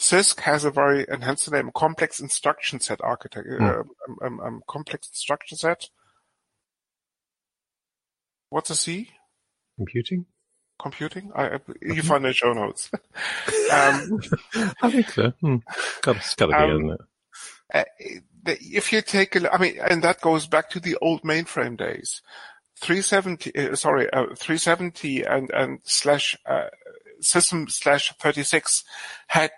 CISC 0.00 0.40
has 0.40 0.64
a 0.64 0.70
very, 0.70 1.06
and 1.06 1.22
hence 1.22 1.44
the 1.44 1.50
name, 1.50 1.70
complex 1.74 2.20
instruction 2.20 2.80
set 2.80 3.02
architecture, 3.02 3.58
Hmm. 3.58 3.64
um, 3.64 4.18
um, 4.24 4.40
um, 4.40 4.62
complex 4.66 5.08
instruction 5.08 5.58
set. 5.58 5.90
What's 8.48 8.70
a 8.70 8.76
C? 8.76 9.10
computing. 9.76 10.26
computing? 10.78 11.30
I, 11.34 11.54
I- 11.56 11.60
you 11.82 12.02
find 12.02 12.24
the 12.24 12.32
show 12.32 12.52
notes. 12.52 12.90
um, 13.72 14.20
I 14.82 14.90
think 14.90 15.10
so. 15.10 15.32
Hmm. 15.40 15.56
Got, 16.02 16.16
it's 16.16 16.34
got 16.34 16.46
to 16.46 16.52
be, 16.52 16.58
Um, 16.58 16.70
isn't 16.70 16.90
it? 16.92 17.00
uh, 17.74 17.84
if 18.46 18.92
you 18.92 19.02
take 19.02 19.36
a, 19.36 19.52
I 19.54 19.58
mean, 19.58 19.78
and 19.78 20.02
that 20.02 20.20
goes 20.22 20.46
back 20.46 20.70
to 20.70 20.80
the 20.80 20.96
old 21.02 21.22
mainframe 21.22 21.76
days. 21.76 22.22
370, 22.80 23.54
uh, 23.56 23.76
sorry, 23.76 24.08
uh, 24.10 24.34
370 24.34 25.22
and, 25.24 25.50
and 25.50 25.80
slash, 25.84 26.36
uh, 26.46 26.68
system 27.20 27.68
slash 27.68 28.14
36 28.18 28.82
had 29.28 29.50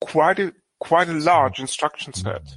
quite 0.00 0.38
a, 0.38 0.52
quite 0.80 1.08
a 1.08 1.12
large 1.14 1.60
instruction 1.60 2.12
set. 2.12 2.56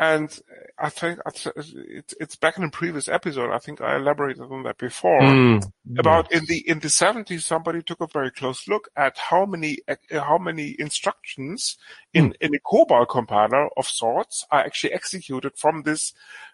And 0.00 0.30
I 0.78 0.90
think 0.90 1.18
it's, 1.26 2.14
it's 2.20 2.36
back 2.36 2.56
in 2.56 2.62
a 2.62 2.70
previous 2.70 3.08
episode. 3.08 3.50
I 3.52 3.58
think 3.58 3.80
I 3.80 3.96
elaborated 3.96 4.42
on 4.42 4.62
that 4.62 4.78
before. 4.78 5.20
Hmm. 5.20 5.58
about 5.98 6.30
in 6.30 6.44
the 6.46 6.58
in 6.68 6.78
the 6.78 6.86
70s 6.86 7.42
somebody 7.42 7.82
took 7.82 8.00
a 8.00 8.06
very 8.06 8.30
close 8.30 8.68
look 8.68 8.88
at 8.96 9.18
how 9.18 9.44
many 9.44 9.78
uh, 9.88 9.96
how 10.12 10.38
many 10.38 10.76
instructions 10.78 11.76
in 12.14 12.32
in 12.40 12.54
a 12.54 12.60
COBOL 12.60 13.08
compiler 13.08 13.68
of 13.76 13.88
sorts 13.88 14.46
are 14.52 14.60
actually 14.60 14.92
executed 14.92 15.52
from 15.56 15.82
this 15.82 16.12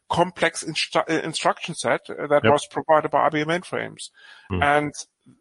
complex 0.08 0.64
instru- 0.64 1.08
uh, 1.10 1.20
instruction 1.22 1.74
set 1.74 2.00
uh, 2.08 2.26
that 2.26 2.44
Yep. 2.44 2.52
was 2.52 2.66
provided 2.70 3.10
by 3.10 3.28
IBM 3.28 3.44
mainframes 3.46 4.08
Hmm. 4.48 4.62
and 4.62 4.94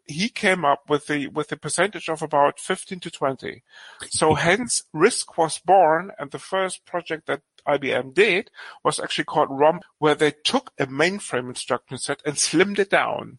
he 0.06 0.28
came 0.28 0.64
up 0.64 0.88
with 0.88 1.06
the 1.06 1.28
with 1.28 1.52
a 1.52 1.56
percentage 1.56 2.08
of 2.08 2.22
about 2.22 2.58
15 2.58 3.00
to 3.00 3.10
20 3.10 3.62
so 4.08 4.34
hence 4.46 4.82
RISC 4.94 5.36
was 5.36 5.58
born 5.58 6.10
and 6.18 6.30
the 6.30 6.38
first 6.38 6.86
project 6.86 7.26
that 7.26 7.42
IBM 7.66 8.14
did 8.14 8.50
was 8.82 9.00
actually 9.00 9.24
called 9.24 9.48
ROMP 9.50 9.82
where 9.98 10.14
they 10.14 10.32
took 10.44 10.72
a 10.78 10.86
mainframe 10.86 11.48
instruction 11.48 11.98
set 11.98 12.20
and 12.24 12.36
slimmed 12.36 12.78
it 12.78 12.90
down 12.90 13.38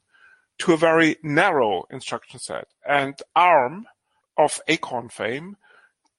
to 0.60 0.74
a 0.74 0.78
very 0.78 1.18
narrow 1.22 1.86
instruction 1.90 2.40
set. 2.40 2.68
And 2.88 3.16
ARM 3.36 3.88
of 4.38 4.60
Acorn 4.68 5.10
fame 5.10 5.58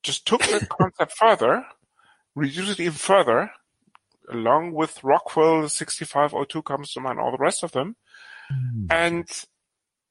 just 0.02 0.26
took 0.26 0.42
that 0.42 0.68
concept 0.80 1.12
further, 1.12 1.66
reduced 2.34 2.78
it 2.78 2.82
even 2.82 2.92
further, 2.94 3.50
along 4.30 4.72
with 4.72 5.02
Rockwell 5.02 5.68
6502 5.68 6.62
comes 6.62 6.92
to 6.92 7.00
mind, 7.00 7.18
all 7.18 7.32
the 7.32 7.38
rest 7.38 7.62
of 7.62 7.72
them. 7.72 7.96
Hmm. 8.50 8.86
And 8.90 9.28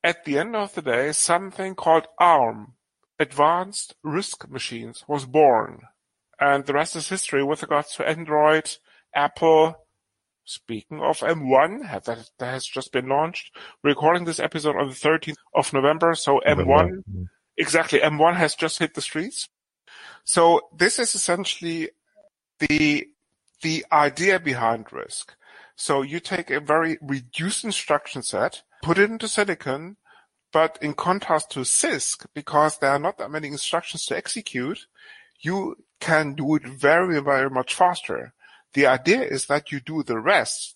at 0.05 0.23
the 0.23 0.37
end 0.37 0.55
of 0.55 0.75
the 0.75 0.83
day, 0.83 1.11
something 1.11 1.73
called 1.73 2.05
ARM, 2.19 2.75
Advanced 3.19 3.95
RISC 4.05 4.47
Machines, 4.47 5.03
was 5.07 5.25
born. 5.25 5.81
And 6.39 6.65
the 6.65 6.73
rest 6.73 6.95
is 6.95 7.09
history 7.09 7.43
with 7.43 7.63
regards 7.63 7.95
to 7.95 8.07
Android, 8.07 8.77
Apple, 9.15 9.75
Speaking 10.47 11.01
of 11.01 11.21
M1, 11.21 12.03
that, 12.05 12.29
that 12.37 12.51
has 12.53 12.67
just 12.67 12.91
been 12.91 13.07
launched. 13.09 13.51
We're 13.83 13.89
recording 13.89 14.25
this 14.25 14.39
episode 14.39 14.75
on 14.75 14.89
the 14.89 14.93
13th 14.93 15.37
of 15.55 15.73
November, 15.73 16.13
so 16.13 16.39
M1, 16.45 17.03
Hmm. 17.03 17.23
exactly, 17.57 17.99
M1 17.99 18.35
has 18.35 18.53
just 18.53 18.77
hit 18.77 18.93
the 18.93 19.01
streets. 19.01 19.49
So 20.23 20.69
this 20.77 20.99
is 20.99 21.15
essentially 21.15 21.89
the, 22.59 23.07
the 23.63 23.85
idea 23.91 24.39
behind 24.39 24.85
RISC. 24.85 25.29
So 25.75 26.03
you 26.03 26.19
take 26.19 26.51
a 26.51 26.59
very 26.59 26.99
reduced 27.01 27.63
instruction 27.63 28.21
set, 28.21 28.61
put 28.85 28.99
it 28.99 29.09
into 29.09 29.27
silicon, 29.27 29.97
but 30.53 30.77
in 30.79 30.93
contrast 30.93 31.49
to 31.49 31.61
CISC, 31.61 32.27
because 32.35 32.77
there 32.77 32.91
are 32.91 32.99
not 32.99 33.17
that 33.17 33.31
many 33.31 33.47
instructions 33.47 34.05
to 34.05 34.15
execute, 34.15 34.85
you 35.39 35.75
can 35.99 36.35
do 36.35 36.53
it 36.55 36.67
very, 36.67 37.19
very 37.19 37.49
much 37.49 37.73
faster. 37.73 38.33
The 38.75 38.85
idea 38.85 39.23
is 39.23 39.47
that 39.47 39.71
you 39.71 39.79
do 39.79 40.03
the 40.03 40.19
rest 40.19 40.75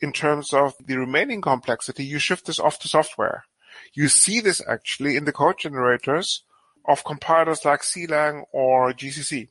in 0.00 0.12
terms 0.12 0.52
of 0.52 0.74
the 0.84 0.98
remaining 0.98 1.40
complexity, 1.40 2.04
you 2.04 2.18
shift 2.18 2.46
this 2.46 2.58
off 2.58 2.80
to 2.80 2.88
software. 2.88 3.44
You 3.92 4.08
see 4.08 4.40
this 4.40 4.60
actually 4.66 5.14
in 5.14 5.24
the 5.24 5.32
code 5.32 5.60
generators 5.60 6.42
of 6.88 7.04
compilers 7.04 7.64
like 7.64 7.82
CLang 7.82 8.46
or 8.50 8.92
GCC, 8.92 9.48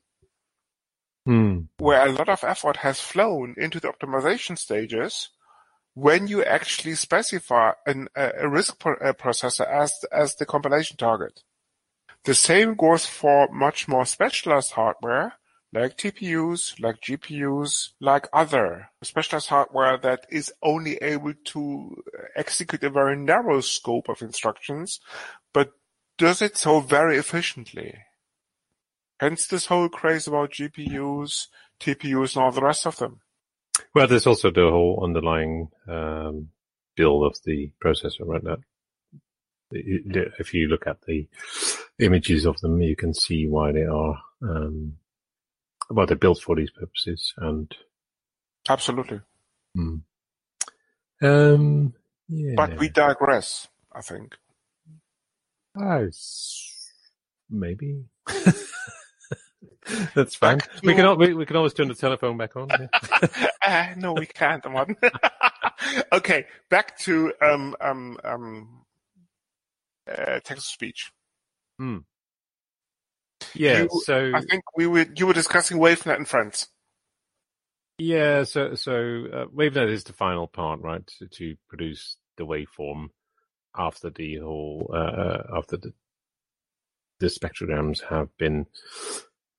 Hmm. 1.26 1.62
where 1.78 2.06
a 2.06 2.12
lot 2.12 2.28
of 2.28 2.44
effort 2.44 2.78
has 2.78 3.00
flown 3.00 3.56
into 3.58 3.80
the 3.80 3.88
optimization 3.88 4.58
stages 4.58 5.30
when 5.94 6.28
you 6.28 6.44
actually 6.44 6.96
specify 6.96 7.72
an, 7.86 8.08
a, 8.16 8.30
uh, 8.30 9.14
processor 9.14 9.68
as, 9.68 9.94
as 10.12 10.36
the 10.36 10.46
compilation 10.46 10.98
target. 10.98 11.44
The 12.26 12.34
same 12.34 12.76
goes 12.76 13.06
for 13.06 13.50
much 13.52 13.88
more 13.88 14.06
specialized 14.06 14.72
hardware, 14.72 15.34
like 15.74 15.98
TPUs, 15.98 16.80
like 16.80 17.02
GPUs, 17.02 17.90
like 18.00 18.28
other 18.32 18.90
specialized 19.02 19.50
hardware 19.50 19.98
that 19.98 20.26
is 20.30 20.54
only 20.62 20.98
able 20.98 21.34
to 21.46 22.04
execute 22.36 22.84
a 22.84 22.90
very 22.90 23.18
narrow 23.18 23.60
scope 23.60 24.08
of 24.08 24.22
instructions, 24.22 25.00
but 25.52 25.72
does 26.18 26.42
it 26.42 26.56
so 26.58 26.80
very 26.80 27.18
efficiently. 27.18 27.96
Hence 29.20 29.48
this 29.48 29.66
whole 29.66 29.90
craze 29.90 30.28
about 30.28 30.52
GPUs, 30.52 31.48
TPUs, 31.80 32.36
and 32.36 32.44
all 32.44 32.52
the 32.52 32.62
rest 32.62 32.86
of 32.86 32.98
them. 32.98 33.22
Well, 33.94 34.08
there's 34.08 34.28
also 34.28 34.52
the 34.52 34.70
whole 34.70 35.02
underlying 35.04 35.70
um, 35.88 36.50
build 36.96 37.26
of 37.26 37.38
the 37.44 37.72
processor, 37.84 38.22
right? 38.22 38.44
Now, 38.44 38.58
if 39.72 40.54
you 40.54 40.68
look 40.68 40.86
at 40.88 41.02
the 41.08 41.28
images 42.00 42.46
of 42.46 42.60
them, 42.62 42.82
you 42.82 42.96
can 42.96 43.14
see 43.14 43.48
why 43.48 43.72
they 43.72 43.84
are 43.84 44.22
um, 44.42 44.98
well, 45.90 46.06
they're 46.06 46.16
built 46.18 46.42
for 46.42 46.56
these 46.56 46.72
purposes. 46.72 47.34
And 47.38 47.74
Absolutely. 48.68 49.22
hmm. 49.76 49.98
um, 51.22 51.94
yeah, 52.30 52.54
But 52.56 52.78
we 52.78 52.90
digress, 52.90 53.68
I 53.94 54.02
think. 54.02 54.36
It's- 55.76 56.70
maybe. 57.50 58.06
That's 60.16 60.36
fine. 60.36 60.62
We 60.84 60.94
can 60.96 61.18
we, 61.18 61.34
we 61.34 61.46
can 61.46 61.56
always 61.56 61.74
turn 61.74 61.88
the 61.88 61.96
telephone 61.96 62.38
back 62.38 62.56
on. 62.56 62.70
yeah. 62.70 63.48
uh, 63.66 63.94
no, 63.98 64.14
we 64.14 64.26
can't, 64.26 64.64
Martin. 64.72 64.96
okay, 66.12 66.46
back 66.70 66.98
to 67.00 67.34
um, 67.42 67.76
um, 67.82 68.18
um, 68.24 68.86
uh, 70.10 70.40
text 70.44 70.68
to 70.68 70.74
speech. 70.74 71.12
Yeah, 73.54 73.84
You- 73.84 74.02
so 74.06 74.32
I 74.34 74.42
think 74.42 74.64
we 74.76 74.88
were 74.88 75.06
you 75.16 75.28
were 75.28 75.34
discussing 75.34 75.78
WaveNet 75.78 76.16
and 76.16 76.28
Friends. 76.28 76.68
Yeah, 77.98 78.44
so 78.44 78.76
so 78.76 78.94
uh, 79.32 79.46
WaveNet 79.48 79.90
is 79.90 80.04
the 80.04 80.14
final 80.14 80.48
part, 80.48 80.80
right? 80.82 81.06
To, 81.20 81.28
to 81.28 81.56
produce 81.70 82.18
the 82.38 82.46
waveform 82.46 83.10
after 83.76 84.10
the 84.10 84.38
whole 84.38 84.90
uh, 84.94 84.98
uh, 84.98 85.44
after 85.58 85.78
the 85.78 85.94
the 87.20 87.28
spectrograms 87.28 88.04
have 88.10 88.36
been 88.38 88.66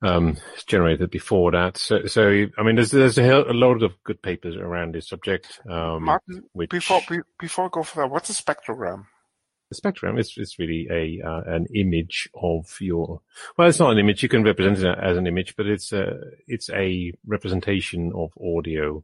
um, 0.05 0.37
generated 0.67 1.11
before 1.11 1.53
that. 1.53 1.77
So 1.77 2.07
so 2.07 2.47
I 2.59 2.63
mean, 2.63 2.77
there's 2.77 2.91
there's 2.91 3.19
a, 3.19 3.43
a 3.43 3.53
lot 3.53 3.83
of 3.83 3.93
good 4.05 4.23
papers 4.23 4.57
around 4.57 4.95
this 4.95 5.09
subject. 5.09 5.61
Um, 5.69 6.05
Martin, 6.05 6.45
which 6.53 6.71
before 6.71 7.01
be, 7.09 7.19
before 7.39 7.67
I 7.67 7.69
go 7.73 7.83
for 7.83 8.03
that, 8.03 8.11
what's 8.11 8.31
a 8.31 8.43
spectrogram? 8.43 9.07
the 9.71 9.77
spectrum 9.77 10.19
is 10.19 10.35
is 10.37 10.59
really 10.59 10.87
a 10.91 11.27
uh, 11.27 11.43
an 11.47 11.67
image 11.75 12.29
of 12.35 12.77
your 12.81 13.21
well 13.57 13.69
it's 13.69 13.79
not 13.79 13.93
an 13.93 13.99
image 13.99 14.23
you 14.23 14.29
can 14.29 14.45
represent 14.45 14.79
it 14.79 14.99
as 15.03 15.17
an 15.17 15.27
image 15.27 15.57
but 15.57 15.67
it's 15.67 15.93
a 15.93 16.17
it's 16.47 16.71
a 16.71 17.13
representation 17.27 18.13
of 18.15 18.31
audio 18.39 19.03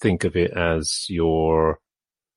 think 0.00 0.24
of 0.24 0.36
it 0.36 0.52
as 0.52 1.06
your 1.08 1.80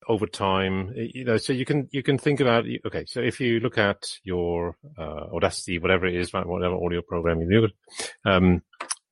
over 0.09 0.25
time, 0.25 0.91
you 0.95 1.23
know, 1.23 1.37
so 1.37 1.53
you 1.53 1.65
can 1.65 1.87
you 1.91 2.01
can 2.01 2.17
think 2.17 2.39
about 2.39 2.65
okay. 2.85 3.05
So 3.07 3.21
if 3.21 3.39
you 3.39 3.59
look 3.59 3.77
at 3.77 4.03
your 4.23 4.75
uh, 4.97 5.27
Audacity, 5.33 5.77
whatever 5.77 6.07
it 6.07 6.15
is, 6.15 6.33
whatever 6.33 6.75
audio 6.75 7.01
program 7.01 7.39
you 7.41 7.49
do, 7.61 8.29
um, 8.29 8.63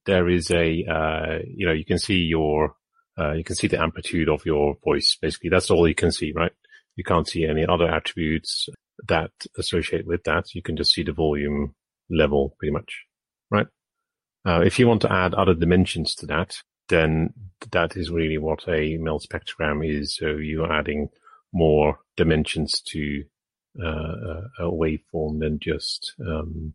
there 0.08 0.28
is 0.28 0.50
a 0.50 0.84
uh, 0.84 1.38
you 1.46 1.68
know 1.68 1.74
you 1.74 1.86
can 1.86 2.00
see 2.00 2.18
your 2.18 2.76
uh, 3.18 3.34
you 3.34 3.44
can 3.44 3.56
see 3.56 3.68
the 3.68 3.80
amplitude 3.80 4.28
of 4.28 4.46
your 4.46 4.76
voice. 4.84 5.18
Basically, 5.22 5.52
that's 5.52 5.70
all 5.70 5.88
you 5.88 5.96
can 5.96 6.12
see, 6.12 6.34
right? 6.36 6.52
You 6.96 7.04
can't 7.04 7.28
see 7.28 7.46
any 7.46 7.64
other 7.64 7.88
attributes 7.88 8.68
that 9.08 9.32
associate 9.58 10.08
with 10.08 10.24
that. 10.24 10.56
You 10.56 10.64
can 10.64 10.76
just 10.76 10.94
see 10.94 11.04
the 11.04 11.14
volume 11.14 11.76
level, 12.10 12.56
pretty 12.58 12.72
much, 12.72 13.04
right? 13.52 13.68
Uh, 14.48 14.62
if 14.62 14.80
you 14.80 14.88
want 14.88 15.02
to 15.02 15.14
add 15.14 15.36
other 15.36 15.54
dimensions 15.54 16.16
to 16.16 16.26
that, 16.26 16.56
then 16.90 17.34
that 17.72 17.98
is 17.98 18.10
really 18.10 18.38
what 18.38 18.68
a 18.68 18.98
MEL 18.98 19.20
spectrogram 19.20 19.86
is. 19.86 20.16
So 20.16 20.28
you're 20.38 20.72
adding 20.72 21.10
more 21.54 22.00
dimensions 22.16 22.82
to 22.82 23.24
uh, 23.82 24.42
a 24.60 24.64
waveform 24.64 25.40
than 25.40 25.60
just. 25.60 26.14
Um, 26.20 26.74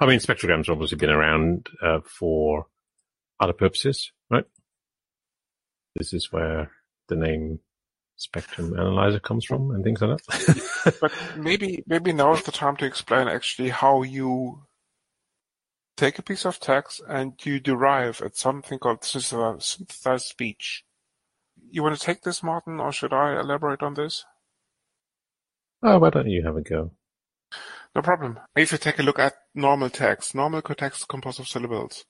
I 0.00 0.06
mean, 0.06 0.20
spectrograms 0.20 0.66
have 0.66 0.70
obviously 0.70 0.98
been 0.98 1.10
around 1.10 1.68
uh, 1.82 2.00
for 2.04 2.66
other 3.40 3.52
purposes, 3.52 4.12
right? 4.30 4.44
This 5.96 6.12
is 6.12 6.32
where 6.32 6.70
the 7.08 7.16
name 7.16 7.60
spectrum 8.16 8.74
analyzer 8.78 9.20
comes 9.20 9.44
from 9.44 9.70
and 9.70 9.82
things 9.82 10.00
like 10.00 10.18
that. 10.18 10.96
but 11.00 11.12
maybe 11.36 11.82
maybe 11.86 12.12
now 12.12 12.34
is 12.34 12.42
the 12.42 12.52
time 12.52 12.76
to 12.76 12.84
explain 12.84 13.28
actually 13.28 13.70
how 13.70 14.02
you 14.02 14.60
take 15.98 16.18
a 16.18 16.22
piece 16.22 16.46
of 16.46 16.60
text 16.60 17.02
and 17.08 17.34
you 17.44 17.58
derive 17.58 18.22
at 18.22 18.36
something 18.36 18.78
called 18.78 19.04
synthesized 19.04 20.24
speech. 20.24 20.84
You 21.70 21.82
want 21.82 21.98
to 21.98 22.04
take 22.04 22.22
this, 22.22 22.42
Martin, 22.42 22.80
or 22.80 22.92
should 22.92 23.12
I 23.12 23.38
elaborate 23.38 23.82
on 23.82 23.94
this? 23.94 24.24
Oh, 25.82 25.98
why 25.98 26.10
don't 26.10 26.30
you 26.30 26.44
have 26.44 26.56
a 26.56 26.62
go? 26.62 26.92
No 27.94 28.02
problem. 28.02 28.38
If 28.56 28.72
you 28.72 28.78
take 28.78 28.98
a 28.98 29.02
look 29.02 29.18
at 29.18 29.34
normal 29.54 29.90
text, 29.90 30.34
normal 30.34 30.62
text 30.62 31.00
is 31.00 31.06
composed 31.06 31.40
of 31.40 31.48
syllables. 31.48 32.04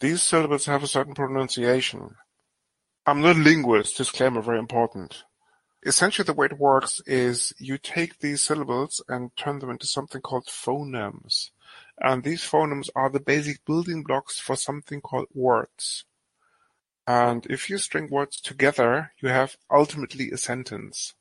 These 0.00 0.22
syllables 0.22 0.66
have 0.66 0.82
a 0.82 0.86
certain 0.86 1.14
pronunciation. 1.14 2.16
I'm 3.04 3.20
not 3.20 3.36
a 3.36 3.38
linguist, 3.38 3.98
disclaimer, 3.98 4.40
very 4.40 4.58
important. 4.58 5.24
Essentially, 5.84 6.24
the 6.24 6.32
way 6.32 6.46
it 6.46 6.58
works 6.58 7.00
is 7.06 7.52
you 7.58 7.78
take 7.78 8.18
these 8.18 8.42
syllables 8.42 9.02
and 9.08 9.30
turn 9.36 9.58
them 9.58 9.70
into 9.70 9.86
something 9.86 10.20
called 10.20 10.46
phonemes. 10.46 11.50
And 12.00 12.22
these 12.22 12.42
phonemes 12.42 12.90
are 12.94 13.08
the 13.08 13.20
basic 13.20 13.64
building 13.64 14.02
blocks 14.02 14.38
for 14.38 14.56
something 14.56 15.00
called 15.00 15.28
words. 15.34 16.04
And 17.06 17.46
if 17.46 17.70
you 17.70 17.78
string 17.78 18.08
words 18.10 18.40
together, 18.40 19.12
you 19.22 19.28
have 19.28 19.56
ultimately 19.70 20.30
a 20.30 20.36
sentence. 20.36 21.14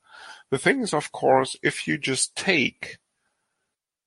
The 0.50 0.58
thing 0.58 0.82
is, 0.82 0.94
of 0.94 1.12
course, 1.12 1.56
if 1.62 1.88
you 1.88 1.98
just 1.98 2.36
take 2.36 2.98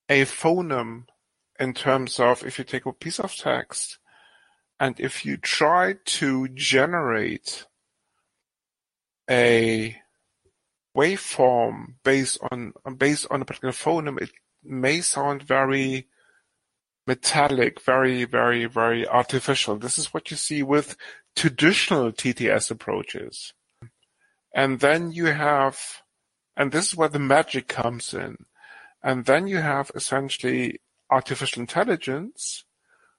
a 0.09 0.23
phoneme 0.23 1.05
in 1.59 1.75
terms 1.75 2.19
of 2.19 2.45
if 2.45 2.59
you 2.59 2.65
take 2.65 2.87
a 2.87 2.93
piece 2.93 3.21
of 3.21 3.35
text 3.35 3.99
and 4.81 4.99
if 4.99 5.25
you 5.25 5.37
try 5.37 5.97
to 6.05 6.49
generate 6.49 7.67
a 9.29 9.97
waveform 10.97 11.95
based 12.03 12.39
on 12.51 12.73
based 12.97 13.27
on 13.31 13.43
a 13.43 13.45
particular 13.45 13.73
phoneme, 13.73 14.21
it 14.21 14.31
may 14.65 15.01
sound 15.01 15.43
very 15.43 16.09
metallic, 17.09 17.81
very, 17.81 18.25
very, 18.25 18.67
very 18.67 19.09
artificial. 19.09 19.77
This 19.77 19.99
is 19.99 20.13
what 20.13 20.31
you 20.31 20.37
see 20.37 20.63
with 20.63 20.95
traditional 21.35 22.13
TTS 22.13 22.71
approaches. 22.71 23.55
And 24.55 24.81
then 24.81 25.11
you 25.11 25.27
have, 25.27 26.03
and 26.55 26.71
this 26.71 26.89
is 26.89 26.97
where 26.97 27.09
the 27.09 27.19
magic 27.19 27.67
comes 27.67 28.13
in. 28.13 28.37
And 29.03 29.25
then 29.25 29.47
you 29.47 29.57
have 29.57 29.91
essentially 29.95 30.81
artificial 31.11 31.61
intelligence 31.61 32.65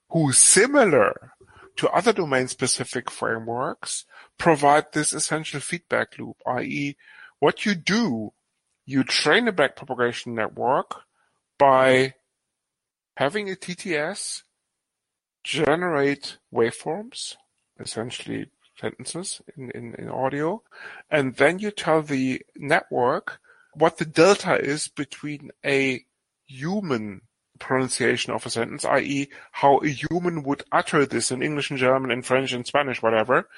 who 0.09 0.31
similar 0.33 1.33
to 1.77 1.89
other 1.89 2.13
domain 2.13 2.47
specific 2.47 3.09
frameworks 3.09 4.05
provide 4.37 4.91
this 4.93 5.13
essential 5.13 5.61
feedback 5.61 6.19
loop, 6.19 6.37
i.e. 6.45 6.95
what 7.39 7.65
you 7.65 7.73
do, 7.73 8.33
you 8.85 9.03
train 9.03 9.47
a 9.47 9.53
backpropagation 9.53 10.33
network 10.33 11.01
by 11.57 12.13
Having 13.19 13.51
a 13.51 13.55
TTS 13.55 14.43
generate 15.43 16.37
waveforms, 16.53 17.35
essentially 17.77 18.49
sentences 18.79 19.41
in, 19.57 19.71
in, 19.71 19.93
in 19.95 20.07
audio, 20.07 20.63
and 21.11 21.35
then 21.35 21.59
you 21.59 21.69
tell 21.69 22.01
the 22.01 22.41
network 22.55 23.41
what 23.73 23.97
the 23.97 24.05
delta 24.05 24.57
is 24.57 24.87
between 24.87 25.51
a 25.65 26.05
human 26.47 27.23
pronunciation 27.59 28.31
of 28.31 28.45
a 28.45 28.49
sentence, 28.49 28.85
i.e. 28.85 29.27
how 29.51 29.79
a 29.79 29.89
human 29.89 30.41
would 30.43 30.63
utter 30.71 31.05
this 31.05 31.29
in 31.29 31.43
English 31.43 31.71
and 31.71 31.79
German 31.79 32.11
and 32.11 32.25
French 32.25 32.53
and 32.53 32.65
Spanish, 32.65 33.01
whatever, 33.01 33.49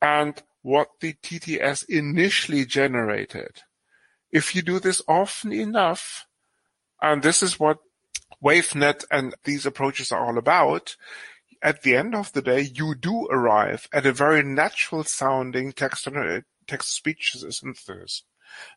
and 0.00 0.44
what 0.62 0.90
the 1.00 1.14
TTS 1.14 1.88
initially 1.88 2.64
generated. 2.64 3.62
If 4.30 4.54
you 4.54 4.62
do 4.62 4.78
this 4.78 5.02
often 5.08 5.52
enough, 5.52 6.28
and 7.02 7.20
this 7.20 7.42
is 7.42 7.58
what 7.58 7.78
WaveNet 8.42 9.04
and 9.10 9.34
these 9.44 9.66
approaches 9.66 10.10
are 10.12 10.24
all 10.26 10.38
about, 10.38 10.96
at 11.62 11.82
the 11.82 11.94
end 11.94 12.14
of 12.14 12.32
the 12.32 12.42
day, 12.42 12.60
you 12.60 12.94
do 12.94 13.26
arrive 13.28 13.88
at 13.92 14.04
a 14.04 14.12
very 14.12 14.42
natural 14.42 15.04
sounding 15.04 15.72
text 15.72 16.08
text 16.66 16.94
speech 16.94 17.36
synthesis. 17.36 18.24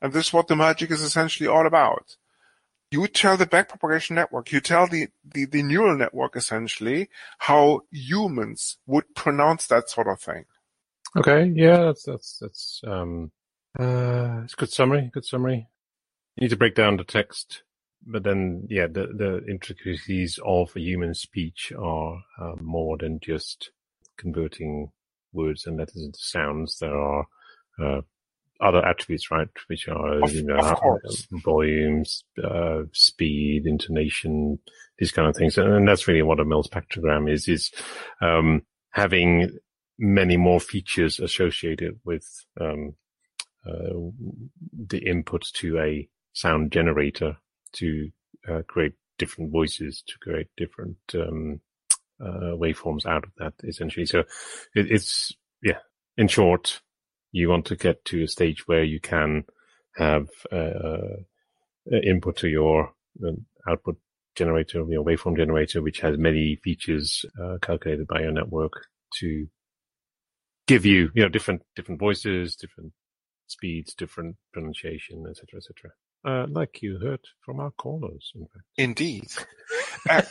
And 0.02 0.14
this 0.14 0.28
is 0.28 0.34
what 0.34 0.48
the 0.48 0.56
magic 0.56 0.92
is 0.92 1.02
essentially 1.02 1.48
all 1.48 1.66
about. 1.66 2.16
You 2.92 3.08
tell 3.08 3.36
the 3.36 3.48
backpropagation 3.48 4.12
network, 4.12 4.52
you 4.52 4.62
tell 4.62 4.88
the, 4.88 5.08
the, 5.26 5.46
the 5.46 5.64
neural 5.64 5.98
network 5.98 6.36
essentially 6.36 7.10
how 7.40 7.82
humans 7.92 8.78
would 8.86 9.16
pronounce 9.16 9.68
that 9.68 9.90
sort 9.90 10.08
of 10.08 10.20
thing. 10.20 10.46
Okay, 11.18 11.52
yeah, 11.56 11.78
that's 11.78 12.04
that's 12.04 12.38
that's 12.40 12.82
um 12.86 13.32
uh 13.80 14.42
it's 14.44 14.54
a 14.54 14.58
good 14.58 14.72
summary, 14.72 15.10
good 15.14 15.26
summary. 15.26 15.68
You 16.36 16.42
need 16.42 16.50
to 16.50 16.58
break 16.58 16.76
down 16.76 16.98
the 16.98 17.06
text 17.06 17.64
but 18.06 18.24
then, 18.24 18.68
yeah, 18.70 18.88
the, 18.88 19.08
the 19.08 19.46
intricacies 19.50 20.40
of 20.46 20.76
a 20.76 20.80
human 20.80 21.14
speech 21.14 21.72
are 21.78 22.20
uh, 22.40 22.54
more 22.62 22.98
than 22.98 23.20
just 23.20 23.72
converting 24.18 24.92
words 25.34 25.66
and 25.66 25.78
letters 25.78 26.04
into 26.04 26.20
sounds. 26.20 26.78
There 26.80 26.96
are 26.96 27.28
uh, 27.82 28.02
other 28.62 28.86
attributes, 28.86 29.32
right, 29.32 29.50
which 29.68 29.88
are 29.88 30.24
of, 30.24 30.34
you 30.34 30.44
know 30.44 31.00
volumes, 31.44 32.24
uh, 32.44 32.84
speed, 32.94 33.66
intonation, 33.66 34.60
these 34.98 35.12
kind 35.12 35.28
of 35.28 35.36
things, 35.36 35.58
and, 35.58 35.74
and, 35.74 35.88
that's 35.88 36.08
really 36.08 36.22
what 36.22 36.40
a 36.40 36.46
MEL 36.46 36.64
spectrogram 36.64 37.32
is: 37.32 37.48
is 37.48 37.72
um, 38.22 38.62
having 38.92 39.58
many 39.98 40.38
more 40.38 40.60
features 40.60 41.20
associated 41.20 42.00
with 42.06 42.26
um, 42.60 42.96
uh, 43.66 43.94
the 44.88 45.00
input 45.00 45.44
to 45.54 45.80
a 45.80 46.08
sound 46.34 46.72
generator 46.72 47.38
to 47.76 48.10
uh, 48.48 48.62
create 48.68 48.94
different 49.18 49.52
voices, 49.52 50.04
to 50.08 50.18
create 50.20 50.48
different 50.58 50.98
um, 51.14 51.60
uh, 52.22 52.56
waveforms 52.56 53.06
out 53.06 53.24
of 53.24 53.32
that, 53.38 53.54
essentially. 53.64 54.06
So 54.06 54.20
it, 54.76 54.92
it's 54.92 55.34
yeah. 55.62 55.80
In 56.18 56.28
short, 56.28 56.82
you 57.32 57.50
want 57.50 57.66
to 57.66 57.76
get 57.76 58.06
to 58.06 58.24
a 58.24 58.28
stage 58.28 58.68
where 58.68 58.84
you 58.84 59.00
can 59.00 59.44
have 59.98 60.28
uh, 60.52 61.18
input 62.04 62.38
to 62.38 62.48
your 62.48 62.94
uh, 63.26 63.32
output 63.70 63.98
generator, 64.36 64.86
your 64.90 65.04
waveform 65.04 65.38
generator, 65.38 65.82
which 65.82 66.00
has 66.02 66.18
many 66.18 66.58
features 66.64 67.26
uh, 67.42 67.58
calculated 67.62 68.08
by 68.08 68.22
your 68.22 68.32
network 68.32 68.88
to 69.20 69.48
give 70.68 70.86
you, 70.86 71.10
you 71.14 71.24
know, 71.24 71.30
different 71.30 71.62
different 71.76 72.00
voices, 72.00 72.56
different 72.56 72.94
speeds, 73.48 73.94
different 73.94 74.36
pronunciation, 74.54 75.26
etc., 75.30 75.58
etc 75.58 75.92
uh, 76.26 76.46
like 76.50 76.82
you 76.82 77.00
heard 77.00 77.22
from 77.42 77.60
our 77.60 77.72
callers. 77.72 78.32
In 78.36 78.48
fact. 78.48 78.66
Indeed. 78.78 79.28
uh, 80.10 80.22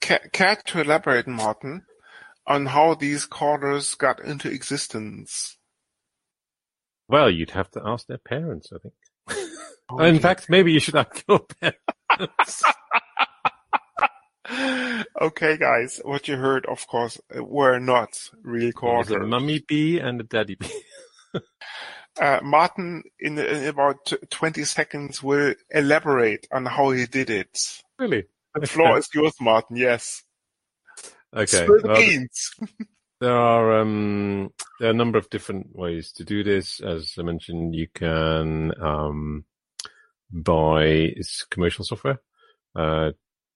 care 0.00 0.56
to 0.66 0.80
elaborate, 0.80 1.26
Martin, 1.26 1.82
on 2.46 2.66
how 2.66 2.94
these 2.94 3.26
callers 3.26 3.94
got 3.94 4.20
into 4.20 4.50
existence? 4.50 5.56
Well, 7.08 7.30
you'd 7.30 7.50
have 7.50 7.70
to 7.72 7.82
ask 7.84 8.06
their 8.06 8.18
parents, 8.18 8.70
I 8.72 8.78
think. 8.78 8.94
Okay. 9.92 10.08
In 10.08 10.18
fact, 10.20 10.48
maybe 10.48 10.72
you 10.72 10.80
should 10.80 10.96
ask 10.96 11.24
your 11.28 11.44
parents. 11.60 12.62
okay, 15.20 15.56
guys, 15.56 16.00
what 16.04 16.28
you 16.28 16.36
heard, 16.36 16.66
of 16.66 16.86
course, 16.86 17.20
were 17.34 17.78
not 17.78 18.10
real 18.42 18.72
callers. 18.72 19.10
a 19.10 19.18
mummy 19.18 19.60
bee 19.66 19.98
and 19.98 20.20
a 20.20 20.24
daddy 20.24 20.54
bee. 20.54 20.70
Uh, 22.20 22.38
Martin, 22.42 23.02
in, 23.18 23.38
in 23.38 23.64
about 23.64 24.12
20 24.28 24.64
seconds, 24.64 25.22
will 25.22 25.54
elaborate 25.70 26.46
on 26.52 26.66
how 26.66 26.90
he 26.90 27.06
did 27.06 27.30
it. 27.30 27.58
Really? 27.98 28.24
The 28.54 28.66
floor 28.66 28.98
is 28.98 29.08
yours, 29.14 29.32
Martin. 29.40 29.76
Yes. 29.76 30.22
Okay. 31.34 31.46
Spill 31.46 31.80
the 31.80 31.88
well, 31.88 31.96
beans. 31.96 32.50
there 33.20 33.36
are 33.36 33.80
um, 33.80 34.50
there 34.78 34.88
are 34.88 34.92
a 34.92 34.96
number 34.96 35.16
of 35.16 35.30
different 35.30 35.68
ways 35.74 36.12
to 36.12 36.24
do 36.24 36.42
this. 36.42 36.80
As 36.80 37.14
I 37.18 37.22
mentioned, 37.22 37.74
you 37.74 37.86
can 37.94 38.72
um, 38.80 39.44
buy 40.30 41.14
commercial 41.50 41.84
software 41.84 42.20
uh, 42.74 43.12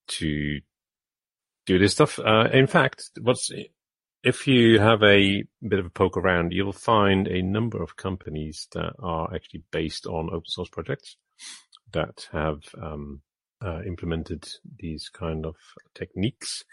to 0.07 0.61
do 1.67 1.79
this 1.79 1.93
stuff. 1.93 2.19
Uh, 2.19 2.49
in 2.53 2.67
fact, 2.67 3.11
what's 3.21 3.51
if 4.25 4.47
you 4.47 4.81
have 4.81 5.03
a 5.03 5.45
bit 5.69 5.79
of 5.79 5.87
a 5.87 5.91
poke 5.91 6.17
around, 6.17 6.53
you'll 6.53 6.73
find 6.73 7.29
a 7.29 7.43
number 7.43 7.83
of 7.83 7.97
companies 7.97 8.67
that 8.73 8.95
are 8.99 9.33
actually 9.35 9.63
based 9.71 10.07
on 10.07 10.31
open 10.31 10.47
source 10.47 10.71
projects 10.71 11.17
that 11.93 12.27
have 12.33 12.63
um, 12.81 13.21
uh, 13.63 13.83
implemented 13.87 14.49
these 14.79 15.11
kind 15.11 15.45
of 15.45 15.57
techniques. 15.95 16.65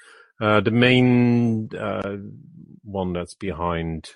Uh, 0.42 0.62
the 0.62 0.72
main 0.72 1.70
uh, 1.78 2.18
one 2.84 3.14
that's 3.14 3.36
behind 3.36 4.10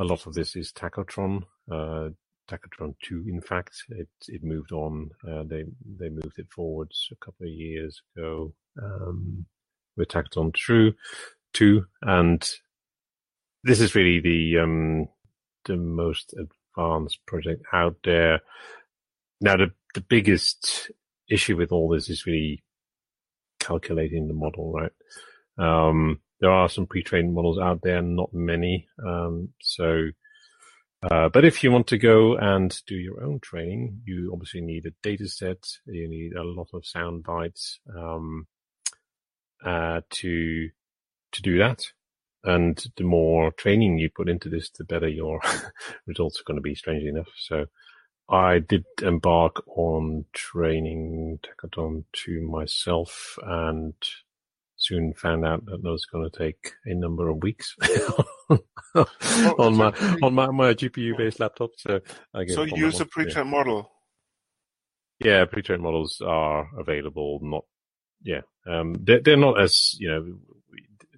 a 0.00 0.04
lot 0.04 0.26
of 0.26 0.34
this 0.34 0.56
is 0.56 0.72
Tacotron. 0.72 1.42
Uh, 1.70 2.08
Tacotron 2.48 2.94
2, 3.02 3.26
in 3.28 3.40
fact, 3.40 3.74
it, 3.90 4.08
it 4.28 4.42
moved 4.42 4.72
on. 4.72 5.10
Uh, 5.28 5.42
they 5.44 5.64
they 5.98 6.08
moved 6.08 6.38
it 6.38 6.46
forwards 6.54 7.08
a 7.12 7.24
couple 7.24 7.46
of 7.46 7.52
years 7.52 8.00
ago 8.16 8.54
um, 8.82 9.44
with 9.96 10.08
Tacotron 10.08 10.54
2 10.54 10.92
two, 11.56 11.86
and 12.02 12.48
this 13.64 13.80
is 13.80 13.94
really 13.94 14.20
the 14.20 14.58
um, 14.62 15.08
the 15.64 15.76
most 15.76 16.34
advanced 16.34 17.18
project 17.26 17.62
out 17.72 17.96
there. 18.04 18.40
Now, 19.40 19.56
the 19.56 19.72
the 19.94 20.00
biggest 20.02 20.90
issue 21.28 21.56
with 21.56 21.72
all 21.72 21.88
this 21.88 22.08
is 22.08 22.26
really 22.26 22.62
calculating 23.58 24.28
the 24.28 24.34
model, 24.34 24.72
right? 24.72 24.92
Um, 25.58 26.20
there 26.40 26.50
are 26.50 26.68
some 26.68 26.86
pre-trained 26.86 27.34
models 27.34 27.58
out 27.58 27.80
there, 27.82 28.02
not 28.02 28.32
many. 28.34 28.86
Um, 29.04 29.48
so, 29.60 30.08
uh, 31.10 31.28
but 31.30 31.44
if 31.44 31.64
you 31.64 31.72
want 31.72 31.86
to 31.88 31.98
go 31.98 32.36
and 32.36 32.78
do 32.86 32.94
your 32.94 33.24
own 33.24 33.40
training, 33.40 34.02
you 34.04 34.30
obviously 34.32 34.60
need 34.60 34.84
a 34.86 34.94
data 35.02 35.28
set. 35.28 35.64
You 35.86 36.08
need 36.08 36.34
a 36.34 36.42
lot 36.42 36.68
of 36.74 36.86
sound 36.86 37.24
bites, 37.24 37.80
um, 37.96 38.46
uh, 39.64 40.02
to 40.10 40.68
to 41.36 41.42
do 41.42 41.58
that. 41.58 41.82
And 42.44 42.82
the 42.96 43.04
more 43.04 43.50
training 43.52 43.98
you 43.98 44.08
put 44.14 44.28
into 44.28 44.48
this, 44.48 44.70
the 44.70 44.84
better 44.84 45.08
your 45.08 45.40
results 46.06 46.40
are 46.40 46.44
going 46.44 46.58
to 46.58 46.62
be, 46.62 46.74
strangely 46.74 47.08
enough. 47.08 47.28
So, 47.36 47.66
I 48.28 48.58
did 48.58 48.84
embark 49.02 49.62
on 49.68 50.24
training 50.32 51.38
Tacotron 51.44 52.04
to 52.24 52.40
myself 52.42 53.38
and 53.42 53.94
soon 54.76 55.14
found 55.14 55.44
out 55.44 55.64
that 55.66 55.82
that 55.82 55.90
was 55.90 56.06
going 56.06 56.28
to 56.28 56.38
take 56.38 56.72
a 56.84 56.94
number 56.94 57.28
of 57.28 57.42
weeks 57.42 57.74
on 58.50 59.76
my 59.76 59.92
on 60.22 60.34
my, 60.34 60.46
my 60.48 60.74
GPU 60.74 61.16
based 61.16 61.40
laptop. 61.40 61.70
So 61.76 62.00
I 62.34 62.46
so 62.46 62.62
you 62.62 62.76
use 62.76 63.00
a 63.00 63.06
pre-trained 63.06 63.50
model. 63.50 63.90
Yeah, 65.20 65.44
pre-trained 65.46 65.82
models 65.82 66.20
are 66.24 66.68
available. 66.78 67.38
Not 67.42 67.64
yeah, 68.22 68.42
um, 68.66 68.96
they're 69.00 69.20
they're 69.20 69.36
not 69.36 69.60
as 69.60 69.94
you 69.98 70.08
know. 70.08 70.38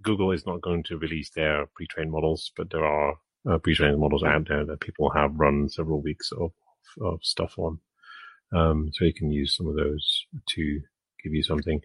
Google 0.02 0.32
is 0.32 0.46
not 0.46 0.60
going 0.60 0.82
to 0.84 0.98
release 0.98 1.30
their 1.30 1.66
pre-trained 1.74 2.10
models, 2.10 2.52
but 2.56 2.70
there 2.70 2.84
are 2.84 3.14
uh, 3.48 3.58
pre-trained 3.58 3.98
models 3.98 4.22
out 4.22 4.48
there 4.48 4.64
that 4.64 4.80
people 4.80 5.10
have 5.10 5.38
run 5.38 5.68
several 5.68 6.00
weeks 6.00 6.32
of 6.32 6.52
of 7.00 7.20
stuff 7.22 7.58
on. 7.58 7.78
Um, 8.52 8.90
so 8.92 9.04
you 9.04 9.12
can 9.12 9.30
use 9.30 9.54
some 9.56 9.68
of 9.68 9.76
those 9.76 10.24
to 10.50 10.80
give 11.22 11.34
you 11.34 11.42
something. 11.42 11.80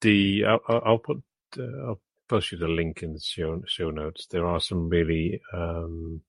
The 0.00 0.44
I'll, 0.46 0.60
I'll 0.68 0.98
put 0.98 1.22
uh, 1.58 1.86
I'll 1.86 2.00
post 2.28 2.52
you 2.52 2.58
the 2.58 2.68
link 2.68 3.02
in 3.02 3.14
the 3.14 3.20
show 3.20 3.60
show 3.66 3.90
notes. 3.90 4.26
There 4.30 4.46
are 4.46 4.60
some 4.60 4.88
really 4.88 5.40
um, 5.52 6.22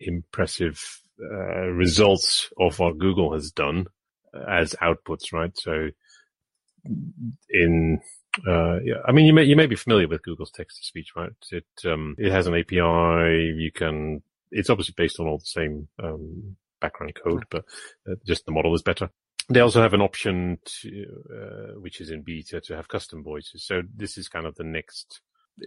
impressive 0.00 1.00
uh, 1.20 1.66
results 1.66 2.50
of 2.58 2.78
what 2.78 2.98
Google 2.98 3.32
has 3.32 3.50
done 3.50 3.86
as 4.48 4.74
outputs, 4.80 5.32
right? 5.32 5.56
So 5.58 5.88
in 7.50 8.00
uh, 8.46 8.80
yeah, 8.80 8.96
I 9.06 9.12
mean, 9.12 9.26
you 9.26 9.32
may 9.32 9.44
you 9.44 9.56
may 9.56 9.66
be 9.66 9.76
familiar 9.76 10.08
with 10.08 10.22
Google's 10.22 10.50
text 10.50 10.78
to 10.78 10.86
speech, 10.86 11.12
right? 11.16 11.32
It 11.50 11.66
um, 11.84 12.14
it 12.18 12.30
has 12.32 12.46
an 12.46 12.54
API. 12.54 13.54
You 13.56 13.70
can. 13.74 14.22
It's 14.50 14.70
obviously 14.70 14.94
based 14.96 15.20
on 15.20 15.26
all 15.26 15.38
the 15.38 15.44
same 15.44 15.88
um, 16.02 16.56
background 16.80 17.14
code, 17.22 17.44
but 17.50 17.64
uh, 18.10 18.14
just 18.26 18.46
the 18.46 18.52
model 18.52 18.74
is 18.74 18.82
better. 18.82 19.10
They 19.50 19.60
also 19.60 19.80
have 19.82 19.94
an 19.94 20.02
option 20.02 20.58
to, 20.64 21.06
uh, 21.32 21.80
which 21.80 22.00
is 22.00 22.10
in 22.10 22.22
beta 22.22 22.60
to 22.60 22.76
have 22.76 22.88
custom 22.88 23.22
voices. 23.22 23.64
So 23.64 23.82
this 23.94 24.18
is 24.18 24.28
kind 24.28 24.46
of 24.46 24.54
the 24.56 24.64
next 24.64 25.20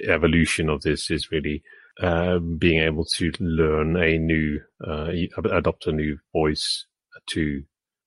evolution 0.07 0.69
of 0.69 0.81
this 0.81 1.11
is 1.11 1.31
really 1.31 1.63
uh, 2.01 2.39
being 2.39 2.81
able 2.81 3.05
to 3.05 3.31
learn 3.39 3.95
a 3.97 4.17
new, 4.17 4.61
uh, 4.85 5.11
adopt 5.51 5.87
a 5.87 5.91
new 5.91 6.17
voice 6.31 6.85
to 7.27 7.63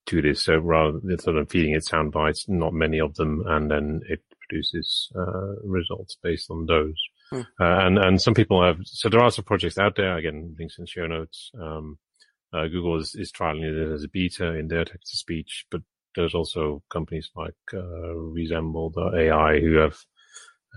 to 0.07 0.21
this. 0.23 0.45
So 0.45 0.57
rather 0.59 1.01
than 1.03 1.47
feeding 1.47 1.75
it 1.75 1.85
sound 1.85 2.13
bites, 2.13 2.47
not 2.49 2.73
many 2.73 3.01
of 3.01 3.15
them, 3.15 3.43
and 3.47 3.71
then 3.71 4.03
it 4.09 4.23
produces 4.49 5.11
uh, 5.17 5.57
results 5.63 6.17
based 6.23 6.51
on 6.51 6.67
those. 6.67 6.97
Hmm. 7.31 7.41
Uh, 7.61 7.87
and 7.87 7.99
and 7.99 8.23
some 8.23 8.35
people 8.35 8.63
have 8.63 8.79
so 8.85 9.09
there 9.09 9.23
are 9.23 9.31
some 9.31 9.45
projects 9.45 9.79
out 9.79 9.97
there. 9.97 10.17
Again, 10.17 10.55
links 10.59 10.79
in 10.79 10.87
show 10.87 11.07
notes. 11.07 11.51
Um, 11.61 11.99
uh, 12.53 12.69
Google 12.69 13.01
is, 13.01 13.17
is 13.17 13.33
trialing 13.33 13.65
it 13.65 13.93
as 13.93 14.05
a 14.05 14.09
beta 14.09 14.53
in 14.53 14.69
their 14.69 14.85
text 14.85 15.11
to 15.11 15.17
speech, 15.17 15.67
but 15.71 15.83
there's 16.15 16.35
also 16.35 16.83
companies 16.91 17.31
like 17.35 17.55
uh, 17.73 18.15
Resemble.ai 18.15 19.59
who 19.59 19.75
have 19.75 19.97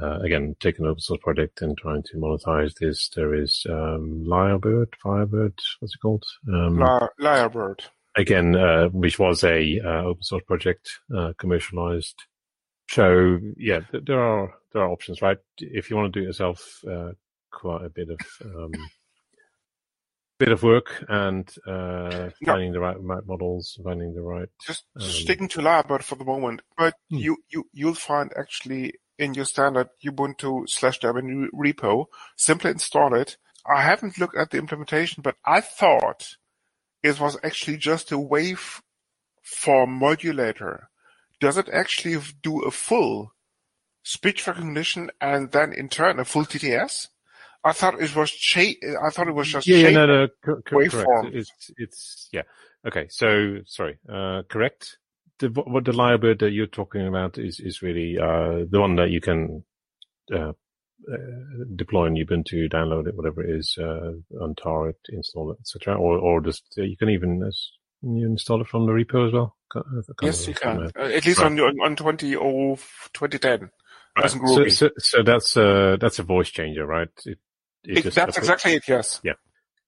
uh, 0.01 0.19
again 0.19 0.55
taken 0.59 0.85
an 0.85 0.91
open 0.91 1.01
source 1.01 1.19
project 1.21 1.61
and 1.61 1.77
trying 1.77 2.03
to 2.03 2.17
monetize 2.17 2.73
this. 2.79 3.09
There 3.15 3.33
is 3.33 3.65
um, 3.69 4.23
Lyrebird, 4.27 4.93
Firebird, 5.03 5.57
what's 5.79 5.93
it 5.93 6.01
called? 6.01 6.23
Um, 6.47 6.79
Lyrebird. 7.19 7.81
Again, 8.15 8.55
uh, 8.55 8.87
which 8.89 9.19
was 9.19 9.43
a 9.43 9.79
uh, 9.79 10.03
open 10.05 10.23
source 10.23 10.43
project 10.47 10.89
uh, 11.15 11.33
commercialized. 11.37 12.15
So 12.89 13.39
yeah, 13.57 13.81
there 13.91 14.19
are 14.19 14.53
there 14.71 14.81
are 14.81 14.89
options, 14.89 15.21
right? 15.21 15.37
If 15.57 15.89
you 15.89 15.95
want 15.95 16.13
to 16.13 16.19
do 16.19 16.23
it 16.23 16.27
yourself, 16.27 16.81
uh, 16.89 17.11
quite 17.51 17.83
a 17.85 17.89
bit 17.89 18.09
of 18.09 18.19
um, 18.45 18.71
bit 20.39 20.51
of 20.51 20.63
work 20.63 21.03
and 21.09 21.49
uh, 21.65 22.29
finding 22.45 22.71
the 22.71 22.79
right, 22.79 22.97
models, 23.01 23.79
finding 23.83 24.13
the 24.13 24.21
right. 24.21 24.49
Just 24.65 24.85
um, 24.99 25.07
sticking 25.07 25.47
to 25.49 25.61
Lyrebird 25.61 26.03
for 26.03 26.15
the 26.15 26.25
moment, 26.25 26.61
but 26.77 26.93
hmm. 27.09 27.17
you 27.17 27.37
you 27.49 27.65
you'll 27.73 27.93
find 27.93 28.31
actually 28.37 28.93
in 29.17 29.33
your 29.33 29.45
standard 29.45 29.89
Ubuntu 30.05 30.69
slash 30.69 30.99
Debian 30.99 31.47
repo, 31.53 32.05
simply 32.35 32.71
install 32.71 33.15
it. 33.15 33.37
I 33.69 33.81
haven't 33.81 34.17
looked 34.17 34.37
at 34.37 34.51
the 34.51 34.59
implementation, 34.59 35.21
but 35.23 35.35
I 35.45 35.61
thought 35.61 36.37
it 37.03 37.19
was 37.19 37.37
actually 37.43 37.77
just 37.77 38.11
a 38.11 38.19
wave 38.19 38.81
for 39.43 39.87
modulator. 39.87 40.89
Does 41.39 41.57
it 41.57 41.69
actually 41.69 42.17
do 42.41 42.61
a 42.61 42.71
full 42.71 43.33
speech 44.03 44.47
recognition 44.47 45.11
and 45.21 45.51
then 45.51 45.73
in 45.73 45.89
turn 45.89 46.19
a 46.19 46.25
full 46.25 46.45
TTS? 46.45 47.07
I 47.63 47.73
thought 47.73 48.01
it 48.01 48.15
was 48.15 48.31
cha- 48.31 48.61
I 48.61 49.09
thought 49.11 49.27
it 49.27 49.35
was 49.35 49.49
just 49.49 49.67
yeah, 49.67 49.77
yeah 49.77 49.89
no, 49.91 50.05
no, 50.05 50.27
co- 50.45 50.61
co- 50.65 50.85
correct. 50.89 51.23
It's 51.23 51.51
it's 51.77 52.29
yeah. 52.31 52.43
Okay, 52.87 53.07
so 53.09 53.59
sorry, 53.65 53.99
uh, 54.11 54.43
correct. 54.49 54.97
The, 55.39 55.49
what 55.49 55.85
the 55.85 55.91
Lyrebird 55.91 56.39
that 56.39 56.51
you're 56.51 56.67
talking 56.67 57.07
about 57.07 57.37
is 57.37 57.59
is 57.59 57.81
really 57.81 58.17
uh, 58.17 58.65
the 58.69 58.79
one 58.79 58.95
that 58.95 59.09
you 59.11 59.19
can 59.21 59.63
uh, 60.33 60.53
uh, 61.11 61.17
deploy 61.75 62.07
on 62.07 62.15
Ubuntu, 62.15 62.71
download 62.71 63.07
it, 63.07 63.15
whatever 63.15 63.43
it 63.43 63.51
is, 63.59 63.77
uh, 63.79 64.13
untar 64.41 64.91
it, 64.91 64.99
install 65.09 65.51
it, 65.51 65.59
etc. 65.61 65.95
Or 65.95 66.17
or 66.19 66.41
just 66.41 66.63
uh, 66.77 66.83
you 66.83 66.97
can 66.97 67.09
even 67.09 67.51
you 68.03 68.27
install 68.27 68.61
it 68.61 68.67
from 68.67 68.85
the 68.85 68.93
repo 68.93 69.27
as 69.27 69.33
well. 69.33 69.56
Yes, 70.21 70.47
you 70.47 70.53
can. 70.53 70.91
Uh, 70.97 71.01
at 71.03 71.25
least 71.25 71.39
right. 71.39 71.59
on 71.59 71.59
on 71.59 71.95
20 71.95 72.35
or 72.35 72.77
2010. 73.13 73.69
Right. 74.17 74.31
So, 74.31 74.67
so, 74.69 74.89
so, 74.97 75.23
that's 75.23 75.55
a 75.57 75.97
that's 75.99 76.19
a 76.19 76.23
voice 76.23 76.49
changer, 76.49 76.85
right? 76.85 77.09
It 77.25 77.37
it, 77.83 78.13
that's 78.13 78.37
exactly 78.37 78.73
it. 78.73 78.87
Yes. 78.87 79.21
Yeah. 79.23 79.33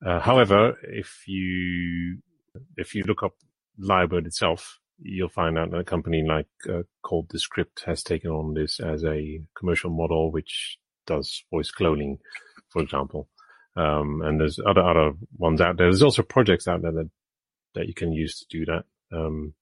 Uh, 0.05 0.19
however, 0.19 0.77
if 0.83 1.23
you 1.27 2.19
if 2.77 2.95
you 2.95 3.03
look 3.03 3.23
up 3.23 3.33
Lyrebird 3.79 4.25
itself, 4.25 4.79
you'll 5.01 5.29
find 5.29 5.57
out 5.57 5.71
that 5.71 5.79
a 5.79 5.83
company 5.83 6.23
like 6.27 6.47
uh, 6.69 6.83
called 7.01 7.29
Descript 7.29 7.83
has 7.85 8.03
taken 8.03 8.31
on 8.31 8.53
this 8.53 8.79
as 8.79 9.03
a 9.03 9.41
commercial 9.57 9.89
model, 9.89 10.31
which 10.31 10.77
does 11.05 11.43
voice 11.51 11.71
cloning, 11.71 12.19
for 12.69 12.81
example. 12.81 13.27
Um, 13.75 14.21
and 14.23 14.39
there's 14.39 14.59
other 14.59 14.81
other 14.81 15.13
ones 15.37 15.61
out 15.61 15.77
there. 15.77 15.87
There's 15.87 16.03
also 16.03 16.23
projects 16.23 16.67
out 16.67 16.81
there 16.81 16.91
that 16.91 17.09
that 17.75 17.87
you 17.87 17.93
can 17.93 18.11
use 18.11 18.39
to 18.39 18.45
do 18.49 18.65
that, 18.65 18.83
um, 19.15 19.53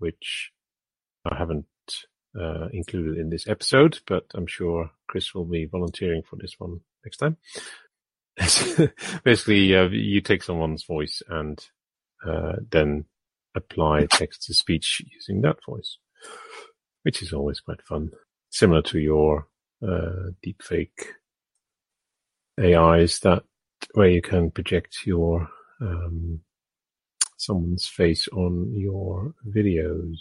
which 0.00 0.50
I 1.24 1.36
haven't 1.36 1.66
uh, 2.38 2.68
included 2.72 3.18
in 3.18 3.30
this 3.30 3.48
episode, 3.48 4.00
but 4.06 4.24
I'm 4.34 4.46
sure 4.46 4.90
Chris 5.08 5.34
will 5.34 5.44
be 5.44 5.66
volunteering 5.66 6.22
for 6.22 6.36
this 6.36 6.54
one 6.58 6.80
next 7.04 7.18
time. 7.18 7.36
Basically, 9.24 9.76
uh, 9.76 9.88
you 9.88 10.20
take 10.20 10.42
someone's 10.42 10.84
voice 10.84 11.22
and 11.28 11.58
uh, 12.26 12.56
then 12.70 13.04
apply 13.54 14.06
text 14.06 14.44
to 14.44 14.54
speech 14.54 15.02
using 15.12 15.42
that 15.42 15.56
voice, 15.66 15.98
which 17.02 17.22
is 17.22 17.32
always 17.32 17.60
quite 17.60 17.82
fun. 17.82 18.10
Similar 18.50 18.82
to 18.82 18.98
your 18.98 19.46
uh, 19.82 20.30
deepfake 20.44 21.06
AIs 22.58 23.20
that 23.20 23.42
where 23.94 24.08
you 24.08 24.22
can 24.22 24.50
project 24.50 24.98
your 25.04 25.48
um, 25.80 26.40
someone's 27.40 27.86
face 27.86 28.28
on 28.32 28.72
your 28.76 29.34
videos. 29.48 30.18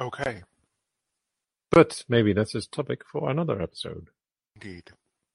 Okay, 0.00 0.42
But 1.70 2.04
maybe 2.08 2.32
that's 2.32 2.54
a 2.54 2.66
topic 2.68 3.02
for 3.04 3.28
another 3.30 3.60
episode. 3.60 4.08
indeed. 4.56 4.90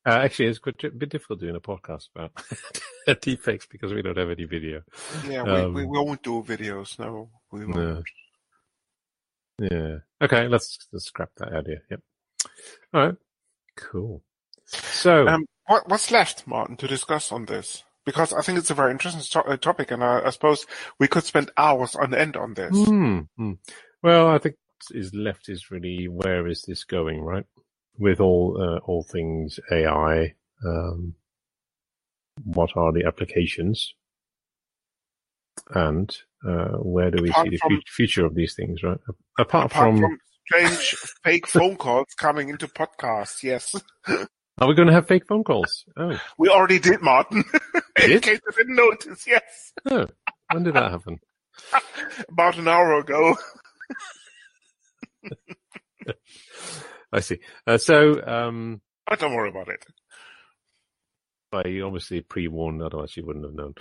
Uh, 0.07 0.19
actually, 0.23 0.45
it's 0.47 0.59
quite 0.59 0.83
a 0.83 0.89
bit 0.91 1.09
difficult 1.09 1.39
doing 1.39 1.55
a 1.55 1.59
podcast 1.59 2.09
about 2.15 2.31
deepfakes 3.07 3.67
because 3.69 3.91
we 3.93 4.01
don't 4.03 4.17
have 4.17 4.29
any 4.29 4.45
video. 4.45 4.81
Yeah, 5.27 5.43
we, 5.43 5.51
Um, 5.51 5.73
we 5.73 5.85
won't 5.85 6.21
do 6.21 6.43
videos. 6.43 6.97
No, 6.99 7.29
we 7.51 7.65
won't. 7.65 7.75
No. 7.75 8.03
Yeah. 9.59 9.97
Okay, 10.21 10.47
let's, 10.47 10.77
let's 10.91 11.05
scrap 11.05 11.29
that 11.37 11.53
idea. 11.53 11.77
Yep. 11.89 12.01
All 12.93 13.05
right. 13.07 13.15
Cool. 13.77 14.21
So, 14.65 15.27
Um, 15.27 15.45
what, 15.67 15.87
what's 15.89 16.11
left, 16.11 16.45
Martin, 16.45 16.77
to 16.77 16.87
discuss 16.87 17.31
on 17.31 17.45
this? 17.45 17.83
Because 18.05 18.33
I 18.33 18.41
think 18.41 18.59
it's 18.59 18.69
a 18.69 18.75
very 18.75 18.91
interesting 18.91 19.21
to- 19.23 19.49
uh, 19.49 19.57
topic, 19.57 19.89
and 19.91 20.03
I, 20.03 20.21
I 20.25 20.29
suppose 20.29 20.65
we 20.99 21.07
could 21.07 21.23
spend 21.23 21.51
hours 21.57 21.95
on 21.95 22.13
end 22.13 22.37
on 22.37 22.53
this. 22.53 22.71
Hmm, 22.71 23.21
hmm. 23.37 23.53
Well, 24.03 24.27
I 24.27 24.37
think 24.37 24.55
is 24.91 25.13
left 25.15 25.49
is 25.49 25.71
really 25.71 26.07
where 26.07 26.47
is 26.47 26.63
this 26.67 26.83
going, 26.83 27.21
right? 27.21 27.45
With 27.97 28.19
all 28.19 28.57
uh, 28.61 28.77
all 28.85 29.03
things 29.03 29.59
AI, 29.71 30.35
um, 30.63 31.15
what 32.43 32.71
are 32.75 32.91
the 32.91 33.05
applications, 33.05 33.93
and 35.69 36.15
uh, 36.47 36.77
where 36.77 37.09
do 37.09 37.23
we 37.23 37.29
Apart 37.29 37.45
see 37.45 37.49
the 37.51 37.57
from- 37.57 37.75
fut- 37.77 37.87
future 37.89 38.25
of 38.25 38.35
these 38.35 38.53
things, 38.53 38.83
right? 38.83 38.99
Apart, 39.39 39.71
Apart 39.71 39.71
from, 39.71 39.99
from 39.99 40.19
strange 40.45 40.95
fake 41.23 41.47
phone 41.47 41.75
calls 41.75 42.07
coming 42.17 42.49
into 42.49 42.67
podcasts, 42.67 43.41
yes. 43.41 43.73
are 44.59 44.67
we 44.67 44.73
going 44.75 44.87
to 44.87 44.93
have 44.93 45.07
fake 45.07 45.25
phone 45.27 45.43
calls? 45.43 45.85
Oh, 45.97 46.17
We 46.37 46.49
already 46.49 46.79
did, 46.79 47.01
Martin. 47.01 47.43
In 48.01 48.09
Did? 48.09 48.23
case 48.23 48.39
you 48.45 48.51
didn't 48.57 48.75
notice, 48.75 49.25
yes. 49.27 49.73
oh, 49.89 50.07
when 50.51 50.63
did 50.63 50.73
that 50.75 50.91
happen? 50.91 51.19
About 52.29 52.57
an 52.57 52.67
hour 52.67 52.99
ago. 52.99 53.35
I 57.11 57.19
see. 57.21 57.39
Uh, 57.65 57.77
so, 57.77 58.21
um, 58.25 58.81
But 59.07 59.19
don't 59.19 59.33
worry 59.33 59.49
about 59.49 59.69
it. 59.69 59.85
you 61.71 61.85
obviously 61.85 62.21
pre-warned, 62.21 62.81
otherwise 62.81 63.15
you 63.15 63.25
wouldn't 63.25 63.45
have 63.45 63.53
known. 63.55 63.73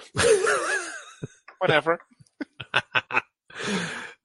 Whatever. 1.58 1.98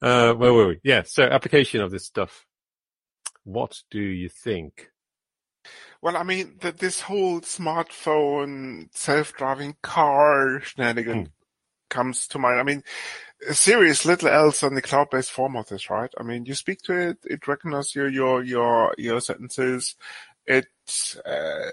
uh, 0.02 0.34
where 0.34 0.52
were 0.52 0.68
we? 0.68 0.80
Yeah. 0.84 1.02
So 1.04 1.24
application 1.24 1.80
of 1.80 1.90
this 1.90 2.04
stuff. 2.06 2.46
What 3.44 3.82
do 3.90 4.00
you 4.00 4.28
think? 4.28 4.88
Well, 6.02 6.16
I 6.16 6.22
mean, 6.22 6.56
that 6.60 6.78
this 6.78 7.02
whole 7.02 7.40
smartphone, 7.42 8.88
self-driving 8.94 9.76
car 9.82 10.60
shenanigan 10.60 11.18
Hmm. 11.24 11.30
comes 11.90 12.26
to 12.28 12.38
mind. 12.38 12.60
I 12.60 12.62
mean, 12.62 12.82
Siri's 13.50 14.04
little 14.06 14.28
else 14.28 14.60
than 14.60 14.74
the 14.74 14.82
cloud-based 14.82 15.30
form 15.30 15.56
of 15.56 15.68
this, 15.68 15.90
right? 15.90 16.10
I 16.18 16.22
mean, 16.22 16.44
you 16.46 16.54
speak 16.54 16.82
to 16.82 16.92
it, 16.94 17.18
it 17.24 17.48
recognizes 17.48 17.94
your 17.94 18.08
your 18.08 18.42
your 18.42 18.94
your 18.98 19.20
sentences, 19.20 19.96
it 20.46 20.66
uh, 21.24 21.70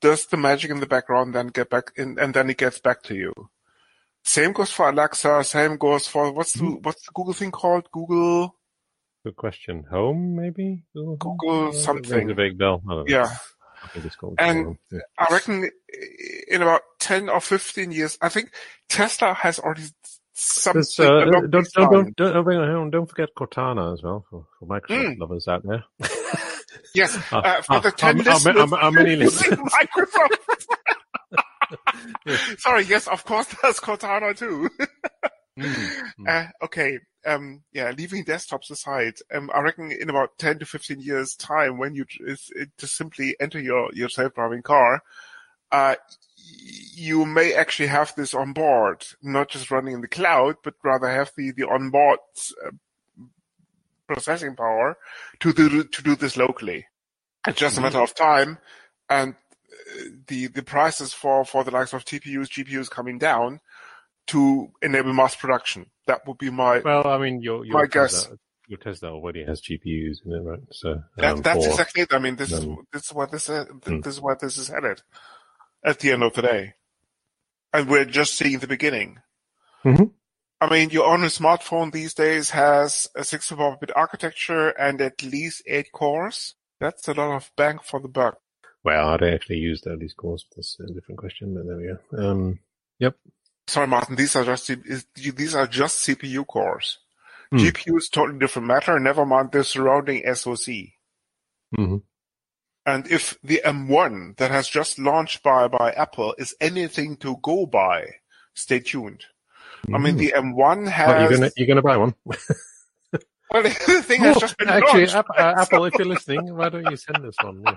does 0.00 0.26
the 0.26 0.36
magic 0.36 0.70
in 0.70 0.80
the 0.80 0.86
background, 0.86 1.34
then 1.34 1.48
get 1.48 1.70
back 1.70 1.92
in, 1.96 2.18
and 2.18 2.34
then 2.34 2.50
it 2.50 2.58
gets 2.58 2.78
back 2.78 3.02
to 3.04 3.14
you. 3.14 3.32
Same 4.24 4.52
goes 4.52 4.70
for 4.70 4.88
Alexa. 4.88 5.44
Same 5.44 5.76
goes 5.76 6.06
for 6.06 6.32
what's 6.32 6.52
the 6.54 6.64
what's 6.82 7.02
the 7.06 7.12
Google 7.14 7.32
thing 7.34 7.50
called? 7.50 7.90
Google. 7.92 8.56
Good 9.28 9.36
question. 9.36 9.84
Home, 9.90 10.36
maybe? 10.36 10.84
Google, 10.94 11.16
Google 11.18 11.56
that 11.58 11.64
rings 11.72 11.84
something. 11.84 12.30
a 12.30 12.34
big 12.34 12.56
bell. 12.56 12.80
I 12.88 12.94
don't 12.94 13.10
know. 13.10 13.14
Yeah. 13.14 13.28
I 13.84 13.88
think 13.88 14.06
it's 14.06 14.16
called 14.16 14.36
And- 14.38 14.78
Yeah. 14.90 15.00
I 15.18 15.26
reckon 15.30 15.68
in 16.50 16.62
about 16.62 16.80
10 17.00 17.28
or 17.28 17.38
15 17.42 17.92
years, 17.92 18.16
I 18.22 18.30
think 18.30 18.50
Tesla 18.88 19.34
has 19.34 19.58
already 19.58 19.82
something 20.32 20.80
uh, 21.04 21.24
don't, 21.26 21.50
don't, 21.50 21.68
don't, 21.74 22.16
don't, 22.16 22.34
hang 22.46 22.56
on, 22.58 22.68
hang 22.68 22.90
don't 22.90 23.06
forget 23.06 23.28
Cortana 23.36 23.92
as 23.92 24.02
well 24.02 24.24
for, 24.30 24.46
for 24.58 24.66
Microsoft 24.66 25.16
Mm. 25.16 25.18
lovers 25.18 25.46
out 25.46 25.62
there. 25.66 25.84
Yes, 26.94 27.14
Uh, 27.30 27.36
uh, 27.44 27.60
for 27.62 27.74
uh, 27.74 27.80
the 27.80 27.90
10 27.90 28.18
how- 28.20 28.22
how 28.24 28.32
listeners 28.32 28.56
ma- 28.70 28.76
how, 28.78 28.82
how 28.84 28.90
many 28.90 29.14
listeners? 29.16 29.58
Microsoft. 29.58 30.66
Sorry, 32.58 32.84
yes, 32.84 33.06
of 33.08 33.24
course 33.26 33.46
there's 33.62 33.78
Cortana 33.78 34.34
too. 34.36 34.70
Mm, 35.58 36.12
mm. 36.20 36.28
Uh, 36.28 36.64
okay, 36.64 36.98
um, 37.26 37.62
yeah, 37.72 37.92
leaving 37.96 38.24
desktops 38.24 38.70
aside, 38.70 39.14
um, 39.34 39.50
I 39.54 39.60
reckon 39.60 39.92
in 39.92 40.10
about 40.10 40.38
10 40.38 40.60
to 40.60 40.66
15 40.66 41.00
years 41.00 41.34
time 41.34 41.78
when 41.78 41.94
you 41.94 42.04
just, 42.04 42.52
just 42.78 42.96
simply 42.96 43.36
enter 43.40 43.60
your, 43.60 43.90
your 43.92 44.08
self-driving 44.08 44.62
car, 44.62 45.02
uh, 45.72 45.96
you 46.94 47.26
may 47.26 47.54
actually 47.54 47.88
have 47.88 48.14
this 48.16 48.34
on 48.34 48.52
board, 48.52 49.04
not 49.22 49.48
just 49.48 49.70
running 49.70 49.94
in 49.94 50.00
the 50.00 50.08
cloud, 50.08 50.56
but 50.62 50.74
rather 50.82 51.08
have 51.08 51.32
the, 51.36 51.50
the 51.52 51.68
onboard 51.68 52.20
uh, 52.64 52.70
processing 54.06 54.56
power 54.56 54.96
to 55.40 55.52
do, 55.52 55.84
to 55.84 56.02
do 56.02 56.16
this 56.16 56.36
locally. 56.36 56.86
It's 57.46 57.58
just 57.58 57.78
a 57.78 57.80
matter 57.80 58.00
of 58.00 58.14
time 58.14 58.58
and 59.08 59.34
uh, 59.34 60.02
the, 60.26 60.46
the 60.48 60.62
prices 60.62 61.12
for, 61.12 61.44
for 61.44 61.64
the 61.64 61.70
likes 61.70 61.92
of 61.92 62.04
TPUs, 62.04 62.48
GPUs 62.48 62.90
coming 62.90 63.18
down 63.18 63.60
to 64.28 64.70
enable 64.82 65.12
mass 65.12 65.34
production. 65.36 65.86
That 66.06 66.26
would 66.26 66.38
be 66.38 66.50
my, 66.50 66.80
Well, 66.80 67.06
I 67.06 67.18
mean, 67.18 67.42
your, 67.42 67.64
your 67.64 67.74
My 67.80 67.86
guess- 67.86 68.28
your 68.68 68.78
Tesla 68.78 69.10
already 69.12 69.44
has 69.44 69.62
GPUs 69.62 70.26
in 70.26 70.32
it, 70.32 70.40
right? 70.42 70.60
So, 70.72 71.02
that, 71.16 71.32
um, 71.36 71.42
that's 71.42 71.64
for- 71.64 71.70
exactly 71.70 72.02
it. 72.02 72.12
I 72.12 72.18
mean, 72.18 72.36
this 72.36 72.52
is, 72.52 72.64
um, 72.64 72.86
this 72.92 73.06
is 73.06 73.12
what 73.14 73.30
this, 73.30 73.48
uh, 73.48 73.64
th- 73.64 73.76
Mm. 73.98 74.04
this 74.04 74.14
is 74.16 74.20
what 74.20 74.40
this 74.40 74.58
is 74.58 74.68
headed 74.68 75.00
at 75.82 76.00
the 76.00 76.12
end 76.12 76.22
of 76.22 76.34
the 76.34 76.42
day. 76.42 76.74
And 77.72 77.88
we're 77.88 78.04
just 78.04 78.34
seeing 78.36 78.58
the 78.58 78.66
beginning. 78.66 79.20
Mhm. 79.84 80.12
I 80.60 80.68
mean, 80.70 80.90
your 80.90 81.06
own 81.06 81.20
smartphone 81.20 81.92
these 81.92 82.12
days 82.14 82.50
has 82.50 83.08
a 83.14 83.20
64-bit 83.24 83.90
architecture 83.96 84.68
and 84.70 85.00
at 85.00 85.22
least 85.22 85.62
eight 85.66 85.90
cores. 85.92 86.54
That's 86.80 87.08
a 87.08 87.14
lot 87.14 87.34
of 87.36 87.50
bang 87.56 87.78
for 87.82 88.00
the 88.00 88.08
buck. 88.08 88.38
Well, 88.84 89.08
I 89.08 89.16
don't 89.16 89.32
actually 89.34 89.58
use 89.58 89.82
all 89.86 89.96
these 89.96 90.14
cores. 90.14 90.44
That's 90.54 90.78
a 90.80 90.92
different 90.92 91.18
question, 91.18 91.54
but 91.54 91.64
there 91.66 91.76
we 91.76 91.86
go. 92.18 92.30
Um, 92.30 92.58
yep. 92.98 93.16
Sorry, 93.68 93.86
Martin, 93.86 94.16
these 94.16 94.34
are 94.34 94.44
just, 94.44 94.70
these 95.14 95.54
are 95.54 95.66
just 95.66 95.98
CPU 96.08 96.46
cores. 96.46 96.98
Hmm. 97.50 97.58
GPU 97.58 97.98
is 97.98 98.08
totally 98.08 98.38
different 98.38 98.66
matter. 98.66 98.98
Never 98.98 99.26
mind 99.26 99.52
the 99.52 99.62
surrounding 99.62 100.22
SoC. 100.34 100.74
hmm 101.76 101.96
And 102.86 103.06
if 103.10 103.36
the 103.44 103.60
M1 103.64 104.38
that 104.38 104.50
has 104.50 104.68
just 104.68 104.98
launched 104.98 105.42
by, 105.42 105.68
by 105.68 105.92
Apple 105.92 106.34
is 106.38 106.54
anything 106.60 107.16
to 107.18 107.36
go 107.42 107.66
by, 107.66 108.06
stay 108.54 108.80
tuned. 108.80 109.24
I 109.92 109.98
mean, 109.98 110.16
the 110.16 110.32
M1 110.34 110.88
has, 110.88 111.08
Well, 111.08 111.20
you're 111.20 111.30
gonna 111.38 111.50
you're 111.56 111.66
gonna 111.68 111.82
buy 111.82 111.96
one. 111.98 112.14
well, 112.24 113.62
the 113.62 114.02
thing 114.02 114.20
has 114.22 114.36
Oh, 114.36 114.40
just 114.40 114.56
been 114.58 114.68
actually, 114.68 115.06
launched. 115.06 115.30
Uh, 115.38 115.54
Apple, 115.60 115.84
if 115.84 115.94
you're 115.94 116.06
listening, 116.06 116.54
why 116.56 116.68
don't 116.70 116.90
you 116.90 116.96
send 116.96 117.22
this 117.22 117.36
one? 117.42 117.62
Yeah. 117.64 117.76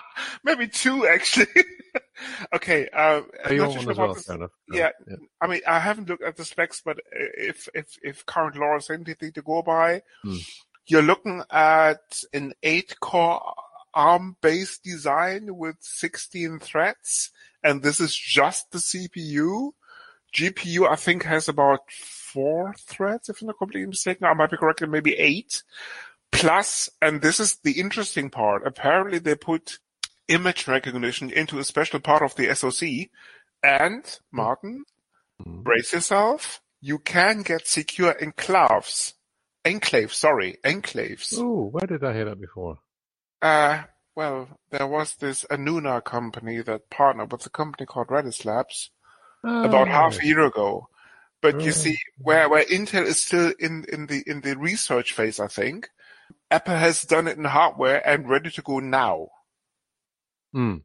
Maybe 0.44 0.68
two, 0.68 1.06
actually. 1.06 1.46
okay, 2.54 2.88
uh, 2.92 3.22
you 3.50 3.62
want 3.62 3.76
as 3.90 3.96
well? 3.96 4.14
this- 4.14 4.28
yeah. 4.28 4.90
yeah. 5.08 5.16
I 5.40 5.46
mean, 5.46 5.60
I 5.66 5.78
haven't 5.80 6.08
looked 6.08 6.22
at 6.24 6.36
the 6.36 6.44
specs, 6.44 6.80
but 6.84 6.98
if, 7.12 7.68
if, 7.74 7.96
if 8.02 8.26
current 8.26 8.56
law 8.56 8.76
is 8.76 8.90
anything 8.90 9.32
to 9.32 9.42
go 9.42 9.62
by, 9.62 10.02
Hmm. 10.22 10.36
you're 10.86 11.02
looking 11.02 11.42
at 11.50 12.22
an 12.32 12.52
eight 12.62 12.98
core 13.00 13.54
ARM 13.94 14.36
based 14.42 14.84
design 14.84 15.56
with 15.56 15.76
16 15.80 16.58
threads. 16.60 17.30
And 17.64 17.82
this 17.82 17.98
is 18.00 18.14
just 18.14 18.70
the 18.70 18.78
CPU. 18.78 19.72
GPU, 20.34 20.88
I 20.88 20.96
think, 20.96 21.22
has 21.24 21.48
about 21.48 21.90
four 21.90 22.74
threads, 22.78 23.28
if 23.28 23.40
I'm 23.40 23.46
not 23.46 23.58
completely 23.58 23.88
mistaken. 23.88 24.26
I 24.26 24.34
might 24.34 24.50
be 24.50 24.56
correct, 24.58 24.86
maybe 24.86 25.14
eight. 25.14 25.62
Plus, 26.30 26.90
and 27.00 27.22
this 27.22 27.40
is 27.40 27.56
the 27.64 27.80
interesting 27.80 28.28
part, 28.28 28.66
apparently 28.66 29.18
they 29.18 29.34
put 29.34 29.78
image 30.28 30.66
recognition 30.66 31.30
into 31.30 31.58
a 31.58 31.64
special 31.64 32.00
part 32.00 32.22
of 32.22 32.34
the 32.36 32.48
SoC. 32.54 33.10
And, 33.62 34.18
Martin, 34.30 34.84
Mhm. 35.42 35.62
brace 35.62 35.92
yourself, 35.92 36.60
you 36.80 36.98
can 36.98 37.42
get 37.42 37.66
secure 37.66 38.14
enclaves. 38.14 39.14
Enclaves, 39.64 40.12
sorry, 40.14 40.58
enclaves. 40.64 41.34
Oh, 41.36 41.66
where 41.70 41.86
did 41.86 42.04
I 42.04 42.12
hear 42.12 42.26
that 42.26 42.40
before? 42.40 42.78
Uh, 43.42 43.84
well, 44.14 44.48
there 44.70 44.86
was 44.86 45.16
this 45.16 45.44
Anjuna 45.50 46.02
company 46.04 46.62
that 46.62 46.88
partnered 46.90 47.32
with 47.32 47.44
a 47.46 47.50
company 47.50 47.84
called 47.86 48.08
Redis 48.08 48.44
Labs 48.44 48.90
about 49.42 49.88
Oh, 49.88 49.92
half 49.92 50.20
a 50.20 50.26
year 50.26 50.40
ago. 50.40 50.88
But 51.42 51.60
you 51.60 51.68
Oh. 51.68 51.72
see, 51.72 51.98
where, 52.18 52.48
where 52.48 52.64
Intel 52.64 53.04
is 53.04 53.22
still 53.22 53.52
in, 53.58 53.84
in 53.92 54.06
the, 54.06 54.22
in 54.26 54.40
the 54.40 54.56
research 54.56 55.12
phase, 55.12 55.38
I 55.38 55.48
think, 55.48 55.90
Apple 56.50 56.76
has 56.76 57.02
done 57.02 57.26
it 57.28 57.36
in 57.36 57.44
hardware 57.44 58.06
and 58.08 58.28
ready 58.28 58.50
to 58.50 58.62
go 58.62 58.78
now. 58.78 59.28
Hmm. 60.52 60.76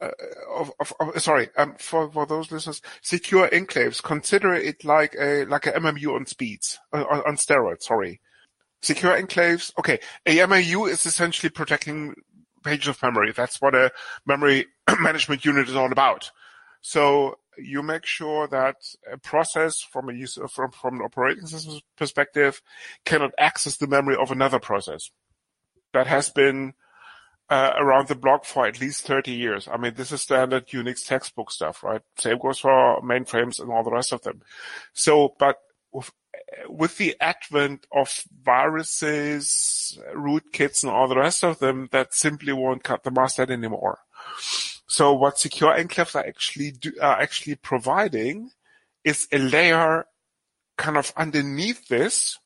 uh, 0.00 0.10
of, 0.54 0.72
of, 0.80 0.92
of 1.00 1.22
sorry, 1.22 1.48
um, 1.56 1.74
for, 1.78 2.10
for 2.10 2.26
those 2.26 2.52
listeners, 2.52 2.80
secure 3.02 3.48
enclaves, 3.48 4.02
consider 4.02 4.54
it 4.54 4.84
like 4.84 5.14
a, 5.18 5.44
like 5.44 5.66
a 5.66 5.72
MMU 5.72 6.14
on 6.14 6.26
speeds, 6.26 6.78
on, 6.92 7.02
on 7.02 7.22
on 7.26 7.36
steroids, 7.36 7.82
sorry. 7.82 8.20
Secure 8.80 9.20
enclaves, 9.20 9.72
okay, 9.78 9.98
a 10.24 10.38
MMU 10.38 10.88
is 10.88 11.04
essentially 11.04 11.50
protecting 11.50 12.14
pages 12.62 12.88
of 12.88 13.02
memory. 13.02 13.32
That's 13.32 13.60
what 13.60 13.74
a 13.74 13.90
memory 14.26 14.66
management 15.00 15.44
unit 15.44 15.68
is 15.68 15.74
all 15.74 15.90
about. 15.90 16.30
So 16.80 17.38
you 17.56 17.82
make 17.82 18.06
sure 18.06 18.46
that 18.48 18.76
a 19.12 19.18
process 19.18 19.80
from 19.80 20.08
a 20.08 20.12
user, 20.12 20.46
from, 20.48 20.70
from 20.70 20.96
an 20.96 21.02
operating 21.02 21.46
system 21.46 21.80
perspective 21.96 22.62
cannot 23.04 23.32
access 23.38 23.76
the 23.76 23.88
memory 23.88 24.16
of 24.16 24.30
another 24.30 24.60
process. 24.60 25.10
That 25.92 26.06
has 26.06 26.30
been 26.30 26.74
uh, 27.50 27.72
around 27.78 28.08
the 28.08 28.14
block 28.14 28.44
for 28.44 28.66
at 28.66 28.80
least 28.80 29.06
30 29.06 29.32
years. 29.32 29.68
I 29.68 29.76
mean, 29.76 29.94
this 29.94 30.12
is 30.12 30.22
standard 30.22 30.68
Unix 30.68 31.06
textbook 31.06 31.50
stuff, 31.50 31.82
right? 31.82 32.02
Same 32.16 32.38
goes 32.38 32.58
for 32.58 33.00
mainframes 33.02 33.60
and 33.60 33.70
all 33.70 33.82
the 33.82 33.90
rest 33.90 34.12
of 34.12 34.22
them. 34.22 34.42
So, 34.92 35.34
but 35.38 35.56
with, 35.92 36.10
with 36.68 36.98
the 36.98 37.16
advent 37.20 37.86
of 37.92 38.24
viruses, 38.42 39.98
rootkits 40.14 40.82
and 40.82 40.92
all 40.92 41.08
the 41.08 41.16
rest 41.16 41.42
of 41.42 41.58
them, 41.58 41.88
that 41.92 42.14
simply 42.14 42.52
won't 42.52 42.84
cut 42.84 43.02
the 43.02 43.10
mustard 43.10 43.50
anymore. 43.50 44.00
So 44.86 45.12
what 45.12 45.38
secure 45.38 45.72
enclaves 45.74 46.14
are 46.14 46.26
actually 46.26 46.72
do, 46.72 46.92
are 47.00 47.20
actually 47.20 47.56
providing 47.56 48.50
is 49.04 49.28
a 49.32 49.38
layer 49.38 50.06
kind 50.76 50.96
of 50.96 51.12
underneath 51.16 51.88
this 51.88 52.38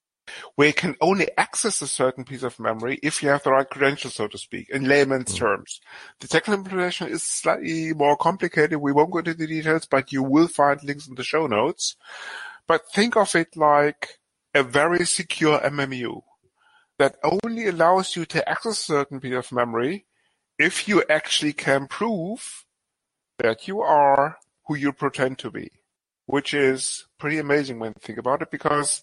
where 0.55 0.69
you 0.69 0.75
can 0.75 0.97
only 1.01 1.29
access 1.37 1.83
a 1.83 1.87
certain 1.87 2.25
piece 2.25 2.43
of 2.43 2.59
memory 2.59 2.99
if 3.03 3.23
you 3.23 3.29
have 3.29 3.43
the 3.43 3.51
right 3.51 3.69
credentials, 3.69 4.15
so 4.15 4.29
to 4.29 4.39
speak, 4.39 4.71
in 4.71 4.89
layman's 4.89 5.35
mm-hmm. 5.35 5.45
terms. 5.45 5.81
The 6.21 6.29
technical 6.29 6.61
implementation 6.61 7.09
is 7.09 7.23
slightly 7.23 7.93
more 7.93 8.17
complicated. 8.17 8.79
We 8.79 8.93
won't 8.93 9.11
go 9.11 9.19
into 9.19 9.35
the 9.35 9.47
details, 9.47 9.87
but 9.87 10.13
you 10.13 10.23
will 10.23 10.49
find 10.49 10.83
links 10.83 11.09
in 11.09 11.15
the 11.15 11.25
show 11.25 11.47
notes. 11.47 11.97
But 12.67 12.91
think 12.93 13.17
of 13.17 13.35
it 13.35 13.57
like 13.57 14.21
a 14.55 14.63
very 14.63 15.05
secure 15.05 15.59
MMU 15.61 16.23
that 16.99 17.17
only 17.25 17.67
allows 17.67 18.17
you 18.17 18.25
to 18.27 18.49
access 18.49 18.79
a 18.79 18.83
certain 18.83 19.21
piece 19.21 19.35
of 19.35 19.51
memory 19.53 20.07
if 20.59 20.87
you 20.87 21.03
actually 21.09 21.53
can 21.53 21.87
prove 21.89 22.65
that 23.39 23.67
you 23.67 23.81
are 23.81 24.39
who 24.67 24.77
you 24.77 24.93
pretend 24.93 25.39
to 25.39 25.51
be, 25.51 25.69
which 26.27 26.55
is 26.55 27.07
pretty 27.19 27.39
amazing 27.39 27.79
when 27.79 27.91
you 27.91 28.01
think 28.01 28.19
about 28.19 28.43
it, 28.43 28.51
because 28.51 29.03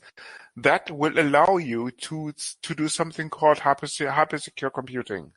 that 0.64 0.92
will 0.92 1.18
allow 1.20 1.58
you 1.58 1.92
to 1.92 2.34
to 2.62 2.76
do 2.76 2.88
something 2.88 3.30
called 3.30 3.60
hyper-secure 3.60 4.70
computing. 4.70 5.32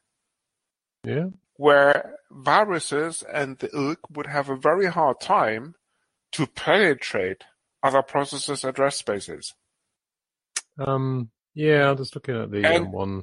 Yeah. 1.05 1.27
Where 1.57 2.17
viruses 2.31 3.23
and 3.23 3.59
the 3.59 3.71
ilk 3.75 4.11
would 4.11 4.27
have 4.27 4.49
a 4.49 4.57
very 4.57 4.87
hard 4.87 5.21
time 5.21 5.75
to 6.33 6.47
penetrate 6.47 7.45
other 7.83 8.03
processes' 8.03 8.65
address 8.65 8.97
spaces. 8.97 9.55
Um, 10.79 11.31
yeah, 11.55 11.91
I'm 11.91 11.97
just 11.99 12.15
looking 12.15 12.37
at 12.37 12.51
the 12.51 12.65
and, 12.65 12.87
um, 12.87 12.93
one. 12.93 13.23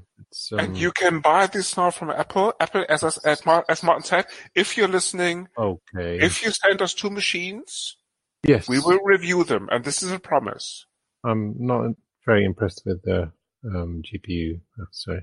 Um... 0.52 0.60
And 0.60 0.78
you 0.78 0.92
can 0.92 1.20
buy 1.20 1.48
this 1.48 1.76
now 1.76 1.90
from 1.92 2.12
Apple. 2.12 2.54
Apple, 2.60 2.86
as, 2.88 3.04
as, 3.04 3.18
as, 3.18 3.84
Martin 3.84 4.04
said, 4.04 4.26
if 4.54 4.78
you're 4.78 4.88
listening, 4.88 5.48
okay. 5.58 6.20
if 6.20 6.44
you 6.44 6.52
send 6.52 6.82
us 6.82 6.94
two 6.94 7.10
machines, 7.10 7.98
yes, 8.44 8.70
we 8.70 8.80
will 8.80 9.00
review 9.04 9.44
them, 9.44 9.68
and 9.72 9.84
this 9.84 10.04
is 10.04 10.12
a 10.12 10.20
promise. 10.20 10.86
I'm 11.24 11.56
not 11.58 11.92
very 12.26 12.46
impressed 12.46 12.84
with 12.86 13.02
the 13.04 13.32
um, 13.66 14.02
GPU, 14.04 14.56
I 14.56 14.82
have 14.82 14.92
to 14.92 14.98
say. 14.98 15.20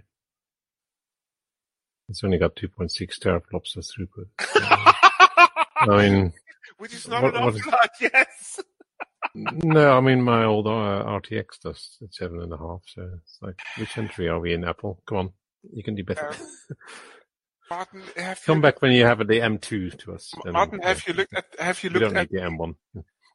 It's 2.08 2.22
only 2.22 2.38
got 2.38 2.56
2.6 2.56 2.90
teraflops 3.18 3.76
of 3.76 3.84
throughput. 3.84 4.28
I 5.78 5.86
mean, 5.88 6.32
which 6.78 6.94
is 6.94 7.08
not 7.08 7.22
what, 7.22 7.34
an 7.34 7.42
awful 7.42 7.70
lot, 7.70 7.90
yes 8.00 8.60
no, 9.34 9.96
I 9.96 10.00
mean 10.00 10.22
my 10.22 10.44
old 10.44 10.66
uh, 10.66 11.04
RTX 11.06 11.60
does 11.62 11.98
seven 12.10 12.40
and 12.42 12.52
a 12.52 12.56
half. 12.56 12.82
So 12.86 13.08
it's 13.22 13.38
like, 13.42 13.58
which 13.78 13.96
entry 13.98 14.28
are 14.28 14.40
we 14.40 14.54
in? 14.54 14.64
Apple, 14.64 15.02
come 15.06 15.18
on, 15.18 15.32
you 15.72 15.82
can 15.82 15.94
do 15.94 16.04
better. 16.04 16.28
Um, 16.28 16.36
Martin, 17.70 18.02
come 18.44 18.60
back 18.60 18.80
when 18.80 18.92
you 18.92 19.04
have 19.04 19.18
the 19.18 19.24
M2 19.40 19.98
to 19.98 20.14
us. 20.14 20.32
Martin, 20.46 20.80
have 20.82 21.02
you 21.06 21.14
looked 21.14 21.34
at? 21.34 21.46
Have 21.58 21.82
you 21.82 21.90
looked 21.90 22.16
at 22.16 22.30
the 22.30 22.38
M1? 22.38 22.76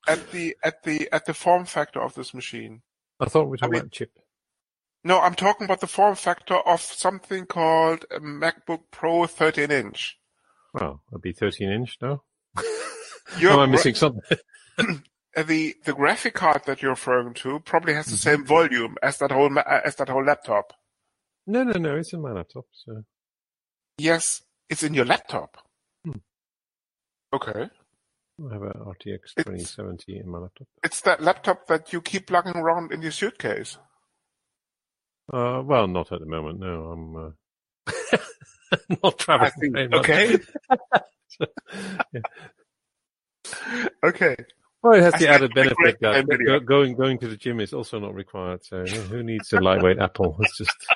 At 0.07 0.31
the 0.31 0.55
at 0.63 0.83
the 0.83 1.09
at 1.11 1.25
the 1.25 1.33
form 1.33 1.65
factor 1.65 2.01
of 2.01 2.15
this 2.15 2.33
machine. 2.33 2.81
I 3.19 3.25
thought 3.25 3.43
we 3.43 3.51
were 3.51 3.57
talking 3.57 3.73
I 3.73 3.77
mean, 3.77 3.81
about 3.81 3.91
chip. 3.91 4.11
No, 5.03 5.19
I'm 5.19 5.35
talking 5.35 5.65
about 5.65 5.79
the 5.79 5.87
form 5.87 6.15
factor 6.15 6.55
of 6.55 6.81
something 6.81 7.45
called 7.45 8.05
a 8.11 8.19
MacBook 8.19 8.81
Pro 8.91 9.25
13 9.25 9.71
inch. 9.71 10.17
Well, 10.73 11.01
it'll 11.09 11.19
be 11.19 11.33
13 11.33 11.69
inch 11.69 11.97
no? 12.01 12.23
You're, 13.39 13.51
oh, 13.53 13.59
I'm 13.61 13.71
missing 13.71 13.95
something. 13.95 14.37
Uh, 15.33 15.43
the 15.43 15.75
the 15.85 15.93
graphic 15.93 16.33
card 16.33 16.61
that 16.65 16.81
you're 16.81 16.91
referring 16.91 17.33
to 17.33 17.59
probably 17.61 17.93
has 17.93 18.07
the 18.07 18.11
mm-hmm. 18.11 18.41
same 18.41 18.45
volume 18.45 18.97
as 19.01 19.17
that 19.19 19.31
whole 19.31 19.49
as 19.59 19.95
that 19.95 20.09
whole 20.09 20.25
laptop. 20.25 20.73
No, 21.47 21.63
no, 21.63 21.79
no. 21.79 21.95
It's 21.95 22.11
in 22.11 22.21
my 22.21 22.33
laptop. 22.33 22.65
So. 22.73 23.03
Yes, 23.97 24.43
it's 24.69 24.83
in 24.83 24.93
your 24.93 25.05
laptop. 25.05 25.57
Hmm. 26.03 26.19
Okay. 27.33 27.69
I 28.49 28.53
have 28.53 28.63
an 28.63 28.73
RTX 28.73 29.35
2070 29.37 30.17
in 30.17 30.29
my 30.29 30.39
laptop. 30.39 30.67
It's 30.83 31.01
that 31.01 31.21
laptop 31.21 31.67
that 31.67 31.93
you 31.93 32.01
keep 32.01 32.31
lugging 32.31 32.55
around 32.55 32.91
in 32.91 33.01
your 33.01 33.11
suitcase. 33.11 33.77
Uh, 35.31 35.61
well, 35.63 35.87
not 35.87 36.11
at 36.11 36.19
the 36.19 36.25
moment. 36.25 36.59
No, 36.59 36.85
I'm 36.85 37.15
uh, 37.15 38.17
not 39.03 39.19
traveling. 39.19 39.73
Think, 39.73 39.93
okay. 39.93 40.37
so, 41.27 41.45
yeah. 42.13 42.21
Okay. 44.03 44.35
Well, 44.81 44.93
it 44.93 45.03
has 45.03 45.13
the 45.15 45.27
added 45.27 45.53
benefit 45.53 45.99
that 46.01 46.25
go, 46.45 46.59
going 46.59 46.95
going 46.95 47.19
to 47.19 47.27
the 47.27 47.37
gym 47.37 47.59
is 47.59 47.73
also 47.73 47.99
not 47.99 48.15
required. 48.15 48.63
So 48.65 48.83
who 48.83 49.21
needs 49.21 49.53
a 49.53 49.59
lightweight 49.59 49.99
Apple? 49.99 50.37
It's 50.39 50.57
just 50.57 50.87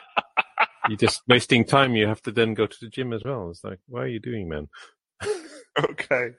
you're 0.89 0.97
just 0.97 1.21
wasting 1.27 1.65
time. 1.65 1.95
You 1.95 2.07
have 2.07 2.21
to 2.23 2.31
then 2.31 2.55
go 2.55 2.65
to 2.65 2.77
the 2.81 2.89
gym 2.89 3.13
as 3.13 3.23
well. 3.23 3.49
It's 3.51 3.63
like, 3.63 3.79
why 3.87 4.01
are 4.01 4.07
you 4.07 4.19
doing, 4.19 4.49
man? 4.49 4.69
okay, 5.79 6.31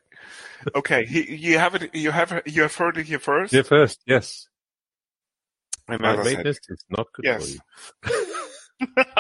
okay. 0.75 1.07
You 1.09 1.59
have 1.59 1.75
it. 1.75 1.95
You 1.95 2.11
have 2.11 2.43
you 2.47 2.63
have 2.63 2.75
heard 2.75 2.99
it 2.99 3.07
here 3.07 3.19
first. 3.19 3.53
Here 3.53 3.65
first, 3.65 4.01
yes. 4.07 4.49
And 5.89 6.01
Lightweightness 6.01 6.59
is 6.69 6.85
not 6.91 7.07
good 7.13 7.25
yes. 7.25 7.57
for 8.03 8.11
you. 8.11 9.05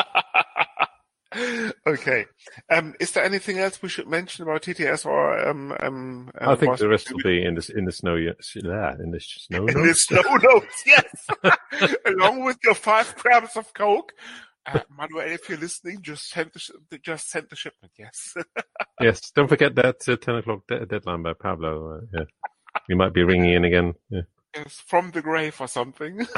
Okay. 1.86 2.26
Um, 2.70 2.94
is 2.98 3.12
there 3.12 3.24
anything 3.24 3.58
else 3.58 3.82
we 3.82 3.88
should 3.88 4.08
mention 4.08 4.42
about 4.42 4.62
TTS 4.62 5.04
or 5.04 5.48
um, 5.48 5.74
um, 5.80 6.30
I 6.40 6.52
um, 6.52 6.58
think 6.58 6.78
the 6.78 6.88
rest 6.88 7.10
will 7.10 7.22
be 7.22 7.44
in 7.44 7.54
the 7.54 7.72
in 7.76 7.84
the 7.84 7.92
snow. 7.92 8.14
Yeah, 8.14 8.32
in 8.98 9.10
the 9.10 9.20
snow. 9.20 9.66
In 9.66 9.86
the 9.86 9.94
snow 9.94 10.22
notes, 10.22 10.82
yes. 10.86 11.26
Along 12.06 12.44
with 12.44 12.58
your 12.64 12.74
five 12.74 13.14
grams 13.16 13.56
of 13.56 13.72
coke. 13.74 14.12
Uh, 14.66 14.80
Manuel, 14.96 15.28
if 15.28 15.48
you're 15.48 15.58
listening, 15.58 16.02
just 16.02 16.28
send 16.28 16.50
the 16.90 16.98
just 16.98 17.30
send 17.30 17.46
the 17.48 17.56
shipment. 17.56 17.92
Yes. 17.98 18.34
yes. 19.00 19.30
Don't 19.30 19.48
forget 19.48 19.74
that 19.76 20.08
uh, 20.08 20.16
ten 20.16 20.36
o'clock 20.36 20.62
de- 20.68 20.86
deadline 20.86 21.22
by 21.22 21.34
Pablo. 21.34 21.98
Uh, 21.98 22.00
yeah. 22.12 22.24
We 22.88 22.94
might 22.94 23.14
be 23.14 23.22
ringing 23.22 23.52
in 23.52 23.64
again. 23.64 23.94
Yeah. 24.10 24.22
Yes, 24.54 24.82
from 24.86 25.10
the 25.10 25.20
grave 25.20 25.60
or 25.60 25.68
something 25.68 26.26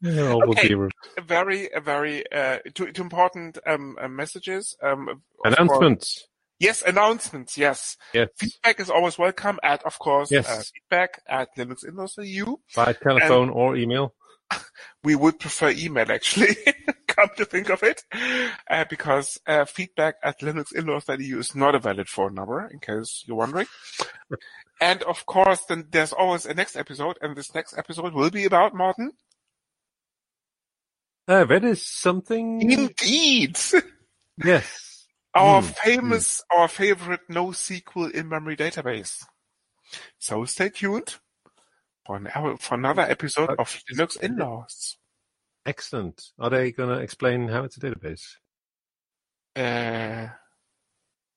yeah, 0.00 0.34
okay. 0.48 0.74
Very, 1.22 1.68
very 1.82 2.30
uh, 2.32 2.58
two, 2.74 2.92
two 2.92 3.02
important 3.02 3.58
um, 3.66 3.96
uh, 4.00 4.08
messages. 4.08 4.76
Um, 4.82 5.22
announcements. 5.44 6.28
Yes, 6.58 6.82
announcements. 6.82 7.58
Yes. 7.58 7.96
Yes. 8.12 8.28
Feedback 8.36 8.80
is 8.80 8.90
always 8.90 9.18
welcome 9.18 9.58
at, 9.62 9.82
of 9.84 9.98
course, 9.98 10.30
yes. 10.30 10.48
uh, 10.48 10.62
feedback 10.72 11.20
at 11.28 11.48
linuxindustry.eu. 11.56 12.56
By 12.74 12.92
telephone 12.92 13.48
and 13.48 13.56
or 13.56 13.76
email. 13.76 14.14
We 15.04 15.14
would 15.14 15.38
prefer 15.38 15.68
email, 15.68 16.10
actually. 16.10 16.56
Come 17.06 17.28
to 17.36 17.44
think 17.44 17.68
of 17.68 17.82
it, 17.82 18.02
uh, 18.70 18.86
because 18.88 19.38
uh, 19.46 19.66
feedback 19.66 20.14
at 20.22 20.40
linuxindustry.eu 20.40 21.38
is 21.38 21.54
not 21.54 21.74
a 21.74 21.78
valid 21.78 22.08
phone 22.08 22.34
number, 22.34 22.66
in 22.72 22.78
case 22.78 23.22
you're 23.26 23.36
wondering. 23.36 23.66
And 24.80 25.02
of 25.02 25.26
course, 25.26 25.60
then 25.68 25.88
there's 25.90 26.14
always 26.14 26.46
a 26.46 26.54
next 26.54 26.74
episode, 26.74 27.18
and 27.20 27.36
this 27.36 27.54
next 27.54 27.76
episode 27.76 28.14
will 28.14 28.30
be 28.30 28.46
about 28.46 28.74
Martin. 28.74 29.12
Uh, 31.28 31.44
that 31.44 31.64
is 31.64 31.86
something. 31.86 32.60
Indeed. 32.70 33.58
yes. 34.44 35.06
Our 35.34 35.62
mm, 35.62 35.74
famous, 35.76 36.40
mm. 36.40 36.58
our 36.58 36.68
favorite 36.68 37.20
no 37.28 37.48
NoSQL 37.48 38.10
in-memory 38.12 38.56
database. 38.56 39.24
So 40.18 40.44
stay 40.44 40.70
tuned 40.70 41.16
for, 42.06 42.16
an, 42.16 42.56
for 42.58 42.74
another 42.74 43.02
episode 43.02 43.50
of 43.58 43.82
Linux 43.92 44.20
In-Laws. 44.20 44.98
Excellent. 45.66 46.30
Are 46.38 46.50
they 46.50 46.72
going 46.72 46.90
to 46.90 47.02
explain 47.02 47.48
how 47.48 47.64
it's 47.64 47.76
a 47.76 47.80
database? 47.80 48.36
Uh, 49.56 50.28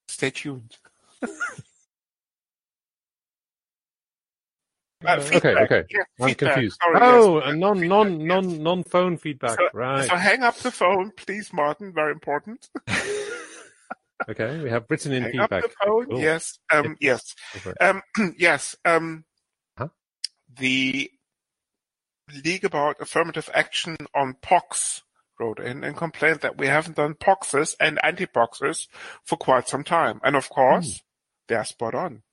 stay 0.08 0.32
tuned. 0.32 0.78
Uh, 5.06 5.24
okay, 5.32 5.54
okay. 5.54 5.84
Yeah, 5.92 6.02
I'm 6.20 6.34
confused. 6.34 6.80
Sorry, 6.82 6.98
oh, 7.00 7.40
yes. 7.46 7.56
non 7.56 7.88
non 7.88 8.26
non 8.26 8.64
non 8.64 8.84
phone 8.84 9.18
feedback. 9.18 9.58
So, 9.58 9.70
right. 9.74 10.08
So 10.08 10.16
hang 10.16 10.42
up 10.42 10.56
the 10.56 10.72
phone, 10.72 11.12
please, 11.16 11.54
Martin. 11.54 11.94
Very 11.94 12.12
important. 12.12 12.68
okay, 14.30 14.60
we 14.62 14.70
have 14.70 14.86
written 14.90 15.14
in 15.14 15.24
hang 15.24 15.32
feedback. 15.34 15.64
Up 15.64 15.70
the 15.70 15.76
phone. 15.86 16.06
Cool. 16.08 16.20
Yes. 16.20 16.60
Um. 16.74 16.98
Yes. 17.00 17.36
Um. 17.80 18.02
yes. 18.38 18.76
Um. 18.86 19.24
Huh? 20.58 20.62
The 20.62 21.12
League 22.44 22.66
about 22.66 23.00
affirmative 23.00 23.50
action 23.54 23.96
on 24.14 24.36
POX 24.42 25.04
wrote 25.40 25.60
in 25.60 25.84
and 25.84 25.96
complained 25.96 26.42
that 26.42 26.58
we 26.58 26.68
haven't 26.68 26.98
done 26.98 27.14
poxes 27.14 27.76
and 27.80 28.00
anti-poxers 28.04 28.88
for 29.24 29.38
quite 29.38 29.70
some 29.70 29.84
time. 29.84 30.20
And 30.24 30.36
of 30.36 30.50
course, 30.50 31.02
they're 31.48 31.64
spot 31.64 31.96
on. 31.96 32.24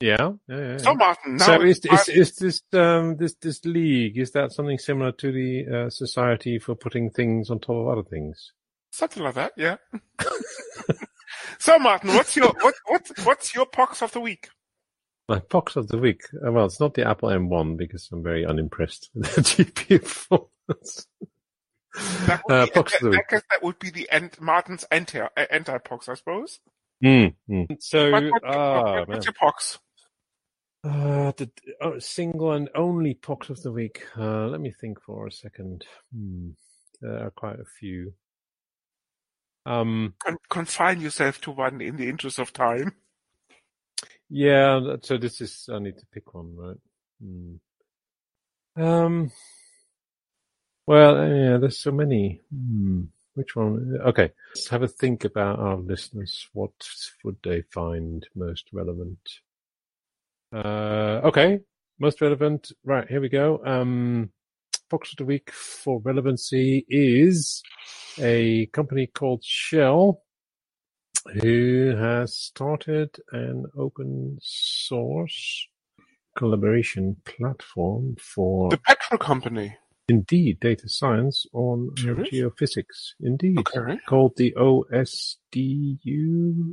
Yeah, 0.00 0.32
yeah, 0.48 0.58
yeah. 0.58 0.76
So 0.78 0.94
Martin, 0.94 1.36
now 1.36 1.46
So 1.46 1.62
is, 1.62 1.80
it's 1.84 2.08
is, 2.08 2.16
is 2.16 2.36
this, 2.36 2.62
um, 2.78 3.16
this, 3.16 3.34
this 3.40 3.64
league, 3.64 4.18
is 4.18 4.32
that 4.32 4.52
something 4.52 4.76
similar 4.76 5.12
to 5.12 5.32
the, 5.32 5.66
uh, 5.86 5.90
Society 5.90 6.58
for 6.58 6.74
putting 6.74 7.10
things 7.10 7.48
on 7.48 7.60
top 7.60 7.76
of 7.76 7.88
other 7.88 8.02
things? 8.02 8.52
something 8.94 9.22
like 9.22 9.34
that, 9.34 9.52
yeah. 9.56 9.76
so 11.58 11.78
Martin, 11.78 12.14
what's 12.14 12.36
your 12.36 12.52
what 12.60 12.74
what 12.86 13.10
what's 13.24 13.54
your 13.54 13.66
pox 13.66 14.02
of 14.02 14.12
the 14.12 14.20
week? 14.20 14.48
My 15.28 15.38
box 15.38 15.76
of 15.76 15.88
the 15.88 15.96
week. 15.98 16.20
Uh, 16.46 16.52
well, 16.52 16.66
it's 16.66 16.80
not 16.80 16.94
the 16.94 17.08
Apple 17.08 17.30
M1 17.30 17.76
because 17.78 18.08
I'm 18.12 18.22
very 18.22 18.44
unimpressed 18.44 19.10
with 19.14 19.34
the 19.34 19.40
GPU 19.40 20.02
performance. 20.02 21.06
That 22.26 22.42
would, 22.46 22.54
Uh, 22.54 22.64
be, 22.66 22.70
pox 22.72 22.94
of 22.94 23.00
the 23.00 23.06
I 23.06 23.10
week. 23.10 23.28
guess 23.30 23.42
that 23.50 23.62
would 23.62 23.78
be 23.78 23.90
the 23.90 24.08
end, 24.10 24.36
Martin's 24.40 24.84
anti 24.90 25.20
uh, 25.20 25.28
anti 25.50 25.78
pox, 25.78 26.08
I 26.08 26.14
suppose. 26.14 26.60
Mm, 27.02 27.34
mm. 27.48 27.66
So, 27.82 28.10
What, 28.10 28.24
what, 28.24 28.44
ah, 28.44 28.82
what- 28.82 28.94
man. 28.94 29.04
what's 29.08 29.26
your 29.26 29.32
pox? 29.34 29.78
Uh, 30.82 31.32
the 31.38 31.50
uh, 31.80 31.98
single 31.98 32.52
and 32.52 32.68
only 32.74 33.14
pox 33.14 33.48
of 33.48 33.62
the 33.62 33.72
week. 33.72 34.04
Uh, 34.18 34.48
let 34.48 34.60
me 34.60 34.70
think 34.78 35.00
for 35.00 35.26
a 35.26 35.32
second. 35.32 35.86
Hmm. 36.14 36.50
There 37.00 37.26
are 37.26 37.30
quite 37.30 37.58
a 37.58 37.64
few. 37.80 38.12
Um, 39.64 40.12
Con- 40.22 40.36
confine 40.50 41.00
yourself 41.00 41.40
to 41.42 41.50
one 41.52 41.80
in 41.80 41.96
the 41.96 42.08
interest 42.10 42.38
of 42.38 42.52
time. 42.52 42.92
Yeah, 44.28 44.96
so 45.02 45.16
this 45.18 45.40
is, 45.40 45.68
I 45.72 45.78
need 45.78 45.98
to 45.98 46.06
pick 46.12 46.34
one, 46.34 46.56
right? 46.56 46.76
Hmm. 47.22 47.54
Um, 48.76 49.30
well, 50.86 51.16
uh, 51.16 51.28
yeah, 51.28 51.56
there's 51.58 51.78
so 51.78 51.92
many. 51.92 52.42
Hmm. 52.52 53.04
Which 53.34 53.56
one? 53.56 53.98
Okay, 54.06 54.30
let's 54.54 54.68
have 54.68 54.84
a 54.84 54.88
think 54.88 55.24
about 55.24 55.58
our 55.58 55.76
listeners. 55.76 56.48
What 56.52 56.70
would 57.24 57.36
they 57.42 57.62
find 57.62 58.24
most 58.36 58.68
relevant? 58.72 59.18
Uh, 60.54 61.20
okay, 61.24 61.58
most 61.98 62.20
relevant. 62.20 62.70
Right, 62.84 63.08
here 63.08 63.20
we 63.20 63.28
go. 63.28 63.60
Um, 63.64 64.30
Fox 64.88 65.12
of 65.12 65.16
the 65.16 65.24
week 65.24 65.50
for 65.50 66.00
relevancy 66.00 66.86
is 66.88 67.60
a 68.20 68.66
company 68.66 69.08
called 69.08 69.42
Shell, 69.42 70.22
who 71.40 71.94
has 71.96 72.36
started 72.36 73.16
an 73.32 73.64
open 73.76 74.38
source 74.42 75.66
collaboration 76.36 77.16
platform 77.24 78.16
for 78.18 78.70
The 78.70 78.76
petrol 78.78 79.18
company. 79.18 79.76
indeed 80.08 80.58
data 80.60 80.88
science 80.88 81.46
on 81.54 81.90
uh, 81.92 81.96
Serious? 82.02 82.28
geophysics. 82.30 83.14
Indeed, 83.20 83.58
Okay. 83.58 83.98
called 84.06 84.32
the 84.36 84.52
OSDU, 84.58 85.96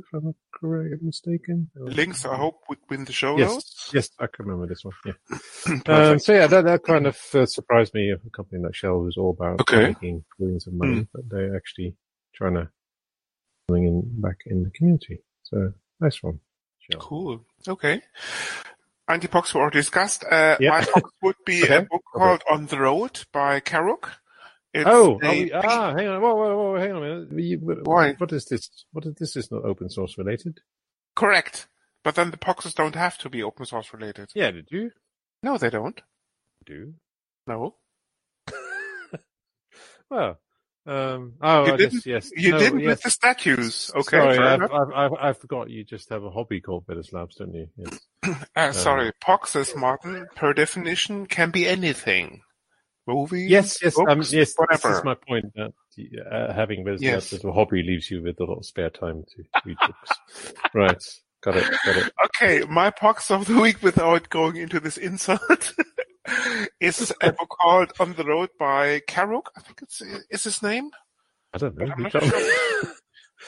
if 0.00 0.12
I'm 0.12 0.34
correct, 0.54 1.02
mistaken. 1.02 1.70
Links, 1.76 2.26
I 2.26 2.36
hope, 2.36 2.60
would 2.68 2.78
be 2.88 2.96
in 2.96 3.04
the 3.04 3.12
show 3.12 3.38
Yes, 3.38 3.50
notes. 3.54 3.90
yes, 3.94 4.10
I 4.18 4.26
can 4.26 4.44
remember 4.46 4.66
this 4.66 4.84
one. 4.84 4.94
Yeah. 5.06 5.12
Um, 5.88 6.18
so 6.18 6.32
yeah, 6.32 6.46
that, 6.48 6.64
that 6.64 6.82
kind 6.84 7.06
of 7.06 7.16
uh, 7.34 7.46
surprised 7.46 7.94
me. 7.94 8.10
A 8.10 8.18
company 8.30 8.62
like 8.62 8.74
Shell 8.74 9.00
who's 9.00 9.16
all 9.16 9.30
about 9.30 9.60
Okay. 9.60 9.88
making 9.88 10.24
billions 10.38 10.66
of 10.66 10.74
money, 10.74 11.00
Mm. 11.02 11.08
but 11.12 11.28
they're 11.28 11.56
actually 11.56 11.94
trying 12.34 12.54
to 12.54 12.68
bring 13.68 13.84
in 13.86 14.02
back 14.20 14.38
in 14.46 14.62
the 14.64 14.70
community. 14.70 15.18
So 15.42 15.72
nice 16.00 16.22
one. 16.22 16.40
Shell. 16.78 17.00
Cool. 17.00 17.44
Okay. 17.68 18.00
Antipox 19.08 19.54
we 19.54 19.60
already 19.60 19.78
discussed. 19.78 20.24
Uh, 20.24 20.56
Yeah. 20.60 20.70
My 20.70 20.84
pox 20.84 21.10
would 21.22 21.36
be 21.44 21.62
Okay. 21.64 21.76
a 21.76 21.82
book 21.82 22.02
called 22.14 22.42
On 22.50 22.66
the 22.66 22.78
Road 22.78 23.24
by 23.32 23.60
Kerouac. 23.60 24.10
It's 24.74 24.88
Oh, 24.88 25.18
a 25.22 25.28
we- 25.44 25.52
ah, 25.52 25.94
hang 25.94 26.08
on, 26.08 26.22
whoa, 26.22 26.34
whoa, 26.34 26.56
whoa, 26.56 26.78
hang 26.80 26.92
on 26.92 26.96
a 26.96 27.00
minute. 27.26 27.32
You- 27.44 27.58
Why? 27.84 28.14
What 28.14 28.32
is 28.32 28.46
this? 28.46 28.70
What 28.92 29.04
is 29.06 29.14
this? 29.16 29.36
Is 29.36 29.50
not 29.50 29.64
open 29.64 29.88
source 29.90 30.16
related? 30.18 30.60
correct. 31.14 31.68
But 32.04 32.14
then 32.16 32.30
the 32.32 32.36
poxes 32.38 32.74
don't 32.74 32.96
have 32.96 33.16
to 33.18 33.28
be 33.28 33.42
open 33.44 33.64
source 33.66 33.92
related. 33.92 34.30
Yeah, 34.34 34.50
did 34.50 34.68
you 34.72 34.90
No, 35.42 35.56
they 35.58 35.70
don't. 35.70 36.00
do? 36.64 36.94
No. 37.46 37.76
Well, 40.10 40.38
um, 40.86 41.34
oh, 41.40 41.66
You 41.66 41.72
I 41.72 41.76
didn't- 41.76 41.92
guess 41.94 42.06
yes. 42.06 42.30
You 42.36 42.52
No, 42.52 42.58
didn't 42.58 42.80
yes. 42.80 42.88
with 42.88 43.02
the 43.02 43.10
statues. 43.10 43.90
Okay. 43.94 44.16
Sorry, 44.18 44.38
I. 44.38 44.54
I, 44.56 45.06
I, 45.06 45.28
I 45.28 45.32
forgot. 45.32 45.70
You 45.70 45.84
just 45.84 46.08
have 46.10 46.24
a 46.24 46.30
hobby 46.30 46.60
called 46.60 46.86
Better 46.86 47.02
Slabs, 47.02 47.36
don't 47.36 47.54
you? 47.54 47.68
Yes. 47.76 48.00
Uh, 48.54 48.70
sorry. 48.72 49.10
Poxes, 49.24 49.74
Martin, 49.76 50.26
per 50.36 50.52
definition, 50.52 51.26
can 51.26 51.50
be 51.50 51.66
anything. 51.66 52.40
Movies, 53.06 53.50
Yes, 53.50 53.78
yes, 53.82 53.98
um, 53.98 54.22
yes. 54.30 54.52
whatever. 54.56 54.88
This 54.90 54.98
is 54.98 55.04
my 55.04 55.14
point. 55.14 55.46
That 55.56 55.72
uh, 56.30 56.52
having 56.52 56.84
Better 56.84 56.98
Yes. 57.00 57.28
Slabs 57.28 57.40
as 57.40 57.44
a 57.48 57.52
hobby 57.52 57.82
leaves 57.82 58.08
you 58.12 58.22
with 58.22 58.38
a 58.38 58.44
lot 58.44 58.58
of 58.58 58.64
spare 58.64 58.90
time 58.90 59.24
to 59.24 59.42
read 59.66 59.76
books. 59.80 60.60
right. 60.74 61.02
Got 61.42 61.56
it. 61.56 61.64
Got 61.84 61.96
it. 61.96 62.12
Okay, 62.26 62.64
my 62.68 62.90
pox 62.90 63.28
of 63.32 63.46
the 63.46 63.58
week 63.58 63.82
without 63.82 64.28
going 64.28 64.54
into 64.56 64.78
this 64.78 64.96
insult 64.96 65.74
is 66.80 67.12
a 67.20 67.32
book 67.32 67.48
called 67.60 67.92
On 68.00 68.14
the 68.14 68.24
Road 68.24 68.50
by 68.58 69.00
Kerouac. 69.08 69.46
I 69.56 69.60
think 69.60 69.80
it's 69.82 70.00
is 70.30 70.44
his 70.44 70.62
name. 70.62 70.90
I 71.52 71.58
don't 71.58 71.76
know. 71.76 71.86
I'm 71.86 72.02
not 72.02 72.12
sure. 72.12 72.92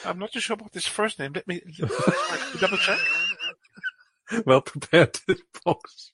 I'm 0.05 0.19
not 0.19 0.31
too 0.31 0.39
sure 0.39 0.55
about 0.55 0.73
his 0.73 0.87
first 0.87 1.19
name. 1.19 1.31
Let 1.33 1.47
me, 1.47 1.61
let 1.79 1.89
me 1.91 2.59
double 2.59 2.77
check. 2.77 2.99
well 4.45 4.61
prepared 4.61 5.17
box. 5.63 6.11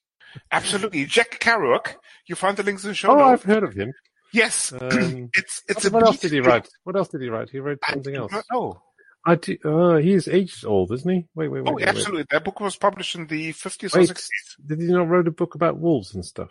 Absolutely, 0.52 1.06
Jack 1.06 1.40
Kerouac. 1.40 1.96
You 2.28 2.36
find 2.36 2.56
the 2.56 2.64
links 2.64 2.84
in 2.84 2.90
the 2.90 2.96
show 2.96 3.12
Oh. 3.12 3.24
I've 3.24 3.44
heard 3.44 3.64
of 3.64 3.74
him. 3.74 3.94
Yes, 4.34 4.72
Um, 4.82 5.30
it's 5.34 5.62
it's 5.68 5.90
what 5.90 6.04
a 6.04 6.06
else 6.06 6.20
did 6.20 6.32
he 6.32 6.40
write? 6.40 6.70
What 6.84 6.96
else 6.96 7.10
did 7.10 7.22
he 7.22 7.28
write? 7.30 7.50
He 7.50 7.60
wrote 7.60 7.80
something 7.90 8.16
else. 8.16 8.32
know. 8.52 8.82
I 9.26 9.36
do, 9.36 9.58
uh, 9.64 9.98
he 9.98 10.14
is 10.14 10.28
ages 10.28 10.64
old, 10.66 10.92
isn't 10.92 11.10
he? 11.10 11.28
Wait, 11.36 11.48
wait, 11.48 11.62
wait. 11.64 11.70
Oh, 11.70 11.74
wait, 11.76 11.88
absolutely. 11.88 12.26
That 12.32 12.44
book 12.44 12.60
was 12.60 12.76
published 12.76 13.16
in 13.16 13.28
the 13.28 13.54
50s 13.54 13.96
or 13.96 14.00
60s. 14.00 14.28
Did 14.66 14.82
he 14.82 14.88
not 14.88 15.10
write 15.10 15.28
a 15.28 15.32
book 15.32 15.54
about 15.56 15.78
wolves 15.78 16.16
and 16.16 16.26
stuff? 16.26 16.50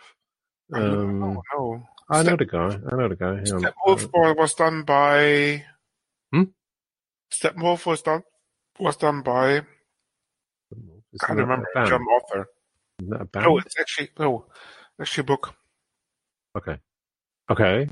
I 0.73 0.79
Um, 0.79 1.19
know. 1.21 1.43
No. 1.53 1.87
I 2.09 2.19
know 2.19 2.23
Step- 2.23 2.39
the 2.39 2.47
guy. 2.47 2.81
I 2.91 2.97
know 2.97 3.09
the 3.09 3.17
guy. 3.17 3.35
Hang 3.37 3.53
on. 3.53 3.63
Steppenwolf 3.63 4.11
Boy 4.13 4.33
was 4.35 4.55
done 4.55 4.83
by. 4.85 5.65
Hmm? 6.33 6.43
Steppenwolf 7.33 7.87
was 7.87 8.03
done 8.03 8.23
was 8.79 8.97
done 8.97 9.23
by. 9.23 9.63
Isn't 10.73 11.03
can't 11.21 11.39
remember 11.39 11.67
a? 11.77 11.87
German 11.87 12.07
author. 12.09 12.49
Isn't 13.01 13.11
that 13.11 13.21
a 13.21 13.25
band? 13.25 13.47
No, 13.47 13.59
it's 13.59 13.79
actually 13.79 14.11
no, 14.19 14.47
actually 15.01 15.23
a 15.23 15.25
book. 15.25 15.55
Okay. 16.57 16.79
Okay. 17.51 17.89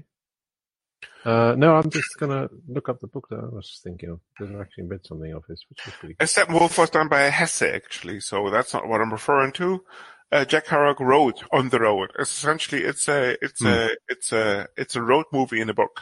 Uh, 1.24 1.54
no, 1.56 1.74
I'm 1.76 1.90
just 1.90 2.16
gonna 2.18 2.48
look 2.68 2.88
up 2.88 3.00
the 3.00 3.06
book 3.06 3.28
that 3.30 3.40
I 3.40 3.54
was 3.54 3.80
thinking 3.82 4.10
of 4.10 4.20
I 4.40 4.60
actually 4.60 4.84
read 4.84 5.04
something 5.04 5.32
of 5.32 5.44
his, 5.46 5.64
which 5.68 5.84
was 5.84 5.94
pretty 5.94 6.14
good. 6.14 6.20
And 6.20 6.28
Steppenwolf 6.28 6.78
was 6.78 6.90
done 6.90 7.08
by 7.08 7.22
Hesse 7.22 7.62
actually, 7.62 8.20
so 8.20 8.50
that's 8.50 8.72
not 8.72 8.88
what 8.88 9.00
I'm 9.00 9.12
referring 9.12 9.52
to. 9.52 9.84
Uh, 10.30 10.44
Jack 10.44 10.66
Kerouac 10.66 11.00
wrote 11.00 11.42
on 11.52 11.70
the 11.70 11.80
road. 11.80 12.12
Essentially, 12.18 12.82
it's 12.84 13.08
a 13.08 13.36
it's 13.42 13.64
a 13.64 13.90
it's 14.08 14.32
a 14.32 14.68
it's 14.76 14.94
a 14.96 15.02
road 15.02 15.26
movie 15.32 15.60
in 15.60 15.70
a 15.70 15.74
book. 15.74 16.00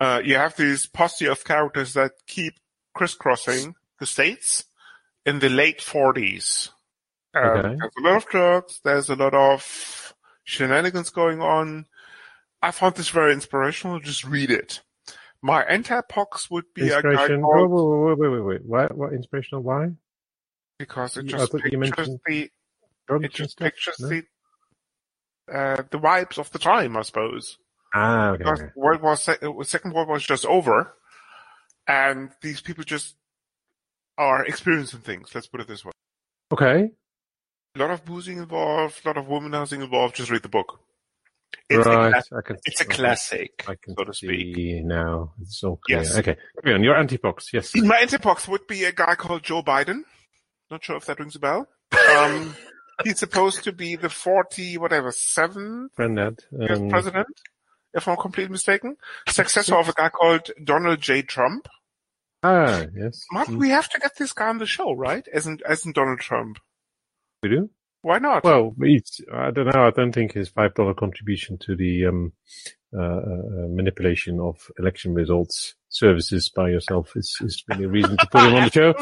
Uh, 0.00 0.22
you 0.24 0.36
have 0.36 0.56
these 0.56 0.86
posse 0.86 1.26
of 1.26 1.44
characters 1.44 1.94
that 1.94 2.12
keep 2.26 2.54
crisscrossing 2.94 3.74
the 3.98 4.06
states 4.06 4.64
in 5.26 5.40
the 5.40 5.48
late 5.48 5.80
40s. 5.80 6.70
Um, 7.34 7.44
Okay. 7.44 7.62
There's 7.76 7.92
a 7.98 8.02
lot 8.02 8.16
of 8.16 8.26
drugs. 8.26 8.80
There's 8.84 9.10
a 9.10 9.16
lot 9.16 9.34
of 9.34 10.14
shenanigans 10.44 11.10
going 11.10 11.40
on. 11.42 11.86
I 12.62 12.70
found 12.72 12.96
this 12.96 13.08
very 13.10 13.32
inspirational. 13.32 14.00
Just 14.00 14.24
read 14.24 14.50
it. 14.50 14.80
My 15.42 15.62
anti-pox 15.62 16.50
would 16.50 16.64
be 16.74 16.88
a 16.88 17.00
guy 17.02 17.28
called, 17.28 17.70
wait, 17.70 18.18
wait, 18.18 18.28
wait, 18.30 18.40
wait. 18.44 18.60
Why, 18.66 18.86
what 18.86 19.12
inspirational? 19.12 19.62
Why? 19.62 19.90
because 20.78 21.16
it 21.16 21.26
just 21.26 21.52
pictures 21.52 21.78
mentioned 21.78 22.20
the 22.26 22.50
Drugs 23.08 23.24
it 23.24 23.32
just 23.32 23.58
pictures 23.58 23.96
No? 23.98 24.08
the 24.08 24.22
uh, 25.52 25.82
the 25.90 25.98
vibes 25.98 26.38
of 26.38 26.50
the 26.52 26.58
time, 26.58 26.96
I 26.96 27.02
suppose. 27.02 27.58
Ah, 27.94 28.30
okay. 28.30 28.38
Because. 28.38 28.62
World 28.76 29.02
War 29.02 29.16
Se- 29.16 29.38
Second 29.62 29.94
World 29.94 30.08
War 30.08 30.16
was 30.16 30.26
just 30.26 30.44
over, 30.44 30.94
and 31.86 32.30
these 32.42 32.60
people 32.60 32.84
just 32.84 33.16
are 34.18 34.44
experiencing 34.44 35.00
things. 35.00 35.30
Let's 35.34 35.46
put 35.46 35.60
it 35.60 35.68
this 35.68 35.84
way: 35.84 35.92
Okay. 36.52 36.90
a 37.74 37.78
lot 37.78 37.90
of 37.90 38.04
boozing 38.04 38.38
involved, 38.38 39.00
a 39.04 39.08
lot 39.08 39.16
of 39.16 39.26
womanizing 39.26 39.82
involved. 39.82 40.16
Just 40.16 40.30
read 40.30 40.42
the 40.42 40.48
book. 40.48 40.80
It's 41.70 41.86
a 41.86 41.90
right. 41.90 42.10
class- 42.12 42.28
I 42.32 42.40
can, 42.46 42.56
it's 42.64 42.80
a 42.80 42.84
okay. 42.84 42.94
classic, 42.96 43.64
I 43.68 43.74
can 43.82 43.94
so 43.96 44.04
to 44.04 44.12
speak. 44.14 44.56
see 44.56 44.80
now. 44.82 45.32
It's 45.40 45.62
all 45.64 45.78
clear. 45.84 45.98
Yes. 45.98 46.16
Okay. 46.16 46.36
Carry 46.62 46.74
on. 46.74 46.82
Your 46.82 46.96
anti-box. 46.96 47.48
Yes. 47.52 47.74
My 47.76 47.98
antipox 47.98 48.48
would 48.48 48.66
be 48.66 48.84
a 48.84 48.92
guy 48.92 49.14
called 49.14 49.42
Joe 49.42 49.62
Biden. 49.62 50.02
Not 50.70 50.84
sure 50.84 50.96
if 50.96 51.06
that 51.06 51.18
rings 51.18 51.36
a 51.36 51.38
bell. 51.38 51.66
Um, 52.16 52.54
he's 53.04 53.18
supposed 53.18 53.64
to 53.64 53.72
be 53.72 53.96
the 53.96 54.10
40, 54.10 54.76
whatever, 54.78 55.10
seventh 55.12 55.94
Granddad. 55.94 56.40
Um, 56.68 56.88
president, 56.90 57.26
if 57.94 58.06
I'm 58.08 58.16
completely 58.16 58.52
mistaken. 58.52 58.96
Successor 59.28 59.76
of 59.76 59.88
a 59.88 59.92
guy 59.94 60.10
called 60.10 60.50
Donald 60.62 61.00
J. 61.00 61.22
Trump. 61.22 61.68
ah, 62.42 62.84
yes. 62.94 63.24
Mark, 63.32 63.48
Mm, 63.48 63.58
we 63.58 63.70
have 63.70 63.88
to 63.90 63.98
get 63.98 64.16
this 64.16 64.32
guy 64.32 64.48
on 64.48 64.58
the 64.58 64.66
show, 64.66 64.92
right? 64.92 65.26
Isn't, 65.32 65.62
isn't 65.68 65.94
Donald 65.94 66.20
Trump? 66.20 66.58
we 67.42 67.48
do. 67.50 67.70
Why 68.02 68.18
not? 68.18 68.44
Well, 68.44 68.74
it's, 68.80 69.20
I 69.32 69.50
don't 69.50 69.66
know. 69.66 69.86
I 69.86 69.90
don't 69.90 70.12
think 70.12 70.32
his 70.32 70.48
five 70.48 70.74
dollar 70.74 70.94
contribution 70.94 71.58
to 71.58 71.76
the 71.76 72.06
um 72.06 72.32
uh, 72.96 73.02
uh, 73.02 73.68
manipulation 73.68 74.40
of 74.40 74.56
election 74.78 75.12
results 75.12 75.74
services 75.90 76.48
by 76.48 76.70
yourself 76.70 77.12
is, 77.16 77.36
is 77.42 77.62
really 77.68 77.84
a 77.84 77.88
reason 77.88 78.16
to 78.16 78.26
put 78.32 78.44
him 78.44 78.54
on 78.54 78.64
the 78.64 78.70
show. 78.70 78.94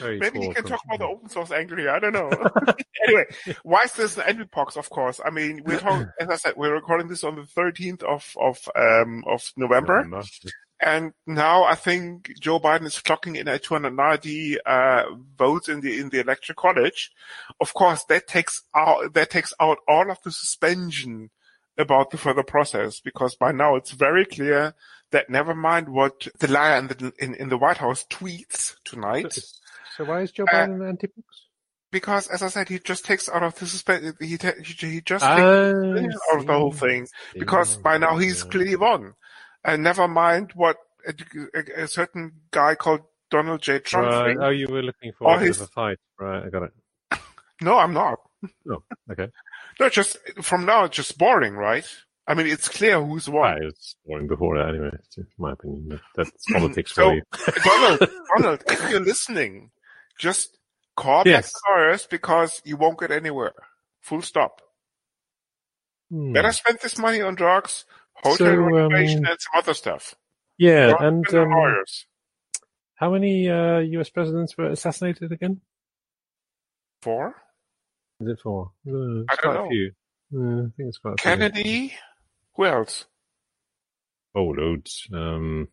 Maybe 0.18 0.40
he 0.40 0.52
can 0.52 0.64
talk 0.64 0.80
about 0.84 0.98
the 0.98 1.06
open 1.06 1.28
source 1.28 1.52
angle 1.52 1.76
here. 1.76 1.90
I 1.90 2.00
don't 2.00 2.12
know. 2.12 2.28
anyway, 3.06 3.24
why 3.62 3.84
is 3.84 3.92
this 3.92 4.18
an 4.18 4.24
Envypox? 4.24 4.76
Of 4.76 4.90
course. 4.90 5.20
I 5.24 5.30
mean, 5.30 5.62
we're 5.64 5.78
talking, 5.78 6.08
as 6.18 6.28
I 6.28 6.36
said, 6.36 6.54
we're 6.56 6.74
recording 6.74 7.06
this 7.06 7.22
on 7.22 7.36
the 7.36 7.42
13th 7.42 8.02
of, 8.02 8.34
of, 8.36 8.68
um, 8.74 9.22
of 9.26 9.52
November. 9.56 10.04
November. 10.04 10.24
And 10.84 11.12
now 11.26 11.64
I 11.64 11.74
think 11.76 12.38
Joe 12.40 12.60
Biden 12.60 12.84
is 12.86 12.96
clocking 12.96 13.36
in 13.38 13.48
at 13.48 13.62
290 13.62 14.58
uh, 14.66 15.04
votes 15.38 15.68
in 15.68 15.80
the 15.80 15.98
in 15.98 16.10
the 16.10 16.20
electoral 16.20 16.56
college. 16.56 17.10
Of 17.60 17.72
course, 17.74 18.04
that 18.04 18.26
takes 18.26 18.62
out 18.74 19.14
that 19.14 19.30
takes 19.30 19.52
out 19.58 19.78
all 19.88 20.10
of 20.10 20.18
the 20.22 20.30
suspension 20.32 21.30
about 21.78 22.10
the 22.10 22.18
further 22.18 22.42
process 22.44 23.00
because 23.00 23.34
by 23.34 23.50
now 23.50 23.74
it's 23.76 23.90
very 23.92 24.24
clear 24.24 24.74
that 25.10 25.28
never 25.30 25.54
mind 25.54 25.88
what 25.88 26.28
the 26.38 26.48
liar 26.48 26.78
in 26.78 26.86
the 26.88 27.12
in, 27.18 27.34
in 27.34 27.48
the 27.48 27.58
White 27.58 27.78
House 27.78 28.04
tweets 28.10 28.74
tonight. 28.84 29.32
So 29.96 30.04
why 30.04 30.20
is 30.22 30.32
Joe 30.32 30.44
Uh, 30.44 30.52
Biden 30.66 30.74
an 30.82 30.88
anti-box? 30.88 31.26
Because, 31.90 32.26
as 32.26 32.42
I 32.42 32.48
said, 32.48 32.68
he 32.68 32.80
just 32.80 33.04
takes 33.04 33.28
out 33.28 33.44
of 33.44 33.54
the 33.54 33.66
suspension. 33.66 34.14
He, 34.20 34.36
ta- 34.36 34.58
he 34.64 34.72
he 34.88 35.00
just 35.00 35.24
Ah, 35.24 35.36
takes 35.36 36.16
out 36.32 36.40
of 36.40 36.46
the 36.46 36.52
whole 36.52 36.72
thing 36.72 37.06
because 37.38 37.76
by 37.76 37.98
now 37.98 38.16
he's 38.18 38.42
clearly 38.42 38.74
won. 38.74 39.14
And 39.64 39.82
never 39.82 40.06
mind 40.08 40.52
what 40.54 40.76
a, 41.06 41.82
a, 41.82 41.88
certain 41.88 42.32
guy 42.50 42.74
called 42.74 43.00
Donald 43.30 43.62
J. 43.62 43.78
Trump 43.78 44.08
Right. 44.08 44.36
Oh, 44.38 44.50
you 44.50 44.66
were 44.68 44.82
looking 44.82 45.12
for 45.18 45.38
his- 45.38 45.60
a 45.60 45.66
fight. 45.66 45.98
Right, 46.18 46.44
I 46.44 46.50
got 46.50 46.64
it. 46.64 46.72
No, 47.62 47.78
I'm 47.78 47.94
not. 47.94 48.18
Oh, 48.70 48.82
okay. 49.10 49.28
No, 49.80 49.88
just 49.88 50.18
from 50.42 50.66
now 50.66 50.84
it's 50.84 50.96
just 50.96 51.16
boring, 51.16 51.54
right? 51.54 51.86
I 52.26 52.34
mean, 52.34 52.46
it's 52.46 52.68
clear 52.68 53.02
who's 53.02 53.28
won. 53.28 53.42
Right, 53.54 53.62
it's 53.62 53.96
boring 54.06 54.26
before 54.28 54.58
that 54.58 54.68
anyway, 54.70 54.90
in 55.16 55.26
my 55.38 55.52
opinion. 55.52 56.00
That's 56.14 56.30
politics 56.52 56.94
So- 56.94 57.08
for 57.10 57.14
you. 57.14 57.22
Donald, 57.64 58.10
Donald, 58.36 58.62
if 58.66 58.90
you're 58.90 59.00
listening, 59.00 59.70
just 60.18 60.58
call 60.96 61.22
Yes. 61.26 61.52
back 61.52 61.76
lawyers 61.76 62.06
because 62.06 62.60
you 62.64 62.76
won't 62.76 62.98
get 62.98 63.10
anywhere. 63.10 63.52
Full 64.02 64.22
stop. 64.22 64.60
Hmm. 66.10 66.32
Better 66.32 66.52
spend 66.52 66.78
this 66.82 66.98
money 66.98 67.20
on 67.20 67.34
drugs, 67.34 67.84
hotel 68.16 68.36
So, 68.36 68.54
renovation, 68.56 69.24
um, 69.26 69.32
and 69.32 69.40
some 69.40 69.58
other 69.58 69.74
stuff. 69.74 70.14
Yeah, 70.58 70.94
and 71.00 71.26
um, 71.34 71.50
lawyers. 71.50 72.06
how 72.96 73.10
many 73.12 73.48
uh, 73.48 73.78
U.S. 73.78 74.10
presidents 74.10 74.56
were 74.56 74.70
assassinated 74.70 75.32
again? 75.32 75.60
Four? 77.02 77.34
Is 78.20 78.28
it 78.28 78.40
four? 78.42 78.70
Uh, 78.88 79.24
I 79.28 79.36
don't 79.42 79.54
know. 79.54 79.66
a 79.66 79.68
few. 79.68 79.92
Uh, 80.34 80.38
I 80.38 80.70
think 80.76 80.88
it's 80.88 80.98
quite 80.98 81.14
a 81.14 81.16
few. 81.22 81.30
Kennedy? 81.30 81.94
Who 82.56 82.64
else? 82.66 83.04
Oh, 84.34 84.44
loads. 84.44 85.06
Um, 85.12 85.68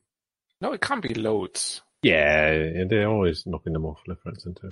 No, 0.60 0.74
it 0.74 0.82
can't 0.82 1.02
be 1.02 1.14
loads. 1.14 1.82
yeah, 2.04 2.84
they're 2.90 3.08
always 3.08 3.44
knocking 3.46 3.74
them 3.74 3.86
off 3.86 4.00
left, 4.08 4.22
right, 4.26 4.40
centre. 4.42 4.70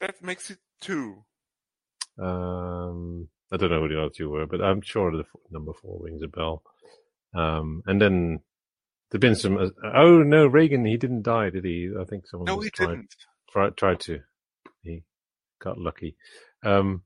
that 0.00 0.22
makes 0.22 0.50
it 0.50 0.58
two. 0.80 1.24
Um, 2.20 3.28
I 3.52 3.56
don't 3.56 3.70
know 3.70 3.80
who 3.80 3.88
the 3.88 4.00
other 4.00 4.10
two 4.14 4.30
were, 4.30 4.46
but 4.46 4.60
I'm 4.62 4.80
sure 4.80 5.10
the 5.10 5.20
f- 5.20 5.26
number 5.50 5.72
four 5.72 6.00
rings 6.02 6.22
a 6.22 6.28
bell. 6.28 6.62
Um, 7.34 7.82
and 7.86 8.00
then 8.00 8.40
there've 9.10 9.20
been 9.20 9.34
some. 9.36 9.56
Uh, 9.58 9.70
oh 9.94 10.22
no, 10.22 10.46
Reagan, 10.46 10.84
he 10.84 10.96
didn't 10.96 11.22
die, 11.22 11.50
did 11.50 11.64
he? 11.64 11.90
I 12.00 12.04
think 12.04 12.26
someone 12.26 12.46
No, 12.46 12.60
he 12.60 12.70
tried, 12.70 12.86
didn't. 12.90 13.14
tried 13.50 13.76
tried 13.76 14.00
to. 14.00 14.20
He 14.82 15.02
got 15.60 15.78
lucky. 15.78 16.16
Um, 16.64 17.02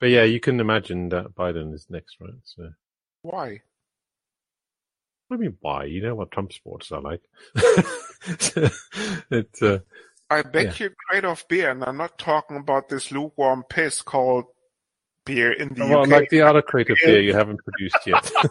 but 0.00 0.10
yeah, 0.10 0.24
you 0.24 0.40
can 0.40 0.58
imagine 0.58 1.10
that 1.10 1.34
Biden 1.34 1.72
is 1.74 1.86
next, 1.88 2.16
right? 2.20 2.32
So, 2.44 2.70
Why? 3.22 3.60
I 5.32 5.36
mean 5.36 5.56
why? 5.60 5.84
You 5.84 6.02
know 6.02 6.16
what 6.16 6.32
Trump 6.32 6.52
supporters 6.52 6.90
are 6.90 7.00
like. 7.00 7.22
it, 9.30 9.50
uh, 9.62 9.78
I 10.28 10.42
bet 10.42 10.80
you 10.80 10.86
a 10.86 10.90
crate 11.08 11.24
of 11.24 11.44
beer, 11.48 11.70
and 11.70 11.84
I'm 11.84 11.96
not 11.96 12.18
talking 12.18 12.56
about 12.56 12.88
this 12.88 13.12
lukewarm 13.12 13.62
piss 13.68 14.02
called 14.02 14.46
beer 15.24 15.52
in 15.52 15.74
the 15.74 15.86
well, 15.86 16.02
UK. 16.02 16.08
like 16.08 16.30
the 16.30 16.42
other 16.42 16.62
creative 16.62 16.96
beer 17.04 17.20
you 17.20 17.34
haven't 17.34 17.60
produced 17.64 18.06
yet. 18.06 18.30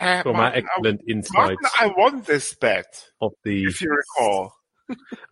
Uh, 0.00 0.22
For 0.24 0.32
my 0.32 0.38
Martin, 0.38 0.64
I- 0.64 0.66
excellent 0.66 1.00
Martin, 1.06 1.16
insights 1.16 1.74
I 1.80 1.86
won 1.96 2.22
this 2.22 2.52
bet, 2.54 3.04
of 3.20 3.32
the. 3.44 3.64
if 3.64 3.80
you 3.80 3.90
recall. 3.90 4.52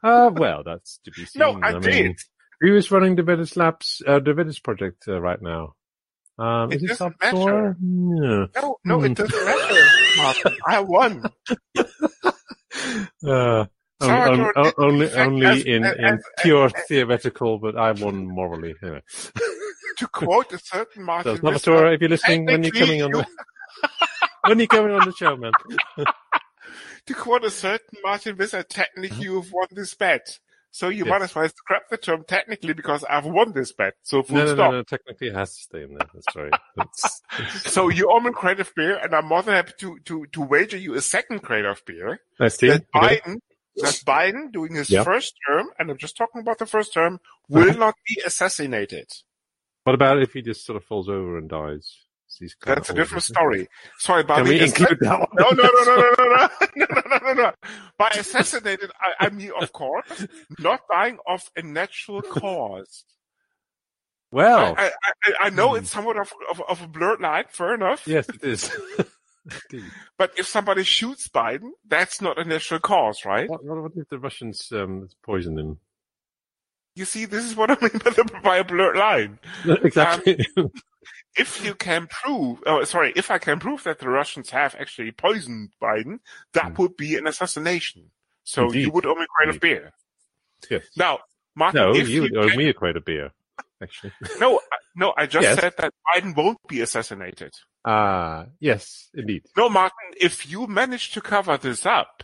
Uh, 0.03 0.31
well, 0.33 0.63
that's 0.65 0.99
to 1.05 1.11
be 1.11 1.27
seen. 1.27 1.41
No, 1.41 1.61
I, 1.61 1.73
mean, 1.73 1.83
did. 1.83 2.19
Who 2.63 2.77
is 2.77 2.91
running 2.91 3.17
the 3.17 3.23
Redis 3.23 3.57
Labs, 3.57 4.01
uh, 4.07 4.21
the 4.21 4.33
Redis 4.33 4.63
project 4.63 5.05
uh, 5.09 5.21
right 5.21 5.41
now? 5.43 5.75
Um, 6.39 6.73
It 6.73 6.77
is 6.77 6.83
it 6.85 6.89
doesn't 6.99 7.17
Salvatore? 7.21 7.77
Yeah. 7.81 8.47
No, 8.63 8.77
no, 8.85 8.99
Hmm. 9.01 9.05
it 9.05 9.15
doesn't 9.17 9.45
matter, 9.45 9.87
Martin. 10.17 10.57
I 10.67 10.81
won. 10.81 11.23
Uh, 13.25 13.31
on- 13.61 13.69
Salvatore 14.01 14.59
on- 14.59 14.65
did, 14.65 14.75
only, 14.79 15.07
in 15.07 15.19
only 15.19 15.47
as- 15.47 15.65
in, 15.65 15.85
as- 15.85 15.97
in 15.97 16.05
as- 16.05 16.25
pure 16.41 16.71
theoretical, 16.89 17.59
but 17.59 17.77
I 17.77 17.93
won 17.93 18.27
morally. 18.27 18.75
Anyway. 18.83 19.03
To 19.99 20.07
quote 20.13 20.51
a 20.55 20.59
certain 20.59 21.03
So, 21.03 21.05
Martin 21.05 21.37
Salvatore, 21.37 21.93
if 21.95 22.01
you're 22.01 22.09
listening, 22.11 22.47
when 22.47 22.63
you're 22.63 22.73
coming 22.73 23.03
on 23.03 23.11
the, 23.13 23.27
when 24.47 24.59
you're 24.59 24.67
coming 24.67 24.93
on 24.93 25.05
the 25.05 25.13
show, 25.13 25.37
man. 25.37 25.53
to 27.07 27.15
quote 27.15 27.45
a 27.45 27.51
certain 27.51 27.99
Martin 28.03 28.35
Visser, 28.37 28.63
technically 28.63 29.11
you've 29.23 29.53
won 29.53 29.69
this 29.71 29.95
bet. 29.95 30.39
So 30.75 30.89
you 30.89 31.05
Yes. 31.05 31.09
might 31.11 31.23
as 31.23 31.35
well 31.35 31.49
scrap 31.49 31.83
the 31.91 31.99
term 31.99 32.25
technically 32.27 32.73
because 32.73 33.05
I've 33.05 33.27
won 33.27 33.53
this 33.53 33.73
bet. 33.73 33.93
So 34.03 34.23
full 34.23 34.39
No, 34.39 34.45
no, 34.47 34.55
stop. 34.55 34.71
no, 34.71 34.77
no, 34.79 34.83
technically 34.83 35.29
it 35.29 35.35
has 35.35 35.55
to 35.55 35.63
stay 35.63 35.83
in 35.83 35.95
there. 35.95 36.09
That's 36.15 36.35
right. 36.35 36.53
That's, 36.77 37.23
So 37.71 37.89
you 37.91 38.11
owe 38.11 38.21
me 38.21 38.31
a 38.31 38.33
crate 38.33 38.59
of 38.59 38.73
beer, 38.75 38.97
and 38.97 39.15
I'm 39.15 39.27
more 39.27 39.43
than 39.43 39.55
happy 39.55 39.73
to, 39.81 39.99
to, 40.07 40.27
to 40.33 40.41
wager 40.41 40.79
you 40.79 40.95
a 40.95 41.03
second 41.03 41.41
crate 41.41 41.67
of 41.67 41.85
beer. 41.85 42.21
nice 42.41 42.57
team. 42.57 42.71
That 42.71 42.85
Okay. 42.97 43.21
Biden, 43.21 43.37
that 43.77 43.95
Biden 44.07 44.51
doing 44.51 44.75
his 44.75 44.89
Yeah. 44.91 45.05
first 45.05 45.35
term, 45.47 45.69
and 45.79 45.91
I'm 45.91 45.99
just 45.99 46.17
talking 46.17 46.41
about 46.41 46.59
the 46.59 46.67
first 46.67 46.95
term, 46.95 47.15
uh-huh. 47.17 47.67
will 47.67 47.75
not 47.75 47.95
be 48.09 48.23
assassinated. 48.25 49.09
What 49.85 49.95
about 49.95 50.23
if 50.23 50.33
he 50.33 50.41
just 50.41 50.65
sort 50.65 50.77
of 50.77 50.85
falls 50.85 51.09
over 51.11 51.37
and 51.37 51.51
dies? 51.51 51.99
That's 52.65 52.91
a 52.91 52.95
different 52.95 53.25
story. 53.25 53.69
Sorry, 53.99 54.23
by 54.23 54.37
Can 54.37 54.49
we 54.49 54.61
include 54.61 54.99
that 55.01 55.19
one? 55.21 55.29
No, 55.35 55.51
no, 55.51 55.63
no, 55.63 55.85
no, 55.85 55.97
no, 55.97 56.15
no, 56.19 56.37
no, 56.37 56.49
no, 56.77 56.87
no, 57.07 57.19
no, 57.19 57.33
no. 57.35 57.53
By 57.99 58.09
assassinated, 58.11 58.91
I, 59.01 59.27
I 59.27 59.31
mean, 59.31 59.53
of 59.61 59.73
course, 59.73 60.27
not 60.59 60.81
dying 60.91 61.19
of 61.27 61.51
a 61.57 61.63
natural 61.63 62.23
cause. 62.23 63.05
Well, 64.31 64.75
I, 64.79 64.87
I, 64.87 65.33
I, 65.41 65.51
know 65.51 65.71
Hmm. 65.73 65.77
it's 65.81 65.91
somewhat 65.91 66.17
of, 66.17 66.33
of, 66.51 66.63
of 66.67 66.83
a 66.83 66.89
blurred 66.89 67.21
line, 67.21 67.45
fair 67.51 67.75
enough. 67.75 68.07
yes, 68.07 68.29
it 68.29 68.43
is. 68.43 68.71
But 70.17 70.33
if 70.39 70.47
somebody 70.47 70.85
shoots 70.85 71.27
Biden, 71.29 71.71
that's 71.89 72.21
not 72.21 72.39
a 72.39 72.45
natural 72.45 72.79
cause, 72.79 73.25
right? 73.25 73.51
What, 73.51 73.65
what, 73.65 73.91
if 73.97 74.09
the 74.09 74.21
Russians 74.21 74.71
um, 74.73 75.09
poison 75.25 75.59
him? 75.59 75.79
You 76.95 77.05
see, 77.05 77.25
this 77.25 77.45
is 77.45 77.57
what 77.57 77.71
I 77.71 77.77
mean 77.81 77.99
by, 78.05 78.11
the, 78.11 78.41
by 78.45 78.57
a 78.59 78.65
blurred 78.65 78.97
line. 78.97 79.41
exactly. 79.83 80.47
If 81.37 81.65
you 81.65 81.75
can 81.75 82.09
prove, 82.09 82.63
oh, 82.67 82.85
sorry, 82.85 83.13
if 83.17 83.31
I 83.31 83.39
can 83.39 83.59
prove 83.59 83.85
that 83.85 83.99
the 84.01 84.09
Russians 84.09 84.51
have 84.51 84.75
actually 84.79 85.13
poisoned 85.13 85.71
Biden, 85.81 86.19
that 86.53 86.73
Hmm. 86.73 86.83
would 86.83 86.97
be 86.97 87.17
an 87.17 87.27
assassination. 87.27 88.11
So 88.45 88.71
you 88.73 88.91
would 88.91 89.07
owe 89.07 89.15
me 89.15 89.23
a 89.25 89.27
crate 89.27 89.49
of 89.55 89.61
beer. 89.61 89.93
yes. 90.71 90.85
Now, 90.97 91.21
Martin, 91.55 91.81
No, 91.81 91.95
if 91.95 92.09
you 92.09 92.23
would 92.23 92.37
owe 92.37 92.49
can- 92.49 92.59
me 92.59 92.69
a 92.69 92.75
crate 92.75 92.97
of 92.97 93.05
beer. 93.05 93.33
Actually. 93.83 94.13
no, 94.39 94.59
I- 94.59 94.77
no, 94.95 95.13
I 95.17 95.27
just 95.27 95.43
Yes. 95.45 95.59
said 95.61 95.75
that 95.79 95.93
Biden 96.15 96.37
won't 96.37 96.59
be 96.69 96.81
assassinated. 96.83 97.53
Ah, 97.85 98.47
yes, 98.61 99.09
indeed. 99.15 99.45
No, 99.57 99.69
Martin, 99.69 100.15
if 100.21 100.49
you 100.49 100.67
manage 100.67 101.11
to 101.13 101.21
cover 101.21 101.57
this 101.57 101.85
up, 101.87 102.23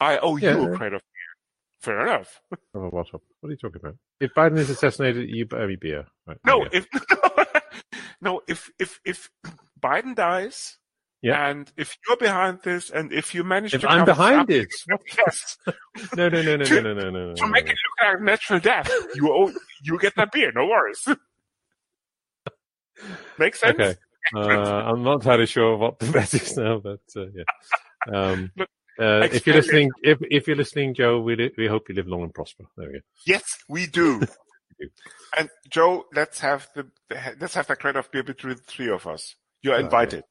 I 0.00 0.18
owe 0.18 0.36
you 0.36 0.48
a 0.48 0.76
crate 0.76 0.92
of 0.92 1.00
beer. 1.02 1.32
Fair 1.80 2.00
enough. 2.06 2.40
Oh, 2.74 2.88
what, 2.88 3.14
up? 3.14 3.22
what 3.40 3.48
are 3.48 3.52
you 3.52 3.56
talking 3.58 3.80
about? 3.80 3.96
If 4.20 4.32
Biden 4.34 4.58
is 4.58 4.70
assassinated, 4.70 5.28
you 5.28 5.46
owe 5.52 5.66
me 5.66 5.76
beer. 5.76 6.06
Right, 6.26 6.38
No, 6.46 6.66
if 6.72 6.86
no, 8.20 8.40
if 8.48 8.70
if 8.78 9.00
if 9.04 9.30
Biden 9.82 10.14
dies, 10.14 10.78
Yeah. 11.22 11.48
and 11.50 11.70
if 11.76 11.96
you're 12.06 12.16
behind 12.16 12.60
this, 12.62 12.90
and 12.90 13.12
if 13.12 13.34
you 13.34 13.44
manage 13.44 13.74
if 13.74 13.80
to 13.82 13.88
I'm 13.90 14.04
behind 14.04 14.50
it, 14.50 14.68
what? 14.86 15.00
yes, 15.18 15.56
No, 16.16 16.28
no, 16.28 16.42
no, 16.42 16.42
no, 16.42 16.56
no, 16.56 16.64
To- 16.64 16.82
no, 16.82 16.94
no, 16.94 17.10
no, 17.10 17.26
no. 17.28 17.34
to 17.34 17.46
make 17.48 17.64
it 17.66 17.76
look 17.76 18.14
like 18.14 18.22
natural 18.22 18.60
death, 18.60 18.90
you 19.14 19.32
owe 19.32 19.52
you 19.82 19.98
get 19.98 20.14
that 20.16 20.30
beer. 20.32 20.52
No 20.54 20.66
worries. 20.66 21.06
Makes 23.38 23.60
sense. 23.60 23.74
Okay. 23.80 23.94
Uh, 24.34 24.40
I'm 24.40 25.02
not 25.02 25.14
entirely 25.14 25.46
sure 25.46 25.76
what 25.76 25.98
the 25.98 26.10
bet 26.10 26.32
is 26.32 26.56
now, 26.56 26.78
but 26.78 27.00
uh, 27.16 27.26
yeah. 27.34 27.44
Um, 28.12 28.50
Look, 28.56 28.68
uh, 28.98 29.28
if 29.32 29.46
you're 29.46 29.56
listening, 29.56 29.90
if 30.02 30.18
if 30.30 30.46
you're 30.46 30.56
listening, 30.56 30.94
Joe, 30.94 31.20
we 31.20 31.36
li- 31.36 31.52
we 31.56 31.66
hope 31.66 31.88
you 31.88 31.94
live 31.94 32.06
long 32.08 32.22
and 32.22 32.34
prosper. 32.34 32.64
There 32.76 32.86
we 32.88 32.92
go. 32.94 33.00
Yes, 33.26 33.44
we 33.68 33.86
do. 33.86 34.20
do. 34.80 34.88
And 35.36 35.48
Joe, 35.68 36.04
let's 36.14 36.40
have 36.40 36.68
the, 36.74 36.86
let's 37.40 37.54
have 37.54 37.66
that 37.68 37.78
crate 37.80 37.96
of 37.96 38.10
beer 38.10 38.22
between 38.22 38.56
the 38.56 38.62
three 38.62 38.90
of 38.90 39.06
us. 39.06 39.34
You're 39.62 39.74
Okay. 39.74 39.84
invited. 39.84 40.24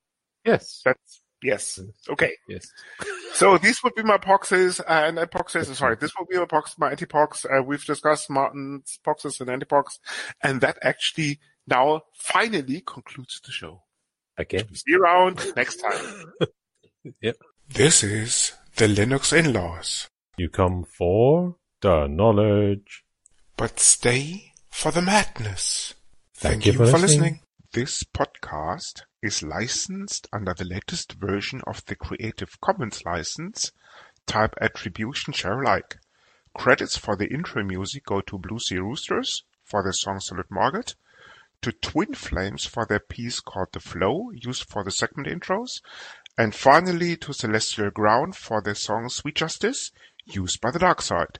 Yes. 0.45 0.81
That's 0.85 1.21
yes. 1.41 1.79
Okay. 2.09 2.33
Yes. 2.47 2.65
So 3.33 3.57
these 3.57 3.83
would 3.83 3.95
be 3.95 4.03
my 4.03 4.17
poxes 4.17 4.79
and 4.87 5.17
epoxes. 5.17 5.73
Sorry, 5.75 5.95
this 5.95 6.11
would 6.19 6.27
be 6.29 6.37
my 6.37 6.45
pox, 6.45 6.77
my 6.77 6.93
antipox. 6.93 7.45
Uh, 7.45 7.63
we've 7.63 7.83
discussed 7.83 8.29
Martin's 8.29 8.99
poxes 9.05 9.41
and 9.41 9.49
antipox, 9.49 9.99
and 10.41 10.61
that 10.61 10.77
actually 10.81 11.39
now 11.67 12.01
finally 12.13 12.81
concludes 12.85 13.41
the 13.45 13.51
show. 13.51 13.81
Again. 14.37 14.73
See 14.73 14.83
you 14.91 15.01
around 15.01 15.41
next 15.55 15.77
time. 15.77 16.33
Yep. 17.21 17.35
This 17.69 18.03
is 18.03 18.53
the 18.75 18.85
Linux 18.87 19.31
in-laws, 19.37 20.09
You 20.37 20.49
come 20.49 20.83
for 20.83 21.55
the 21.81 22.07
knowledge. 22.07 23.03
but 23.57 23.79
stay 23.79 24.53
for 24.69 24.91
the 24.91 25.01
madness. 25.01 25.93
Thank 26.33 26.65
you 26.65 26.73
for 26.73 26.85
listening. 26.97 27.41
This 27.73 28.03
podcast 28.03 29.01
is 29.21 29.41
licensed 29.43 30.27
under 30.31 30.53
the 30.53 30.65
latest 30.65 31.13
version 31.13 31.61
of 31.65 31.83
the 31.85 31.95
Creative 31.95 32.49
Commons 32.61 33.03
license, 33.05 33.71
type 34.27 34.53
Attribution 34.61 35.33
Share 35.33 35.61
Alike. 35.61 35.97
Credits 36.55 36.97
for 36.97 37.15
the 37.15 37.27
intro 37.33 37.63
music 37.63 38.05
go 38.05 38.21
to 38.21 38.37
Blue 38.37 38.59
Sea 38.59 38.77
Roosters 38.77 39.43
for 39.63 39.81
their 39.81 39.93
song 39.93 40.19
Solid 40.19 40.45
Market, 40.51 40.95
to 41.63 41.71
Twin 41.71 42.13
Flames 42.13 42.65
for 42.65 42.85
their 42.85 42.99
piece 42.99 43.39
called 43.39 43.69
The 43.71 43.79
Flow, 43.79 44.29
used 44.33 44.69
for 44.69 44.83
the 44.83 44.91
segment 44.91 45.27
intros, 45.29 45.81
and 46.37 46.55
finally 46.55 47.15
to 47.17 47.33
Celestial 47.33 47.91
Ground 47.91 48.35
for 48.35 48.61
their 48.61 48.75
song 48.75 49.09
Sweet 49.09 49.35
Justice, 49.35 49.91
used 50.25 50.61
by 50.61 50.71
the 50.71 50.79
Dark 50.79 51.01
Side. 51.01 51.39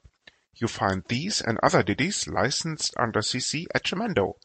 You 0.55 0.67
find 0.67 1.03
these 1.07 1.41
and 1.41 1.57
other 1.63 1.81
ditties 1.81 2.27
licensed 2.27 2.93
under 2.97 3.21
CC 3.21 3.65
at 3.73 3.83
Jamendo, 3.83 4.35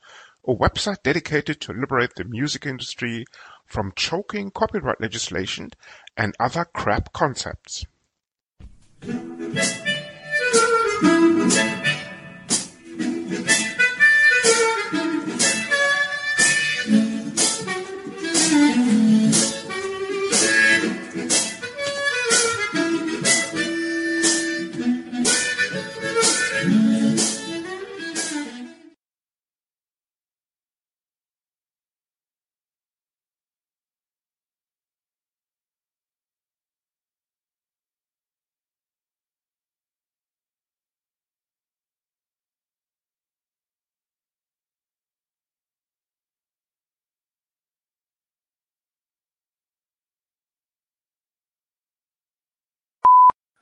a 0.47 0.55
website 0.55 1.03
dedicated 1.03 1.61
to 1.61 1.73
liberate 1.73 2.15
the 2.17 2.25
music 2.25 2.65
industry 2.65 3.27
from 3.67 3.93
choking 3.95 4.51
copyright 4.51 5.01
legislation 5.01 5.71
and 6.17 6.35
other 6.41 6.65
crap 6.65 7.13
concepts. 7.13 7.85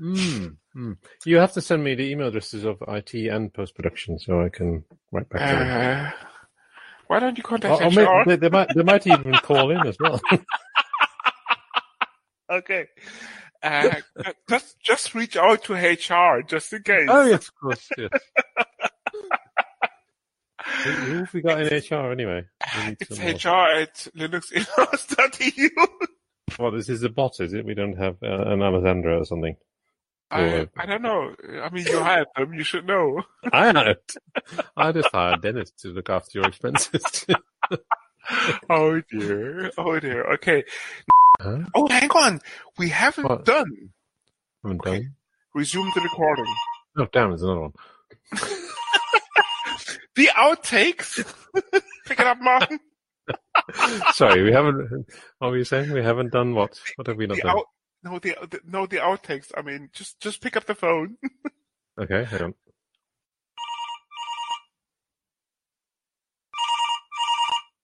Mm. 0.00 0.56
Mm. 0.76 0.96
You 1.24 1.36
have 1.38 1.52
to 1.54 1.60
send 1.60 1.82
me 1.82 1.94
the 1.94 2.10
email 2.10 2.28
addresses 2.28 2.64
of 2.64 2.82
IT 2.86 3.14
and 3.14 3.52
post 3.52 3.74
production 3.74 4.18
so 4.18 4.42
I 4.42 4.48
can 4.50 4.84
write 5.10 5.28
back 5.30 5.40
to 5.40 5.56
them. 5.56 6.06
Uh, 6.06 6.10
why 7.06 7.20
don't 7.20 7.38
you 7.38 7.44
contact 7.44 7.80
or 7.80 7.88
HR? 7.88 8.24
maybe 8.26 8.30
they, 8.30 8.36
they 8.36 8.50
might 8.50 8.68
they 8.74 8.82
might 8.82 9.06
even 9.06 9.32
call 9.34 9.70
in 9.70 9.86
as 9.86 9.96
well. 9.98 10.20
Okay. 12.48 12.86
Uh, 13.62 13.94
just 14.48 14.78
just 14.80 15.14
reach 15.14 15.36
out 15.36 15.64
to 15.64 15.74
HR 15.74 16.42
just 16.42 16.72
in 16.72 16.82
case. 16.82 17.08
oh 17.10 17.24
yes, 17.24 17.48
of 17.48 17.54
course. 17.56 17.88
Yes. 17.98 18.10
who, 20.84 20.90
who 20.90 21.18
have 21.18 21.34
we 21.34 21.40
got 21.40 21.60
in 21.60 21.66
HR 21.66 22.12
anyway? 22.12 22.44
It's 23.00 23.16
some 23.16 23.24
more. 23.24 23.32
HR 23.34 23.80
at 23.80 23.94
linuxinhouse.eu. 24.16 25.68
Well, 26.60 26.70
this 26.70 26.88
is 26.88 27.02
a 27.02 27.10
bot, 27.10 27.40
is 27.40 27.52
it? 27.52 27.66
We 27.66 27.74
don't 27.74 27.98
have 27.98 28.16
uh, 28.22 28.44
an 28.46 28.62
Alessandra 28.62 29.18
or 29.20 29.24
something. 29.26 29.56
I, 30.30 30.68
I 30.76 30.86
don't 30.86 31.02
know. 31.02 31.34
I 31.62 31.70
mean, 31.70 31.86
you 31.86 31.98
hired 32.00 32.26
them. 32.36 32.52
You 32.54 32.64
should 32.64 32.86
know. 32.86 33.22
I 33.52 33.70
know. 33.72 33.94
I 34.76 34.90
just 34.92 35.08
hired 35.12 35.40
Dennis 35.42 35.70
to 35.82 35.88
look 35.88 36.10
after 36.10 36.38
your 36.40 36.48
expenses. 36.48 37.26
Oh 38.68 39.00
dear. 39.08 39.70
Oh 39.78 40.00
dear. 40.00 40.24
Okay. 40.32 40.64
huh? 41.40 41.58
Oh, 41.76 41.86
hang 41.88 42.10
on. 42.10 42.40
We 42.76 42.88
haven't 42.88 43.22
What? 43.28 43.44
done. 43.44 43.90
Haven't 44.64 44.80
Okay. 44.80 45.02
done. 45.02 45.14
Resume 45.54 45.88
the 45.94 46.00
recording. 46.00 46.44
Oh 46.98 47.06
damn, 47.12 47.28
there's 47.30 47.42
another 47.42 47.60
one. 47.60 47.72
The 50.16 50.26
outtakes. 50.34 51.22
Pick 52.06 52.18
it 52.20 52.26
up, 52.26 52.38
Martin. 52.40 52.80
Sorry, 54.14 54.42
we 54.42 54.50
haven't. 54.52 55.06
What 55.38 55.50
were 55.50 55.58
you 55.58 55.64
saying? 55.64 55.92
We 55.92 56.02
haven't 56.02 56.32
done 56.32 56.54
what? 56.54 56.80
What 56.96 57.06
have 57.06 57.18
we 57.18 57.26
not 57.26 57.36
The 57.36 57.42
done? 57.42 57.56
out. 57.58 57.66
No, 58.06 58.18
the, 58.20 58.36
the 58.48 58.60
no 58.64 58.86
the 58.86 58.98
outtakes. 58.98 59.50
I 59.56 59.62
mean, 59.62 59.90
just 59.92 60.20
just 60.20 60.40
pick 60.40 60.56
up 60.56 60.66
the 60.66 60.74
phone. 60.74 61.16
Okay, 61.98 62.24
hang 62.24 62.42
on. 62.42 62.54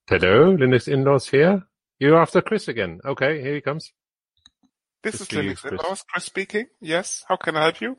Hello, 0.08 0.56
Linux 0.56 0.88
in-laws 0.88 1.28
here. 1.28 1.62
You're 1.98 2.20
after 2.20 2.42
Chris 2.42 2.68
again. 2.68 3.00
Okay, 3.04 3.40
here 3.40 3.54
he 3.54 3.60
comes. 3.60 3.92
This 5.02 5.18
Just 5.18 5.32
is 5.32 5.38
Linux 5.38 5.60
Chris. 5.62 5.72
in-laws. 5.72 6.04
Chris 6.08 6.24
speaking. 6.24 6.66
Yes. 6.80 7.24
How 7.28 7.36
can 7.36 7.56
I 7.56 7.62
help 7.62 7.80
you? 7.80 7.96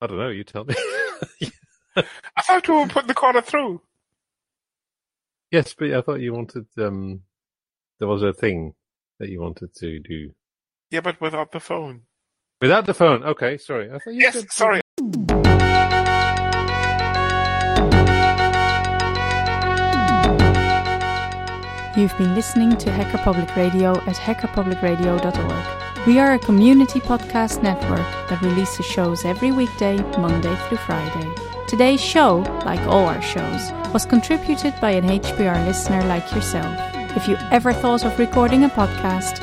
I 0.00 0.06
don't 0.06 0.18
know. 0.18 0.28
You 0.30 0.44
tell 0.44 0.64
me. 0.64 0.74
I 1.96 2.42
thought 2.42 2.66
you 2.66 2.74
were 2.74 2.86
putting 2.86 3.08
the 3.08 3.14
caller 3.14 3.42
through. 3.42 3.82
yes, 5.50 5.74
but 5.78 5.92
I 5.92 6.00
thought 6.00 6.20
you 6.20 6.32
wanted. 6.32 6.66
Um, 6.78 7.22
there 7.98 8.08
was 8.08 8.22
a 8.22 8.32
thing 8.32 8.74
that 9.18 9.28
you 9.28 9.40
wanted 9.40 9.74
to 9.76 9.98
do 9.98 10.30
Yeah, 10.90 11.00
but 11.00 11.20
without 11.20 11.52
the 11.52 11.60
phone. 11.60 12.02
without 12.60 12.84
the 12.86 12.92
phone. 12.94 13.22
Okay, 13.24 13.56
sorry. 13.56 13.90
I 13.90 13.98
thought 13.98 14.12
you 14.12 14.20
Yes. 14.20 14.34
said- 14.34 14.52
Sorry. 14.52 14.80
You've 21.96 22.16
been 22.16 22.34
listening 22.34 22.76
to 22.78 22.90
Hacker 22.90 23.18
Public 23.18 23.54
Radio 23.56 23.90
at 24.06 24.16
hackerpublicradio.org. 24.16 26.06
We 26.06 26.18
are 26.18 26.32
a 26.34 26.38
community 26.38 27.00
podcast 27.00 27.62
network 27.62 28.06
that 28.30 28.40
releases 28.40 28.86
shows 28.86 29.24
every 29.26 29.50
weekday, 29.52 29.96
Monday 30.18 30.54
through 30.68 30.78
Friday. 30.78 31.28
Today's 31.66 32.00
show, 32.00 32.38
like 32.64 32.80
all 32.86 33.06
our 33.06 33.20
shows, 33.20 33.72
was 33.92 34.06
contributed 34.06 34.72
by 34.80 34.92
an 34.92 35.04
HPR 35.10 35.66
listener 35.66 36.02
like 36.04 36.32
yourself. 36.32 36.74
If 37.16 37.28
you 37.28 37.36
ever 37.50 37.72
thought 37.72 38.04
of 38.06 38.18
recording 38.18 38.64
a 38.64 38.68
podcast, 38.70 39.42